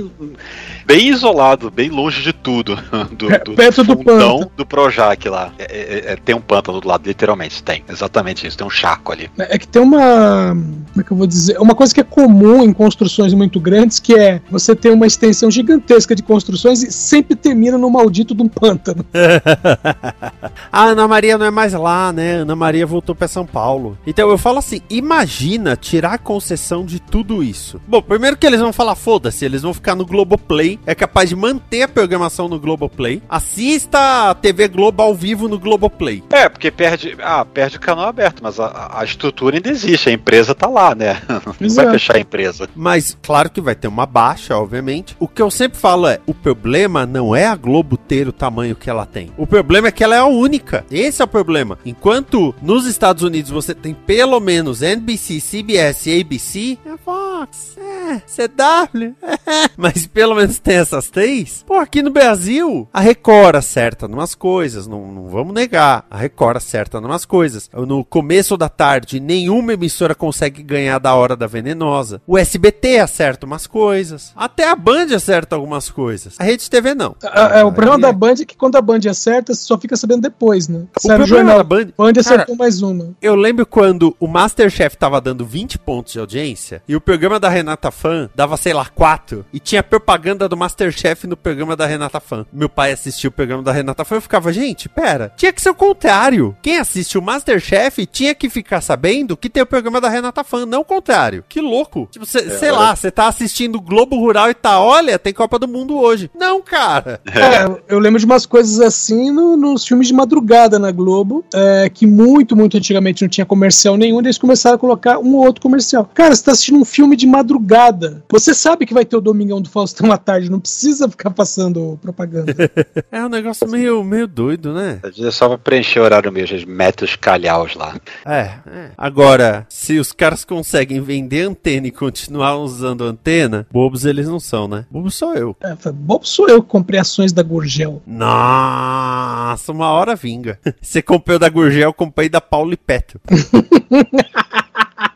bem 0.86 1.08
isolado, 1.08 1.70
bem 1.70 1.90
longe 1.90 2.22
de 2.22 2.37
tudo. 2.42 2.78
Do, 3.12 3.32
É, 3.32 3.38
perto 3.38 3.82
do 3.84 3.96
pântano. 3.96 4.50
do 4.56 4.66
Projac 4.66 5.28
lá. 5.28 5.52
É, 5.58 5.64
é, 5.64 6.12
é, 6.12 6.16
tem 6.16 6.34
um 6.34 6.40
pântano 6.40 6.80
do 6.80 6.88
lado, 6.88 7.06
literalmente, 7.06 7.62
tem. 7.62 7.82
Exatamente 7.88 8.46
isso, 8.46 8.56
tem 8.56 8.66
um 8.66 8.70
charco 8.70 9.12
ali. 9.12 9.30
É 9.38 9.58
que 9.58 9.66
tem 9.66 9.80
uma. 9.82 10.54
Como 10.54 11.00
é 11.00 11.02
que 11.02 11.10
eu 11.10 11.16
vou 11.16 11.26
dizer? 11.26 11.58
Uma 11.58 11.74
coisa 11.74 11.92
que 11.94 12.00
é 12.00 12.04
comum 12.04 12.62
em 12.62 12.72
construções 12.72 13.34
muito 13.34 13.58
grandes, 13.60 13.98
que 13.98 14.14
é 14.14 14.40
você 14.50 14.74
ter 14.74 14.90
uma 14.90 15.06
extensão 15.06 15.50
gigantesca 15.50 16.14
de 16.14 16.22
construções 16.22 16.82
e 16.82 16.92
sempre 16.92 17.34
termina 17.36 17.76
no 17.78 17.90
maldito 17.90 18.34
de 18.34 18.42
um 18.42 18.48
pântano. 18.48 19.04
a 20.72 20.84
Ana 20.84 21.08
Maria 21.08 21.38
não 21.38 21.46
é 21.46 21.50
mais 21.50 21.72
lá, 21.72 22.12
né? 22.12 22.36
Ana 22.36 22.56
Maria 22.56 22.86
voltou 22.86 23.14
pra 23.14 23.28
São 23.28 23.46
Paulo. 23.46 23.98
Então 24.06 24.28
eu 24.30 24.38
falo 24.38 24.58
assim: 24.58 24.80
imagina 24.88 25.76
tirar 25.76 26.14
a 26.14 26.18
concessão 26.18 26.84
de 26.84 27.00
tudo 27.00 27.42
isso. 27.42 27.80
Bom, 27.86 28.02
primeiro 28.02 28.36
que 28.36 28.46
eles 28.46 28.60
vão 28.60 28.72
falar, 28.72 28.94
foda-se, 28.94 29.44
eles 29.44 29.62
vão 29.62 29.74
ficar 29.74 29.94
no 29.94 30.06
Globoplay. 30.06 30.78
É 30.86 30.94
capaz 30.94 31.28
de 31.28 31.36
manter 31.36 31.82
a 31.82 31.88
programação 31.88 32.27
no 32.48 32.58
Globoplay. 32.58 33.22
Assista 33.28 34.30
a 34.30 34.34
TV 34.34 34.68
Globo 34.68 35.02
ao 35.02 35.14
vivo 35.14 35.48
no 35.48 35.58
Globoplay. 35.58 36.22
É, 36.30 36.48
porque 36.48 36.70
perde, 36.70 37.16
ah, 37.20 37.44
perde 37.44 37.76
o 37.76 37.80
canal 37.80 38.06
aberto, 38.06 38.42
mas 38.42 38.58
a, 38.60 38.90
a 38.98 39.04
estrutura 39.04 39.56
ainda 39.56 39.70
existe, 39.70 40.08
a 40.08 40.12
empresa 40.12 40.54
tá 40.54 40.66
lá, 40.68 40.94
né? 40.94 41.20
Não 41.28 41.52
vai 41.52 41.66
Exato. 41.66 41.90
fechar 41.92 42.16
a 42.16 42.20
empresa. 42.20 42.68
Mas 42.74 43.16
claro 43.22 43.50
que 43.50 43.60
vai 43.60 43.74
ter 43.74 43.88
uma 43.88 44.06
baixa, 44.06 44.56
obviamente. 44.56 45.16
O 45.18 45.28
que 45.28 45.42
eu 45.42 45.50
sempre 45.50 45.78
falo 45.78 46.06
é: 46.06 46.20
o 46.26 46.34
problema 46.34 47.06
não 47.06 47.34
é 47.34 47.46
a 47.46 47.54
Globo 47.54 47.96
ter 47.96 48.28
o 48.28 48.32
tamanho 48.32 48.76
que 48.76 48.90
ela 48.90 49.06
tem. 49.06 49.30
O 49.36 49.46
problema 49.46 49.88
é 49.88 49.92
que 49.92 50.04
ela 50.04 50.14
é 50.14 50.18
a 50.18 50.26
única. 50.26 50.84
Esse 50.90 51.22
é 51.22 51.24
o 51.24 51.28
problema. 51.28 51.78
Enquanto 51.84 52.54
nos 52.62 52.86
Estados 52.86 53.22
Unidos 53.22 53.50
você 53.50 53.74
tem 53.74 53.94
pelo 53.94 54.38
menos 54.40 54.82
NBC, 54.82 55.40
CBS 55.40 56.06
e 56.06 56.20
ABC, 56.20 56.78
é 56.84 56.96
Fox, 57.04 57.76
é 57.78 58.20
CW, 58.20 59.14
é. 59.22 59.70
mas 59.76 60.06
pelo 60.06 60.34
menos 60.34 60.58
tem 60.58 60.76
essas 60.76 61.08
três. 61.08 61.64
Pô, 61.66 61.74
aqui 61.74 62.02
no 62.02 62.07
Brasil, 62.10 62.88
a 62.92 63.00
Record 63.00 63.56
acerta 63.56 64.06
numas 64.08 64.34
coisas, 64.34 64.86
não, 64.86 65.12
não 65.12 65.28
vamos 65.28 65.54
negar. 65.54 66.06
A 66.10 66.16
Record 66.16 66.56
acerta 66.56 67.00
numas 67.00 67.24
coisas. 67.24 67.68
No 67.72 68.04
começo 68.04 68.56
da 68.56 68.68
tarde, 68.68 69.20
nenhuma 69.20 69.72
emissora 69.74 70.14
consegue 70.14 70.62
ganhar 70.62 70.98
da 70.98 71.14
hora 71.14 71.36
da 71.36 71.46
venenosa. 71.46 72.20
O 72.26 72.38
SBT 72.38 72.98
acerta 72.98 73.46
umas 73.46 73.66
coisas. 73.66 74.32
Até 74.36 74.68
a 74.68 74.76
Band 74.76 75.14
acerta 75.14 75.56
algumas 75.56 75.90
coisas. 75.90 76.34
A 76.38 76.44
Rede 76.44 76.68
TV 76.70 76.94
não. 76.94 77.14
É, 77.22 77.60
é, 77.60 77.64
o 77.64 77.72
problema 77.72 77.96
Aí 77.96 78.02
da 78.02 78.08
é- 78.08 78.12
Band 78.12 78.34
é 78.40 78.44
que 78.44 78.56
quando 78.56 78.76
a 78.76 78.80
Band 78.82 79.00
acerta, 79.08 79.54
você 79.54 79.62
só 79.62 79.78
fica 79.78 79.96
sabendo 79.96 80.22
depois, 80.22 80.68
né? 80.68 80.84
O 80.96 81.00
Sério, 81.00 81.26
problema 81.26 81.50
jornal. 81.52 81.58
da 81.58 81.64
Band. 81.64 81.92
Band 81.96 82.12
acertou 82.20 82.46
Cara, 82.46 82.58
mais 82.58 82.82
uma. 82.82 83.10
Eu 83.20 83.34
lembro 83.34 83.66
quando 83.66 84.14
o 84.18 84.26
Masterchef 84.26 84.96
tava 84.96 85.20
dando 85.20 85.44
20 85.44 85.78
pontos 85.78 86.12
de 86.12 86.18
audiência 86.20 86.82
e 86.88 86.94
o 86.96 87.00
programa 87.00 87.38
da 87.40 87.48
Renata 87.48 87.90
Fan 87.90 88.30
dava, 88.34 88.56
sei 88.56 88.72
lá, 88.72 88.86
4 88.86 89.44
e 89.52 89.58
tinha 89.60 89.82
propaganda 89.82 90.48
do 90.48 90.56
Masterchef 90.56 91.26
no 91.26 91.36
programa 91.36 91.74
da 91.76 91.86
Renata 91.86 91.97
Fan. 92.20 92.46
Meu 92.52 92.68
pai 92.68 92.92
assistiu 92.92 93.28
o 93.28 93.32
programa 93.32 93.62
da 93.62 93.72
Renata 93.72 94.04
Fan 94.04 94.16
e 94.16 94.18
eu 94.18 94.22
ficava, 94.22 94.52
gente, 94.52 94.88
pera, 94.88 95.32
tinha 95.36 95.52
que 95.52 95.60
ser 95.60 95.70
o 95.70 95.74
contrário. 95.74 96.56
Quem 96.62 96.78
assiste 96.78 97.18
o 97.18 97.22
Masterchef 97.22 98.06
tinha 98.06 98.34
que 98.34 98.48
ficar 98.48 98.80
sabendo 98.80 99.36
que 99.36 99.48
tem 99.50 99.62
o 99.62 99.66
programa 99.66 100.00
da 100.00 100.08
Renata 100.08 100.44
Fan, 100.44 100.66
não 100.66 100.80
o 100.80 100.84
contrário. 100.84 101.44
Que 101.48 101.60
louco. 101.60 102.08
Tipo, 102.10 102.24
cê- 102.26 102.50
sei 102.58 102.70
lá, 102.70 102.94
você 102.94 103.10
tá 103.10 103.26
assistindo 103.28 103.76
o 103.76 103.80
Globo 103.80 104.16
Rural 104.18 104.50
e 104.50 104.54
tá, 104.54 104.80
olha, 104.80 105.18
tem 105.18 105.32
Copa 105.32 105.58
do 105.58 105.66
Mundo 105.68 105.96
hoje. 105.98 106.30
Não, 106.38 106.60
cara. 106.62 107.20
É, 107.26 107.82
eu 107.92 107.98
lembro 107.98 108.18
de 108.18 108.26
umas 108.26 108.46
coisas 108.46 108.80
assim 108.80 109.30
no- 109.30 109.56
nos 109.56 109.86
filmes 109.86 110.08
de 110.08 110.14
madrugada 110.14 110.78
na 110.78 110.90
Globo, 110.92 111.44
é, 111.54 111.88
que 111.88 112.06
muito, 112.06 112.56
muito 112.56 112.76
antigamente 112.76 113.22
não 113.22 113.28
tinha 113.28 113.46
comercial 113.46 113.96
nenhum, 113.96 114.20
e 114.20 114.24
eles 114.24 114.38
começaram 114.38 114.76
a 114.76 114.78
colocar 114.78 115.18
um 115.18 115.34
ou 115.36 115.44
outro 115.46 115.62
comercial. 115.62 116.08
Cara, 116.14 116.34
você 116.34 116.44
tá 116.44 116.52
assistindo 116.52 116.78
um 116.78 116.84
filme 116.84 117.16
de 117.16 117.26
madrugada. 117.26 118.22
Você 118.30 118.54
sabe 118.54 118.86
que 118.86 118.94
vai 118.94 119.04
ter 119.04 119.16
o 119.16 119.20
Domingão 119.20 119.60
do 119.60 119.68
Faustão 119.70 120.12
à 120.12 120.18
tarde, 120.18 120.50
não 120.50 120.60
precisa 120.60 121.08
ficar 121.08 121.30
passando 121.30 121.87
propaganda. 121.96 122.54
É 123.10 123.24
um 123.24 123.28
negócio 123.28 123.68
meio, 123.68 124.04
meio 124.04 124.26
doido, 124.26 124.72
né? 124.72 125.00
Às 125.02 125.16
vezes 125.16 125.26
é 125.26 125.30
só 125.30 125.48
pra 125.48 125.58
preencher 125.58 126.00
o 126.00 126.02
horário 126.02 126.30
mesmo, 126.30 126.56
eles 126.56 126.64
metem 126.64 127.06
os 127.06 127.16
calhaus 127.16 127.74
lá. 127.74 127.98
É, 128.24 128.52
é. 128.66 128.90
Agora, 128.96 129.66
se 129.68 129.98
os 129.98 130.12
caras 130.12 130.44
conseguem 130.44 131.00
vender 131.00 131.42
antena 131.42 131.86
e 131.86 131.90
continuar 131.90 132.56
usando 132.56 133.04
antena, 133.04 133.66
bobos 133.72 134.04
eles 134.04 134.28
não 134.28 134.38
são, 134.38 134.68
né? 134.68 134.84
Bobo 134.90 135.10
sou 135.10 135.34
eu. 135.34 135.56
é, 135.62 135.74
foi, 135.76 135.92
bom 135.92 136.20
sou 136.22 136.48
eu 136.48 136.62
que 136.62 136.68
comprei 136.68 137.00
ações 137.00 137.32
da 137.32 137.42
Gurgel. 137.42 138.02
Nossa, 138.06 139.72
uma 139.72 139.90
hora 139.90 140.14
vinga. 140.14 140.58
Você 140.80 141.00
comprou 141.00 141.38
da 141.38 141.48
Gurgel, 141.48 141.88
eu 141.88 141.94
comprei 141.94 142.28
da 142.28 142.40
Paulo 142.40 142.72
e 142.72 142.76
Petro. 142.76 143.20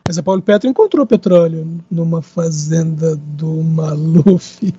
Mas 0.05 0.17
a 0.17 0.23
Paulo 0.23 0.41
Petro 0.41 0.69
encontrou 0.69 1.05
petróleo 1.05 1.79
numa 1.89 2.21
fazenda 2.21 3.15
do 3.15 3.63
Maluf. 3.63 4.73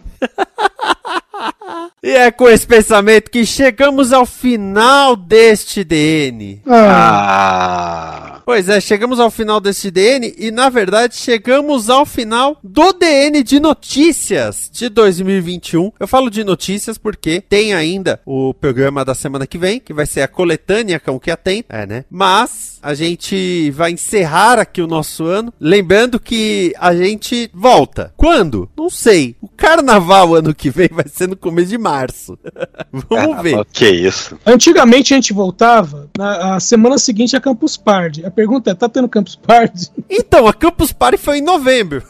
E 2.05 2.11
é 2.11 2.31
com 2.31 2.47
esse 2.51 2.67
pensamento 2.67 3.31
que 3.31 3.47
chegamos 3.47 4.13
ao 4.13 4.27
final 4.27 5.17
deste 5.17 5.83
DN. 5.83 6.61
Ah, 6.67 8.35
Ah, 8.37 8.43
Pois 8.45 8.69
é, 8.69 8.79
chegamos 8.79 9.19
ao 9.19 9.31
final 9.31 9.59
deste 9.59 9.91
DN 9.91 10.35
e, 10.37 10.51
na 10.51 10.69
verdade, 10.69 11.17
chegamos 11.17 11.89
ao 11.89 12.05
final 12.05 12.59
do 12.63 12.93
DN 12.93 13.43
de 13.43 13.59
notícias 13.59 14.69
de 14.71 14.91
2021. 14.91 15.93
Eu 15.99 16.07
falo 16.07 16.29
de 16.29 16.45
notícias 16.45 16.99
porque 16.99 17.41
tem 17.41 17.73
ainda 17.73 18.21
o 18.27 18.53
programa 18.53 19.03
da 19.03 19.15
semana 19.15 19.47
que 19.47 19.57
vem, 19.57 19.81
que 19.81 19.95
vai 19.95 20.05
ser 20.05 20.21
a 20.21 20.29
coletânea 20.29 21.01
com 21.01 21.13
o 21.13 21.21
que 21.21 21.31
atém. 21.31 21.65
É, 21.71 21.87
né? 21.87 22.05
Mas 22.11 22.79
a 22.83 22.93
gente 22.93 23.71
vai 23.71 23.93
encerrar 23.93 24.59
aqui 24.59 24.83
o 24.83 24.87
nosso 24.87 25.25
ano. 25.25 25.51
Lembrando 25.59 26.21
que 26.21 26.75
a 26.79 26.95
gente 26.95 27.51
volta. 27.55 28.13
Quando? 28.15 28.69
Não 28.77 28.91
sei. 28.91 29.37
O 29.41 29.49
carnaval 29.49 30.35
ano 30.35 30.55
que 30.55 30.69
vem 30.69 30.91
vai 30.93 31.07
ser 31.09 31.27
no 31.29 31.37
começo 31.37 31.71
de 31.71 31.79
março. 31.79 31.94
Vamos 33.11 33.43
ver. 33.43 33.65
que 33.73 33.89
isso. 33.89 34.39
Antigamente 34.45 35.13
a 35.13 35.17
gente 35.17 35.33
voltava 35.33 36.09
na 36.17 36.55
a 36.55 36.61
semana 36.61 36.99
seguinte 36.99 37.37
a 37.37 37.41
Campus 37.41 37.77
Party. 37.77 38.25
A 38.25 38.31
pergunta 38.31 38.71
é: 38.71 38.75
tá 38.75 38.89
tendo 38.89 39.09
Campus 39.09 39.37
Party? 39.37 39.91
Então, 40.17 40.47
a 40.47 40.53
Campus 40.53 40.93
Party 40.93 41.17
foi 41.19 41.39
em 41.39 41.43
novembro. 41.43 42.03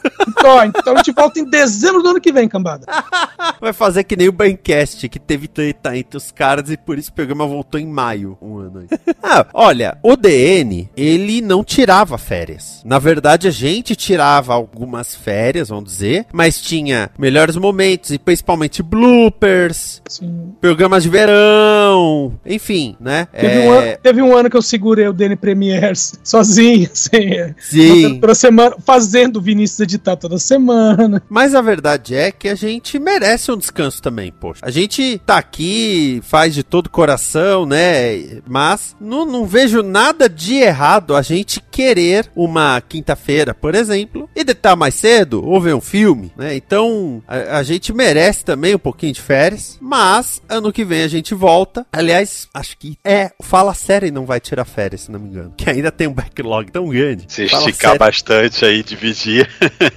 Ó, 0.43 0.63
então 0.63 0.93
a 0.93 0.97
gente 0.97 1.11
volta 1.11 1.39
em 1.39 1.49
dezembro 1.49 2.03
do 2.03 2.09
ano 2.09 2.21
que 2.21 2.31
vem, 2.31 2.47
cambada. 2.47 2.85
Vai 3.59 3.73
fazer 3.73 4.03
que 4.03 4.15
nem 4.15 4.27
o 4.27 4.31
Braincast, 4.31 5.07
que 5.09 5.19
teve 5.19 5.47
treta 5.47 5.97
entre 5.97 6.17
os 6.17 6.31
caras 6.31 6.69
e 6.69 6.77
por 6.77 6.97
isso 6.99 7.09
o 7.09 7.13
programa 7.13 7.47
voltou 7.47 7.79
em 7.79 7.87
maio, 7.87 8.37
um 8.41 8.57
ano 8.57 8.79
aí. 8.79 9.15
ah, 9.23 9.45
olha, 9.53 9.97
o 10.03 10.15
DN, 10.15 10.89
ele 10.95 11.41
não 11.41 11.63
tirava 11.63 12.17
férias. 12.17 12.81
Na 12.85 12.99
verdade, 12.99 13.47
a 13.47 13.51
gente 13.51 13.95
tirava 13.95 14.53
algumas 14.53 15.15
férias, 15.15 15.69
vamos 15.69 15.85
dizer, 15.91 16.25
mas 16.31 16.61
tinha 16.61 17.09
melhores 17.17 17.55
momentos 17.55 18.11
e 18.11 18.19
principalmente 18.19 18.83
bloopers, 18.83 19.74
Sim. 20.07 20.53
programas 20.61 21.03
de 21.03 21.09
verão, 21.09 22.33
enfim, 22.45 22.95
né? 22.99 23.27
Teve, 23.31 23.59
um 23.59 23.71
ano, 23.71 23.97
teve 24.01 24.21
um 24.21 24.37
ano 24.37 24.49
que 24.49 24.57
eu 24.57 24.61
segurei 24.61 25.07
o 25.07 25.13
Dani 25.13 25.35
Premiers 25.35 26.13
sozinho, 26.23 26.89
assim, 26.93 27.53
Sim. 27.59 28.19
toda 28.19 28.35
semana, 28.35 28.75
fazendo 28.85 29.37
o 29.37 29.41
Vinícius 29.41 29.79
editar 29.79 30.15
toda 30.15 30.37
semana. 30.37 31.21
Mas 31.29 31.55
a 31.55 31.61
verdade 31.61 32.15
é 32.15 32.31
que 32.31 32.47
a 32.47 32.55
gente 32.55 32.99
merece 32.99 33.51
um 33.51 33.57
descanso 33.57 34.01
também, 34.01 34.31
poxa. 34.31 34.61
A 34.63 34.71
gente 34.71 35.19
tá 35.25 35.37
aqui, 35.37 36.21
faz 36.23 36.53
de 36.53 36.63
todo 36.63 36.89
coração, 36.89 37.65
né? 37.65 38.41
Mas 38.47 38.95
não, 38.99 39.25
não 39.25 39.45
vejo 39.45 39.81
nada 39.81 40.29
de 40.29 40.55
errado 40.55 41.15
a 41.15 41.21
gente 41.21 41.61
querer 41.71 42.29
uma 42.35 42.81
quinta-feira, 42.81 43.53
por 43.53 43.75
exemplo, 43.75 44.29
e 44.35 44.43
deitar 44.43 44.75
mais 44.75 44.95
cedo 44.95 45.45
ou 45.45 45.59
ver 45.59 45.75
um 45.75 45.81
filme, 45.81 46.31
né? 46.37 46.55
Então 46.55 47.21
a, 47.27 47.57
a 47.57 47.63
gente 47.63 47.93
merece 47.93 48.45
também 48.45 48.75
um 48.75 48.79
pouquinho 48.79 49.13
de 49.13 49.21
férias, 49.21 49.64
mas 49.81 50.41
ano 50.49 50.71
que 50.71 50.85
vem 50.85 51.03
a 51.03 51.07
gente 51.07 51.33
volta. 51.33 51.85
Aliás, 51.91 52.47
acho 52.53 52.77
que 52.77 52.97
é, 53.03 53.31
o 53.39 53.43
Fala 53.43 53.73
Série 53.73 54.11
não 54.11 54.25
vai 54.25 54.39
tirar 54.39 54.65
férias, 54.65 55.01
se 55.01 55.11
não 55.11 55.19
me 55.19 55.29
engano. 55.29 55.53
Que 55.57 55.69
ainda 55.69 55.91
tem 55.91 56.07
um 56.07 56.13
backlog 56.13 56.71
tão 56.71 56.87
grande. 56.89 57.25
Se 57.27 57.47
Fala 57.47 57.69
esticar 57.69 57.91
Série- 57.91 57.99
bastante 57.99 58.65
aí, 58.65 58.83
dividir. 58.83 59.49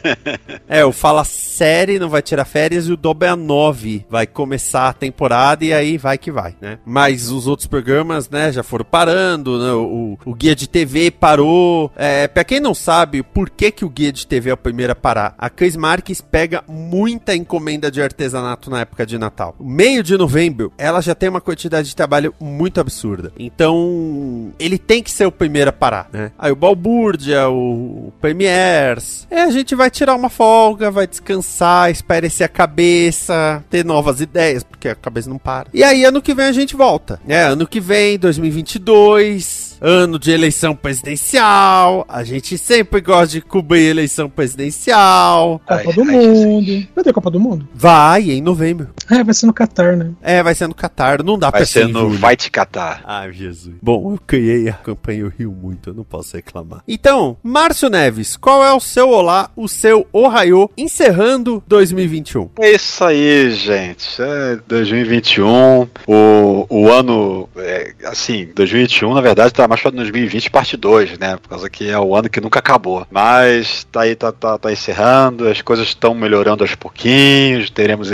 é, 0.69 0.85
o 0.85 0.93
Fala 0.93 1.25
Série 1.25 1.99
não 1.99 2.09
vai 2.09 2.23
tirar 2.23 2.45
férias 2.45 2.87
e 2.87 2.93
o 2.93 2.97
Dobra 2.97 3.37
9 3.37 4.07
vai 4.09 4.27
começar 4.27 4.89
a 4.89 4.93
temporada 4.93 5.65
e 5.65 5.73
aí 5.73 5.99
vai 5.99 6.19
que 6.19 6.31
vai, 6.31 6.55
né? 6.61 6.79
Mas 6.85 7.31
os 7.31 7.47
outros 7.47 7.67
programas, 7.67 8.29
né, 8.31 8.53
já 8.53 8.63
foram 8.63 8.85
parando, 8.85 9.59
né? 9.59 9.73
O, 9.73 10.19
o 10.25 10.35
Guia 10.35 10.55
de 10.55 10.69
TV 10.69 11.11
parou. 11.11 11.91
É, 11.97 12.29
pra 12.29 12.45
quem 12.45 12.61
não 12.61 12.75
sabe 12.75 13.23
por 13.23 13.51
que, 13.51 13.71
que 13.71 13.85
o 13.85 13.89
guia 13.89 14.13
de 14.13 14.27
TV 14.27 14.51
é 14.51 14.55
o 14.55 14.57
primeiro 14.57 14.93
a 14.93 14.97
parar, 14.97 15.35
a 15.39 15.51
Cris 15.51 15.77
Marques 15.77 16.21
pega 16.21 16.63
muita 16.69 17.35
encomenda 17.35 17.91
de 17.91 18.01
artesanato 18.03 18.71
na 18.71 18.81
época 18.81 19.05
de 19.07 19.19
Natal. 19.19 19.55
Meio 19.61 20.03
de 20.03 20.17
novembro, 20.17 20.73
ela 20.79 21.01
já 21.01 21.15
tem 21.15 21.29
uma 21.29 21.41
quantidade 21.41 21.89
de 21.89 21.97
trabalho 21.97 22.35
muito 22.41 22.81
absurda. 22.81 23.33
Então, 23.39 24.53
ele 24.59 24.79
tem 24.79 25.03
que 25.03 25.11
ser 25.11 25.27
o 25.27 25.33
primeiro 25.33 25.71
a 25.71 25.73
parar, 25.73 26.09
né? 26.13 26.33
Aí 26.39 26.53
o 26.53 26.57
Balbúrdia, 26.57 27.49
o 27.49 28.13
Premiers. 28.21 29.27
É, 29.31 29.43
a 29.43 29.51
gente 29.51 29.75
vai 29.75 29.91
tirar 29.91 30.15
uma 30.15 30.29
folga, 30.29 30.91
vai 30.91 31.07
descansar, 31.07 31.91
espairecer 31.91 32.47
a 32.47 32.49
cabeça, 32.49 33.65
ter 33.69 33.85
novas 33.85 34.21
ideias, 34.21 34.63
porque 34.63 34.89
a 34.89 34.95
cabeça 34.95 35.29
não 35.29 35.39
para. 35.39 35.69
E 35.73 35.83
aí, 35.83 36.05
ano 36.05 36.23
que 36.23 36.35
vem 36.35 36.47
a 36.47 36.53
gente 36.53 36.77
volta. 36.77 37.21
É, 37.27 37.43
ano 37.43 37.67
que 37.67 37.81
vem, 37.81 38.19
2022 38.19 39.78
ano 39.81 40.19
de 40.19 40.31
eleição 40.31 40.75
presidencial. 40.75 42.05
A 42.09 42.25
gente 42.25 42.57
sempre 42.59 43.01
gosta 43.01 43.29
de 43.29 43.41
cobrir 43.41 43.85
eleição 43.85 44.29
presidencial. 44.29 45.61
Copa 45.67 45.75
ai, 45.75 45.93
do 45.93 46.03
ai, 46.03 46.07
Mundo. 46.07 46.87
Vai 46.95 47.05
ter 47.05 47.13
Copa 47.13 47.31
do 47.31 47.41
Mundo? 47.41 47.69
Vai, 47.75 48.31
em 48.31 48.41
novembro. 48.41 48.89
É, 49.11 49.23
vai 49.23 49.35
ser 49.35 49.47
no 49.47 49.53
Catar, 49.53 49.97
né? 49.97 50.13
É, 50.23 50.43
vai 50.43 50.55
ser 50.55 50.67
no 50.67 50.75
Catar. 50.75 51.23
Não 51.23 51.39
dá 51.39 51.51
vai 51.51 51.61
pra 51.61 51.67
ser 51.67 51.89
no 51.89 52.11
Fight 52.11 52.51
Catar. 52.51 53.03
Ai, 53.05 53.33
Jesus. 53.33 53.77
Bom, 53.81 54.13
eu 54.13 54.21
criei 54.27 54.69
a 54.69 54.73
campanha, 54.73 55.21
eu 55.21 55.33
rio 55.37 55.53
muito, 55.53 55.91
eu 55.91 55.95
não 55.95 56.05
posso 56.05 56.37
reclamar. 56.37 56.83
Então, 56.87 57.37
Márcio 57.43 57.89
Neves, 57.89 58.37
qual 58.37 58.65
é 58.65 58.73
o 58.73 58.81
seu 58.81 59.09
olá, 59.11 59.51
o 59.57 59.69
seu 59.69 60.07
ohaiô, 60.13 60.71
encerrando 60.77 61.63
2021? 61.67 62.51
É 62.59 62.73
isso 62.73 63.05
aí, 63.05 63.51
gente. 63.51 64.21
É 64.21 64.59
2021, 64.67 65.89
o, 66.07 66.67
o 66.69 66.91
ano, 66.91 67.49
é, 67.57 67.93
assim, 68.05 68.49
2021, 68.55 69.15
na 69.15 69.21
verdade, 69.21 69.53
tá 69.53 69.68
mais 69.69 69.81
pra 69.81 69.91
2020 69.91 70.51
parte 70.51 70.77
2, 70.77 71.19
né? 71.19 71.37
Por 71.37 71.49
causa 71.49 71.71
que 71.71 71.89
é 71.89 71.99
o 71.99 72.17
ano 72.17 72.29
que 72.29 72.41
nunca 72.41 72.59
acabou. 72.59 73.07
Mas 73.11 73.85
tá 73.85 74.03
aí, 74.03 74.17
tá, 74.17 74.33
tá, 74.33 74.59
tá 74.59 74.73
encerrando, 74.73 75.49
as 75.49 75.63
coisas 75.63 75.87
estão 75.87 76.15
melhorando 76.15 76.65
aos 76.65 76.75
pouquinhos, 76.75 77.71
teremos, 77.71 78.11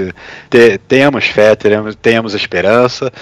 te, 0.51 0.79
temos 0.87 1.27
fé, 1.27 1.55
teremos, 1.55 1.95
temos 1.95 2.35
esperança. 2.35 3.13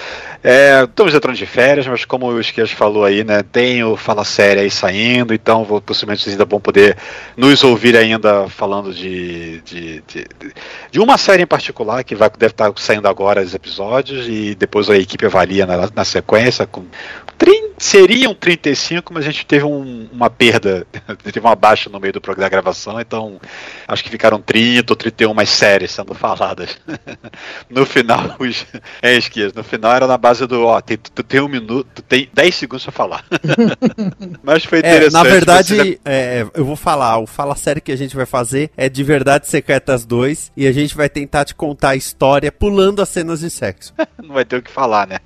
É, 0.43 0.83
estamos 0.83 1.13
entrando 1.13 1.37
de 1.37 1.45
férias, 1.45 1.87
mas 1.87 2.03
como 2.03 2.27
o 2.27 2.39
Esquias 2.39 2.71
falou 2.71 3.05
aí, 3.05 3.23
né? 3.23 3.43
Tem 3.43 3.81
o 3.83 3.95
Fala 3.95 4.25
Série 4.25 4.59
aí 4.59 4.69
saindo, 4.69 5.33
então 5.33 5.63
vou, 5.63 5.79
possivelmente 5.79 6.29
ainda 6.29 6.43
vão 6.43 6.59
poder 6.59 6.97
nos 7.37 7.63
ouvir 7.63 7.95
ainda 7.95 8.49
falando 8.49 8.93
de, 8.93 9.61
de, 9.61 10.03
de, 10.05 10.27
de 10.91 10.99
uma 10.99 11.17
série 11.17 11.43
em 11.43 11.47
particular 11.47 12.03
que 12.03 12.13
vai, 12.13 12.29
deve 12.29 12.51
estar 12.51 12.73
saindo 12.75 13.07
agora 13.07 13.41
os 13.41 13.53
episódios 13.53 14.27
e 14.27 14.53
depois 14.55 14.89
a 14.89 14.97
equipe 14.97 15.25
avalia 15.25 15.65
na, 15.65 15.89
na 15.95 16.03
sequência 16.03 16.67
com 16.67 16.83
30, 17.37 17.72
seriam 17.83 18.33
35, 18.33 19.13
mas 19.13 19.25
a 19.25 19.29
gente 19.29 19.45
teve 19.45 19.65
um, 19.65 20.07
uma 20.11 20.29
perda, 20.29 20.87
teve 21.21 21.39
uma 21.41 21.53
baixa 21.53 21.89
no 21.89 21.99
meio 21.99 22.13
do 22.13 22.21
programa 22.21 22.45
da 22.45 22.49
gravação, 22.49 22.99
então 22.99 23.39
acho 23.85 24.03
que 24.03 24.09
ficaram 24.09 24.41
30 24.41 24.93
ou 24.93 24.95
31 24.95 25.33
mais 25.33 25.49
séries 25.49 25.91
sendo 25.91 26.13
faladas. 26.13 26.77
no 27.69 27.85
final, 27.85 28.35
os, 28.39 28.65
é, 29.01 29.15
esquias, 29.15 29.53
no 29.53 29.63
final 29.63 29.93
era 29.93 30.07
na 30.07 30.17
base 30.17 30.47
do, 30.47 30.65
ó, 30.65 30.79
tem, 30.79 30.97
tu 30.97 31.23
tem 31.23 31.41
um 31.41 31.49
minuto, 31.49 31.85
tu 31.93 32.01
tem 32.01 32.29
10 32.33 32.55
segundos 32.55 32.83
pra 32.85 32.93
falar. 32.93 33.25
mas 34.41 34.63
foi 34.63 34.79
interessante. 34.79 35.07
É, 35.07 35.11
na 35.11 35.23
verdade, 35.23 35.75
você... 35.75 35.99
é, 36.05 36.47
eu 36.53 36.63
vou 36.63 36.77
falar, 36.77 37.17
o 37.17 37.27
Fala 37.27 37.55
Série 37.55 37.81
que 37.81 37.91
a 37.91 37.97
gente 37.97 38.15
vai 38.15 38.25
fazer 38.25 38.71
é 38.77 38.87
de 38.87 39.03
Verdade 39.03 39.47
Secretas 39.47 40.05
2 40.05 40.53
e 40.55 40.67
a 40.67 40.71
gente 40.71 40.95
vai 40.95 41.09
tentar 41.09 41.43
te 41.43 41.53
contar 41.53 41.89
a 41.89 41.95
história 41.97 42.51
pulando 42.51 43.01
as 43.01 43.09
cenas 43.09 43.41
de 43.41 43.49
sexo. 43.49 43.93
Não 44.21 44.33
vai 44.33 44.45
ter 44.45 44.55
o 44.55 44.61
que 44.61 44.71
falar, 44.71 45.05
né? 45.05 45.17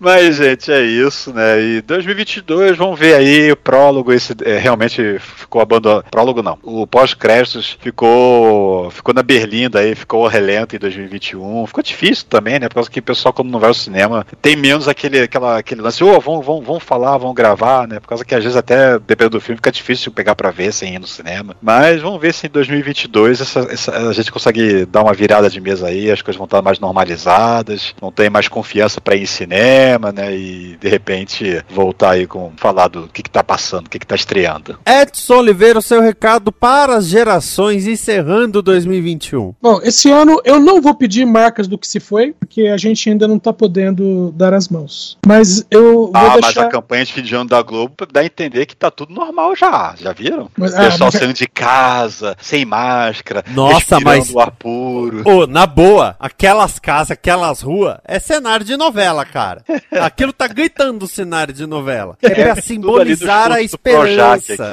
mas, 0.00 0.36
gente, 0.36 0.70
é 0.70 0.82
isso, 0.82 1.32
né? 1.32 1.63
E 1.64 1.80
2022, 1.80 2.76
vamos 2.76 2.98
ver 2.98 3.14
aí 3.14 3.50
o 3.50 3.56
prólogo, 3.56 4.12
esse 4.12 4.34
é, 4.44 4.58
realmente 4.58 5.18
ficou 5.18 5.62
abandonado. 5.62 6.04
Prólogo 6.10 6.42
não. 6.42 6.58
O 6.62 6.86
pós-créditos 6.86 7.78
ficou 7.80 8.90
ficou 8.90 9.14
na 9.14 9.22
Berlinda 9.22 9.80
aí, 9.80 9.94
ficou 9.94 10.26
relento 10.26 10.76
em 10.76 10.78
2021. 10.78 11.66
Ficou 11.66 11.82
difícil 11.82 12.26
também, 12.28 12.58
né? 12.58 12.68
Por 12.68 12.74
causa 12.74 12.90
que 12.90 13.00
o 13.00 13.02
pessoal, 13.02 13.32
quando 13.32 13.50
não 13.50 13.58
vai 13.58 13.68
ao 13.68 13.74
cinema, 13.74 14.26
tem 14.42 14.56
menos 14.56 14.88
aquele, 14.88 15.20
aquela, 15.20 15.58
aquele 15.58 15.80
lance, 15.80 16.04
ô, 16.04 16.14
oh, 16.14 16.20
vamos, 16.20 16.44
vamos 16.44 16.82
falar, 16.82 17.16
vamos 17.16 17.34
gravar, 17.34 17.88
né? 17.88 17.98
Por 17.98 18.08
causa 18.08 18.24
que 18.24 18.34
às 18.34 18.42
vezes 18.42 18.56
até, 18.56 18.98
dependendo 18.98 19.38
do 19.38 19.40
filme, 19.40 19.56
fica 19.56 19.72
difícil 19.72 20.12
pegar 20.12 20.34
pra 20.34 20.50
ver 20.50 20.72
sem 20.72 20.94
ir 20.94 20.98
no 20.98 21.06
cinema. 21.06 21.56
Mas 21.62 22.02
vamos 22.02 22.20
ver 22.20 22.34
se 22.34 22.46
em 22.46 22.50
2022 22.50 23.40
essa, 23.40 23.60
essa, 23.70 24.08
a 24.08 24.12
gente 24.12 24.30
consegue 24.30 24.84
dar 24.84 25.02
uma 25.02 25.14
virada 25.14 25.48
de 25.48 25.60
mesa 25.60 25.86
aí, 25.86 26.10
as 26.10 26.20
coisas 26.20 26.36
vão 26.36 26.44
estar 26.44 26.60
mais 26.60 26.78
normalizadas, 26.78 27.94
não 28.02 28.12
tem 28.12 28.28
mais 28.28 28.48
confiança 28.48 29.00
para 29.00 29.16
ir 29.16 29.22
em 29.22 29.26
cinema, 29.26 30.12
né? 30.12 30.34
E 30.36 30.76
de 30.80 30.88
repente 30.88 31.43
voltar 31.68 32.10
aí 32.10 32.26
com 32.26 32.52
falar 32.56 32.88
do 32.88 33.08
que, 33.08 33.22
que 33.22 33.30
tá 33.30 33.42
passando, 33.42 33.86
o 33.86 33.90
que, 33.90 33.98
que 33.98 34.06
tá 34.06 34.14
estreando. 34.14 34.78
Edson 34.86 35.38
Oliveira, 35.38 35.78
o 35.78 35.82
seu 35.82 36.00
recado 36.00 36.52
para 36.52 36.96
as 36.96 37.06
gerações 37.06 37.86
encerrando 37.86 38.62
2021. 38.62 39.54
Bom, 39.60 39.80
esse 39.82 40.10
ano 40.10 40.40
eu 40.44 40.60
não 40.60 40.80
vou 40.80 40.94
pedir 40.94 41.24
marcas 41.24 41.66
do 41.66 41.78
que 41.78 41.86
se 41.86 42.00
foi, 42.00 42.32
porque 42.32 42.62
a 42.62 42.76
gente 42.76 43.08
ainda 43.08 43.26
não 43.26 43.38
tá 43.38 43.52
podendo 43.52 44.32
dar 44.32 44.54
as 44.54 44.68
mãos. 44.68 45.18
Mas 45.26 45.66
eu 45.70 46.10
ah, 46.14 46.20
vou 46.20 46.40
deixar... 46.40 46.60
mas 46.60 46.68
a 46.68 46.68
campanha 46.68 47.04
de 47.04 47.12
fim 47.12 47.22
de 47.22 47.34
ano 47.34 47.48
da 47.48 47.62
Globo 47.62 47.94
dá 48.12 48.20
a 48.20 48.24
entender 48.24 48.66
que 48.66 48.76
tá 48.76 48.90
tudo 48.90 49.12
normal 49.12 49.54
já, 49.56 49.94
já 49.98 50.12
viram? 50.12 50.50
Mas, 50.56 50.74
ah, 50.74 50.84
Pessoal 50.84 51.10
mas... 51.12 51.20
saindo 51.20 51.34
de 51.34 51.46
casa, 51.46 52.36
sem 52.40 52.64
máscara, 52.64 53.44
Nossa, 53.48 53.98
mas 54.00 54.30
o 54.30 54.38
ar 54.38 54.50
puro. 54.50 55.22
Oh, 55.24 55.46
na 55.46 55.66
boa, 55.66 56.16
aquelas 56.18 56.78
casas, 56.78 57.12
aquelas 57.12 57.60
ruas, 57.60 57.98
é 58.04 58.18
cenário 58.18 58.64
de 58.64 58.76
novela, 58.76 59.24
cara. 59.24 59.62
Aquilo 59.90 60.32
tá 60.32 60.46
gritando 60.46 61.04
o 61.04 61.08
cenário 61.34 61.52
de 61.52 61.66
novela. 61.66 62.16
É, 62.22 62.28
é 62.28 62.34
pra 62.34 62.62
simbolizar 62.62 63.50
a 63.50 63.60
esperança. 63.60 64.72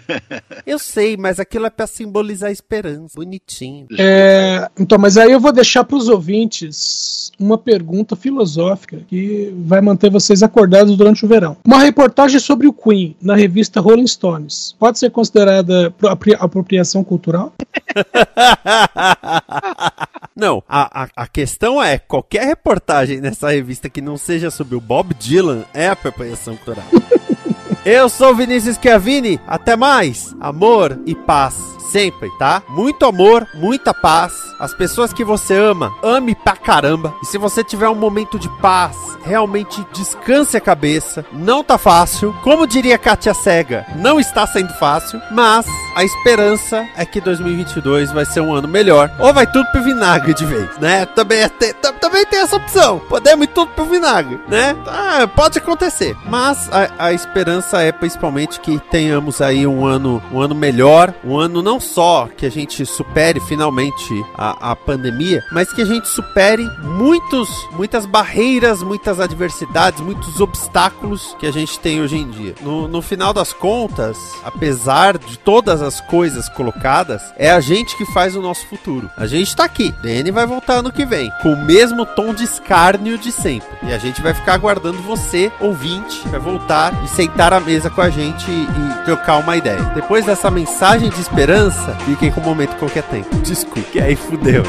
eu 0.66 0.78
sei, 0.78 1.16
mas 1.16 1.38
aquilo 1.38 1.66
é 1.66 1.70
pra 1.70 1.86
simbolizar 1.86 2.48
a 2.48 2.52
esperança. 2.52 3.14
Bonitinho. 3.14 3.86
É, 3.98 4.68
então, 4.78 4.98
mas 4.98 5.18
aí 5.18 5.30
eu 5.30 5.40
vou 5.40 5.52
deixar 5.52 5.84
pros 5.84 6.08
ouvintes 6.08 7.30
uma 7.38 7.58
pergunta 7.58 8.16
filosófica 8.16 9.00
que 9.08 9.54
vai 9.58 9.80
manter 9.80 10.10
vocês 10.10 10.42
acordados 10.42 10.96
durante 10.96 11.24
o 11.24 11.28
verão. 11.28 11.56
Uma 11.64 11.78
reportagem 11.78 12.40
sobre 12.40 12.66
o 12.66 12.72
Queen 12.72 13.14
na 13.20 13.36
revista 13.36 13.80
Rolling 13.80 14.06
Stones 14.06 14.74
pode 14.78 14.98
ser 14.98 15.10
considerada 15.10 15.92
apropriação 16.40 17.04
cultural? 17.04 17.52
Não, 20.38 20.62
a, 20.68 21.02
a, 21.02 21.08
a, 21.16 21.26
questão 21.26 21.82
é: 21.82 21.98
qualquer 21.98 22.46
reportagem 22.46 23.20
nessa 23.20 23.50
revista 23.50 23.90
que 23.90 24.00
não 24.00 24.16
seja 24.16 24.52
sobre 24.52 24.76
o 24.76 24.80
Bob 24.80 25.12
Dylan 25.14 25.64
é 25.74 25.88
apropriação 25.88 26.54
cultural. 26.54 26.86
Eu 27.84 28.08
sou 28.08 28.36
Vinícius 28.36 28.78
Chiavini, 28.80 29.40
até 29.48 29.74
mais, 29.74 30.36
amor 30.40 31.00
e 31.04 31.14
paz 31.14 31.56
sempre, 31.90 32.30
tá? 32.38 32.62
Muito 32.68 33.04
amor, 33.04 33.48
muita 33.54 33.92
paz. 33.94 34.34
As 34.58 34.74
pessoas 34.74 35.12
que 35.12 35.24
você 35.24 35.54
ama, 35.54 35.94
ame 36.02 36.34
pra 36.34 36.56
caramba. 36.56 37.14
E 37.22 37.26
se 37.26 37.38
você 37.38 37.62
tiver 37.62 37.88
um 37.88 37.94
momento 37.94 38.38
de 38.38 38.48
paz, 38.60 38.96
realmente 39.22 39.86
descanse 39.92 40.56
a 40.56 40.60
cabeça. 40.60 41.24
Não 41.32 41.62
tá 41.62 41.78
fácil. 41.78 42.34
Como 42.42 42.66
diria 42.66 42.98
Katia 42.98 43.34
Cega, 43.34 43.86
não 43.96 44.18
está 44.18 44.46
sendo 44.46 44.72
fácil, 44.74 45.20
mas 45.30 45.66
a 45.94 46.04
esperança 46.04 46.88
é 46.96 47.04
que 47.04 47.20
2022 47.20 48.12
vai 48.12 48.24
ser 48.24 48.40
um 48.40 48.52
ano 48.52 48.66
melhor. 48.66 49.10
Ou 49.18 49.32
vai 49.32 49.46
tudo 49.46 49.70
pro 49.70 49.82
vinagre 49.82 50.34
de 50.34 50.44
vez, 50.44 50.78
né? 50.78 51.06
Também, 51.06 51.40
é 51.40 51.48
também 51.48 52.24
tem 52.26 52.40
essa 52.40 52.56
opção. 52.56 52.98
Podemos 53.00 53.44
ir 53.44 53.48
tudo 53.48 53.70
pro 53.72 53.84
vinagre, 53.84 54.40
né? 54.48 54.76
Ah, 54.86 55.28
pode 55.28 55.58
acontecer. 55.58 56.16
Mas 56.26 56.68
a, 56.72 57.06
a 57.06 57.12
esperança 57.12 57.82
é 57.82 57.92
principalmente 57.92 58.60
que 58.60 58.78
tenhamos 58.90 59.40
aí 59.40 59.66
um 59.66 59.84
ano, 59.84 60.22
um 60.32 60.40
ano 60.40 60.54
melhor, 60.54 61.12
um 61.24 61.38
ano 61.38 61.62
não 61.62 61.78
só 61.78 62.28
que 62.36 62.46
a 62.46 62.50
gente 62.50 62.84
supere 62.86 63.40
finalmente 63.40 64.24
a, 64.36 64.47
a 64.50 64.76
pandemia, 64.76 65.44
mas 65.52 65.72
que 65.72 65.82
a 65.82 65.84
gente 65.84 66.08
supere 66.08 66.68
muitos, 66.82 67.48
muitas 67.72 68.06
barreiras, 68.06 68.82
muitas 68.82 69.20
adversidades, 69.20 70.00
muitos 70.00 70.40
obstáculos 70.40 71.36
que 71.38 71.46
a 71.46 71.52
gente 71.52 71.78
tem 71.78 72.00
hoje 72.00 72.16
em 72.16 72.28
dia. 72.28 72.54
No, 72.60 72.88
no 72.88 73.02
final 73.02 73.32
das 73.32 73.52
contas, 73.52 74.16
apesar 74.44 75.18
de 75.18 75.38
todas 75.38 75.82
as 75.82 76.00
coisas 76.00 76.48
colocadas, 76.48 77.22
é 77.36 77.50
a 77.50 77.60
gente 77.60 77.96
que 77.96 78.06
faz 78.06 78.36
o 78.36 78.42
nosso 78.42 78.66
futuro. 78.66 79.10
A 79.16 79.26
gente 79.26 79.54
tá 79.54 79.64
aqui. 79.64 79.92
DN 80.02 80.30
vai 80.30 80.46
voltar 80.46 80.74
ano 80.74 80.92
que 80.92 81.04
vem, 81.04 81.30
com 81.42 81.52
o 81.52 81.64
mesmo 81.64 82.04
tom 82.06 82.32
de 82.32 82.44
escárnio 82.44 83.18
de 83.18 83.32
sempre. 83.32 83.68
E 83.82 83.92
a 83.92 83.98
gente 83.98 84.22
vai 84.22 84.34
ficar 84.34 84.54
aguardando 84.54 84.98
você, 85.02 85.50
ouvinte, 85.60 86.20
para 86.28 86.38
voltar 86.38 87.04
e 87.04 87.08
sentar 87.08 87.52
à 87.52 87.60
mesa 87.60 87.90
com 87.90 88.00
a 88.00 88.10
gente 88.10 88.50
e, 88.50 88.62
e 88.62 89.04
trocar 89.04 89.38
uma 89.38 89.56
ideia. 89.56 89.80
Depois 89.94 90.24
dessa 90.24 90.50
mensagem 90.50 91.10
de 91.10 91.20
esperança, 91.20 91.94
fiquem 92.06 92.30
com 92.30 92.40
o 92.40 92.44
momento 92.44 92.76
qualquer 92.76 93.02
tempo. 93.04 93.34
Desculpe, 93.38 94.00
aí 94.00 94.16
fudeu, 94.16 94.37
né? 94.42 94.62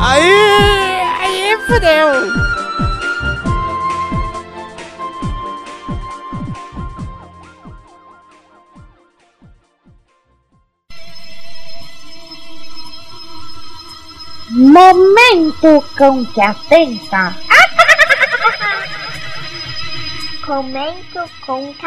Aí, 0.00 1.00
aí 1.20 1.58
fudeu. 1.66 2.42
Momento 14.50 15.82
com 15.96 16.26
que 16.26 16.40
atenta. 16.40 17.34
Comento 20.44 21.30
com 21.46 21.72
que 21.74 21.86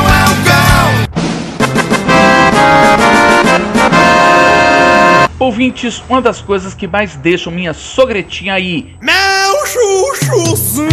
Ouvintes, 5.51 6.01
uma 6.07 6.21
das 6.21 6.39
coisas 6.39 6.73
que 6.73 6.87
mais 6.87 7.17
deixam 7.17 7.51
minha 7.51 7.73
sogretinha 7.73 8.53
aí. 8.53 8.95
Meu 9.01 9.65
chuchuzinho 9.67 10.87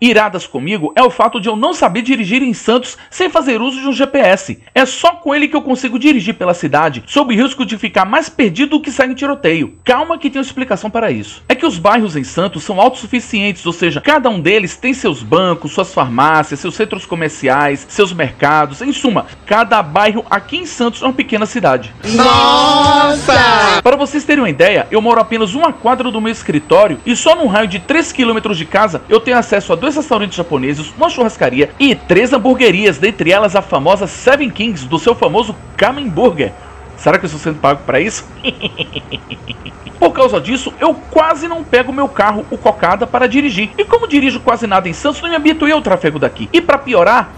iradas 0.00 0.46
comigo 0.46 0.92
é 0.96 1.02
o 1.02 1.10
fato 1.10 1.40
de 1.40 1.48
eu 1.48 1.56
não 1.56 1.74
saber 1.74 2.02
dirigir 2.02 2.42
em 2.42 2.54
Santos 2.54 2.96
sem 3.10 3.28
fazer 3.28 3.60
uso 3.60 3.80
de 3.80 3.88
um 3.88 3.92
GPS. 3.92 4.62
É 4.74 4.86
só 4.86 5.12
com 5.12 5.34
ele 5.34 5.48
que 5.48 5.56
eu 5.56 5.62
consigo 5.62 5.98
dirigir 5.98 6.34
pela 6.34 6.54
cidade, 6.54 7.02
sob 7.06 7.34
risco 7.34 7.66
de 7.66 7.76
ficar 7.76 8.04
mais 8.04 8.28
perdido 8.28 8.70
do 8.70 8.80
que 8.80 8.90
sair 8.90 9.10
em 9.10 9.14
tiroteio. 9.14 9.76
Calma 9.84 10.18
que 10.18 10.30
tem 10.30 10.40
uma 10.40 10.46
explicação 10.46 10.88
para 10.88 11.10
isso. 11.10 11.42
É 11.48 11.54
que 11.54 11.66
os 11.66 11.78
bairros 11.78 12.16
em 12.16 12.24
Santos 12.24 12.62
são 12.62 12.80
autossuficientes, 12.80 13.66
ou 13.66 13.72
seja, 13.72 14.00
cada 14.00 14.30
um 14.30 14.40
deles 14.40 14.76
tem 14.76 14.94
seus 14.94 15.22
bancos, 15.22 15.72
suas 15.72 15.92
farmácias, 15.92 16.60
seus 16.60 16.74
centros 16.74 17.04
comerciais, 17.04 17.86
seus 17.88 18.12
mercados, 18.12 18.80
em 18.80 18.92
suma, 18.92 19.26
cada 19.44 19.82
bairro 19.82 20.24
aqui 20.30 20.56
em 20.56 20.66
Santos 20.66 21.02
é 21.02 21.04
uma 21.04 21.12
pequena 21.12 21.46
cidade. 21.46 21.92
Nossa! 22.14 23.80
Para 23.82 23.96
vocês 23.96 24.24
terem 24.24 24.42
uma 24.42 24.50
ideia, 24.50 24.86
eu 24.90 25.00
moro 25.00 25.20
apenas 25.20 25.54
uma 25.54 25.72
quadra 25.72 26.10
do 26.10 26.20
meu 26.20 26.32
escritório 26.32 27.00
e 27.04 27.16
só 27.16 27.34
num 27.34 27.46
raio 27.46 27.68
de 27.68 27.80
3 27.80 28.12
km 28.12 28.52
de 28.54 28.64
casa 28.64 29.02
eu 29.08 29.20
tenho 29.20 29.36
acesso 29.36 29.72
a 29.72 29.76
dois 29.76 29.89
dois 29.90 29.96
restaurantes 29.96 30.36
japoneses, 30.36 30.92
uma 30.96 31.08
churrascaria 31.08 31.70
e 31.78 31.94
três 31.94 32.32
hamburguerias, 32.32 32.98
dentre 32.98 33.32
elas 33.32 33.56
a 33.56 33.62
famosa 33.62 34.06
Seven 34.06 34.50
Kings 34.50 34.86
do 34.86 34.98
seu 34.98 35.14
famoso 35.14 35.54
Kamen 35.76 36.08
Burger. 36.08 36.52
Será 36.96 37.18
que 37.18 37.24
eu 37.24 37.26
estou 37.26 37.40
sendo 37.40 37.58
pago 37.58 37.82
para 37.84 38.00
isso? 38.00 38.24
Por 39.98 40.12
causa 40.12 40.40
disso, 40.40 40.72
eu 40.80 40.94
quase 40.94 41.46
não 41.46 41.62
pego 41.62 41.92
meu 41.92 42.08
carro, 42.08 42.46
o 42.50 42.56
Cocada, 42.56 43.06
para 43.06 43.26
dirigir. 43.26 43.70
E 43.76 43.84
como 43.84 44.06
dirijo 44.06 44.40
quase 44.40 44.66
nada 44.66 44.88
em 44.88 44.94
Santos, 44.94 45.20
não 45.20 45.28
me 45.28 45.36
habituei 45.36 45.72
ao 45.72 45.82
tráfego 45.82 46.18
daqui. 46.18 46.48
E 46.52 46.60
para 46.60 46.78
piorar, 46.78 47.30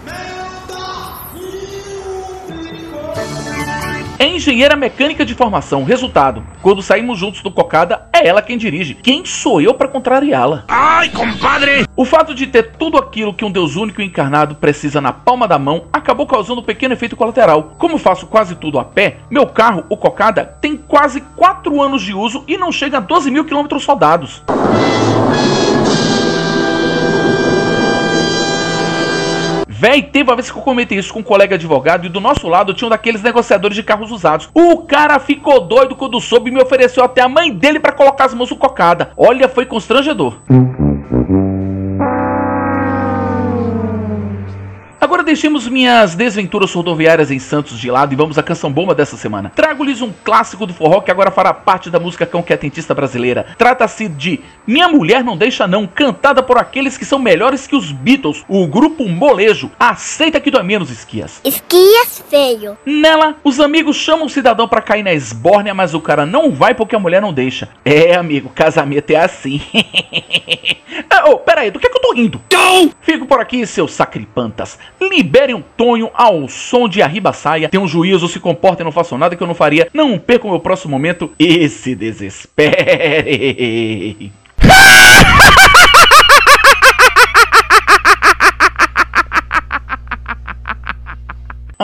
é 4.23 4.27
engenheira 4.27 4.75
mecânica 4.75 5.25
de 5.25 5.35
formação. 5.35 5.83
Resultado: 5.83 6.43
quando 6.61 6.81
saímos 6.81 7.19
juntos 7.19 7.41
do 7.41 7.51
Cocada, 7.51 8.07
é 8.13 8.25
ela 8.25 8.41
quem 8.41 8.57
dirige. 8.57 8.93
Quem 8.95 9.25
sou 9.25 9.61
eu 9.61 9.73
para 9.73 9.87
contrariá-la? 9.87 10.63
Ai, 10.67 11.09
compadre! 11.09 11.85
O 11.95 12.05
fato 12.05 12.33
de 12.33 12.47
ter 12.47 12.71
tudo 12.77 12.97
aquilo 12.97 13.33
que 13.33 13.43
um 13.43 13.51
Deus 13.51 13.75
único 13.75 14.01
e 14.01 14.05
encarnado 14.05 14.55
precisa 14.55 15.01
na 15.01 15.11
palma 15.11 15.47
da 15.47 15.59
mão 15.59 15.85
acabou 15.91 16.25
causando 16.25 16.61
um 16.61 16.63
pequeno 16.63 16.93
efeito 16.93 17.17
colateral. 17.17 17.75
Como 17.77 17.97
faço 17.97 18.25
quase 18.27 18.55
tudo 18.55 18.79
a 18.79 18.85
pé, 18.85 19.17
meu 19.29 19.45
carro, 19.45 19.83
o 19.89 19.97
Cocada, 19.97 20.45
tem 20.61 20.77
quase 20.77 21.19
4 21.35 21.81
anos 21.81 22.01
de 22.01 22.13
uso 22.13 22.43
e 22.47 22.57
não 22.57 22.71
chega 22.71 22.97
a 22.97 23.01
12 23.01 23.29
mil 23.29 23.43
quilômetros 23.43 23.85
rodados. 23.85 24.41
Véi, 29.83 30.01
teve 30.01 30.29
uma 30.29 30.37
vez 30.37 30.49
que 30.49 30.57
eu 30.57 30.61
comentei 30.61 30.97
isso 30.97 31.13
com 31.13 31.19
um 31.19 31.23
colega 31.23 31.55
advogado 31.55 32.05
e 32.05 32.09
do 32.09 32.21
nosso 32.21 32.47
lado 32.47 32.73
tinha 32.73 32.87
um 32.87 32.89
daqueles 32.89 33.21
negociadores 33.21 33.75
de 33.75 33.83
carros 33.83 34.11
usados. 34.11 34.49
O 34.53 34.77
cara 34.77 35.19
ficou 35.19 35.59
doido 35.59 35.93
quando 35.93 36.21
soube 36.21 36.49
e 36.49 36.53
me 36.53 36.61
ofereceu 36.61 37.03
até 37.03 37.19
a 37.19 37.27
mãe 37.27 37.51
dele 37.51 37.81
para 37.81 37.91
colocar 37.91 38.23
as 38.23 38.33
mãos 38.33 38.49
no 38.49 38.55
cocada. 38.55 39.11
Olha, 39.17 39.49
foi 39.49 39.65
constrangedor. 39.65 40.37
Agora 45.03 45.21
deixemos 45.21 45.67
minhas 45.67 46.15
desventuras 46.15 46.71
rodoviárias 46.71 47.29
em 47.29 47.37
Santos 47.37 47.77
de 47.77 47.91
lado 47.91 48.13
e 48.13 48.15
vamos 48.15 48.37
à 48.37 48.41
canção 48.41 48.71
bomba 48.71 48.95
dessa 48.95 49.17
semana. 49.17 49.51
Trago-lhes 49.53 50.01
um 50.01 50.13
clássico 50.23 50.65
do 50.65 50.73
forró 50.73 51.01
que 51.01 51.11
agora 51.11 51.29
fará 51.29 51.53
parte 51.53 51.89
da 51.89 51.99
música 51.99 52.25
cão 52.25 52.41
quetentista 52.41 52.95
brasileira. 52.95 53.47
Trata-se 53.57 54.07
de 54.07 54.39
Minha 54.65 54.87
Mulher 54.87 55.21
Não 55.21 55.35
Deixa 55.35 55.67
Não, 55.67 55.85
cantada 55.85 56.41
por 56.41 56.57
aqueles 56.57 56.97
que 56.97 57.03
são 57.03 57.19
melhores 57.19 57.67
que 57.67 57.75
os 57.75 57.91
Beatles, 57.91 58.45
o 58.47 58.65
grupo 58.65 59.05
Molejo. 59.09 59.69
Aceita 59.77 60.39
que 60.39 60.49
dói 60.49 60.63
menos 60.63 60.89
esquias. 60.89 61.41
Esquias 61.43 62.23
feio. 62.29 62.77
Nela, 62.85 63.35
os 63.43 63.59
amigos 63.59 63.97
chamam 63.97 64.27
o 64.27 64.29
cidadão 64.29 64.69
para 64.69 64.81
cair 64.81 65.03
na 65.03 65.11
esbórnia, 65.11 65.73
mas 65.73 65.93
o 65.93 65.99
cara 65.99 66.25
não 66.25 66.49
vai 66.49 66.73
porque 66.73 66.95
a 66.95 66.99
mulher 66.99 67.21
não 67.21 67.33
deixa. 67.33 67.67
É, 67.83 68.15
amigo, 68.15 68.53
casamento 68.55 69.11
é 69.11 69.17
assim. 69.17 69.61
ah, 71.11 71.25
oh, 71.27 71.39
pera 71.39 71.59
aí, 71.59 71.71
do 71.71 71.77
que, 71.77 71.87
é 71.87 71.89
que 71.89 71.97
eu 71.97 72.01
tô 72.01 72.13
rindo? 72.13 72.41
Fico 73.01 73.25
por 73.25 73.41
aqui, 73.41 73.67
seus 73.67 73.91
sacripantas. 73.91 74.79
Liberem 75.01 75.55
um 75.55 75.61
Tonho 75.61 76.09
ao 76.13 76.47
som 76.47 76.87
de 76.87 77.01
Arriba 77.01 77.33
Saia. 77.33 77.69
Tenham 77.69 77.83
um 77.83 77.87
juízo, 77.87 78.27
se 78.27 78.39
comportem, 78.39 78.83
não 78.83 78.91
façam 78.91 79.17
nada 79.17 79.35
que 79.35 79.43
eu 79.43 79.47
não 79.47 79.55
faria. 79.55 79.87
Não 79.93 80.17
percam 80.17 80.49
o 80.49 80.53
meu 80.53 80.59
próximo 80.59 80.91
momento 80.91 81.31
e 81.39 81.67
se 81.69 81.95
desesperem. 81.95 82.73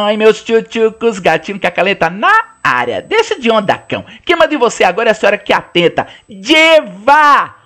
Ai, 0.02 0.15
meus 0.15 0.41
tchutchucos, 0.41 1.19
gatinho 1.19 1.60
que 1.60 1.68
a 1.68 1.72
caleta 1.72 2.10
na 2.10 2.31
área. 2.64 3.02
Deixa 3.02 3.38
de 3.38 3.52
onda, 3.52 3.77
cão. 3.77 4.06
Quem 4.23 4.36
manda 4.36 4.48
de 4.48 4.56
você 4.56 4.86
agora 4.86 5.10
é 5.10 5.11
a 5.11 5.15
senhora 5.15 5.38
que 5.38 5.52
atenta. 5.52 6.07
Diva! 6.30 7.59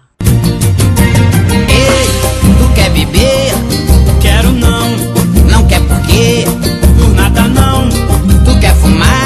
Não. 7.53 7.89
Tu 8.43 8.59
quer 8.59 8.75
fumar? 8.75 9.22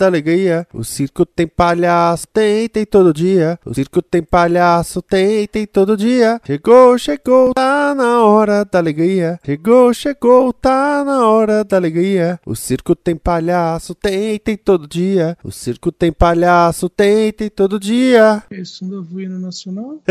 Da 0.00 0.06
alegria. 0.06 0.66
O 0.72 0.82
circo 0.82 1.26
tem 1.26 1.46
palhaço, 1.46 2.26
tem, 2.32 2.68
tem 2.68 2.86
todo 2.86 3.12
dia. 3.12 3.58
O 3.64 3.74
circo 3.74 4.00
tem 4.00 4.22
palhaço, 4.22 5.02
tem, 5.02 5.46
tem 5.46 5.66
todo 5.66 5.96
dia. 5.96 6.40
Chegou, 6.46 6.96
chegou, 6.96 7.52
tá 7.52 7.94
na 7.94 8.24
hora 8.24 8.64
da 8.64 8.78
alegria. 8.78 9.38
Chegou, 9.44 9.92
chegou, 9.92 10.52
tá 10.54 11.04
na 11.04 11.28
hora 11.28 11.62
da 11.62 11.76
alegria. 11.76 12.40
O 12.46 12.56
circo 12.56 12.96
tem 12.96 13.14
palhaço, 13.14 13.94
tem, 13.94 14.38
tem 14.38 14.56
todo 14.56 14.88
dia. 14.88 15.36
O 15.44 15.52
circo 15.52 15.92
tem 15.92 16.10
palhaço, 16.10 16.88
tem, 16.88 17.30
tem 17.32 17.50
todo 17.50 17.78
dia. 17.78 18.42
Isso 18.50 18.84
não 18.86 19.02
do 19.02 19.20
hino 19.20 19.38
nacional? 19.38 20.00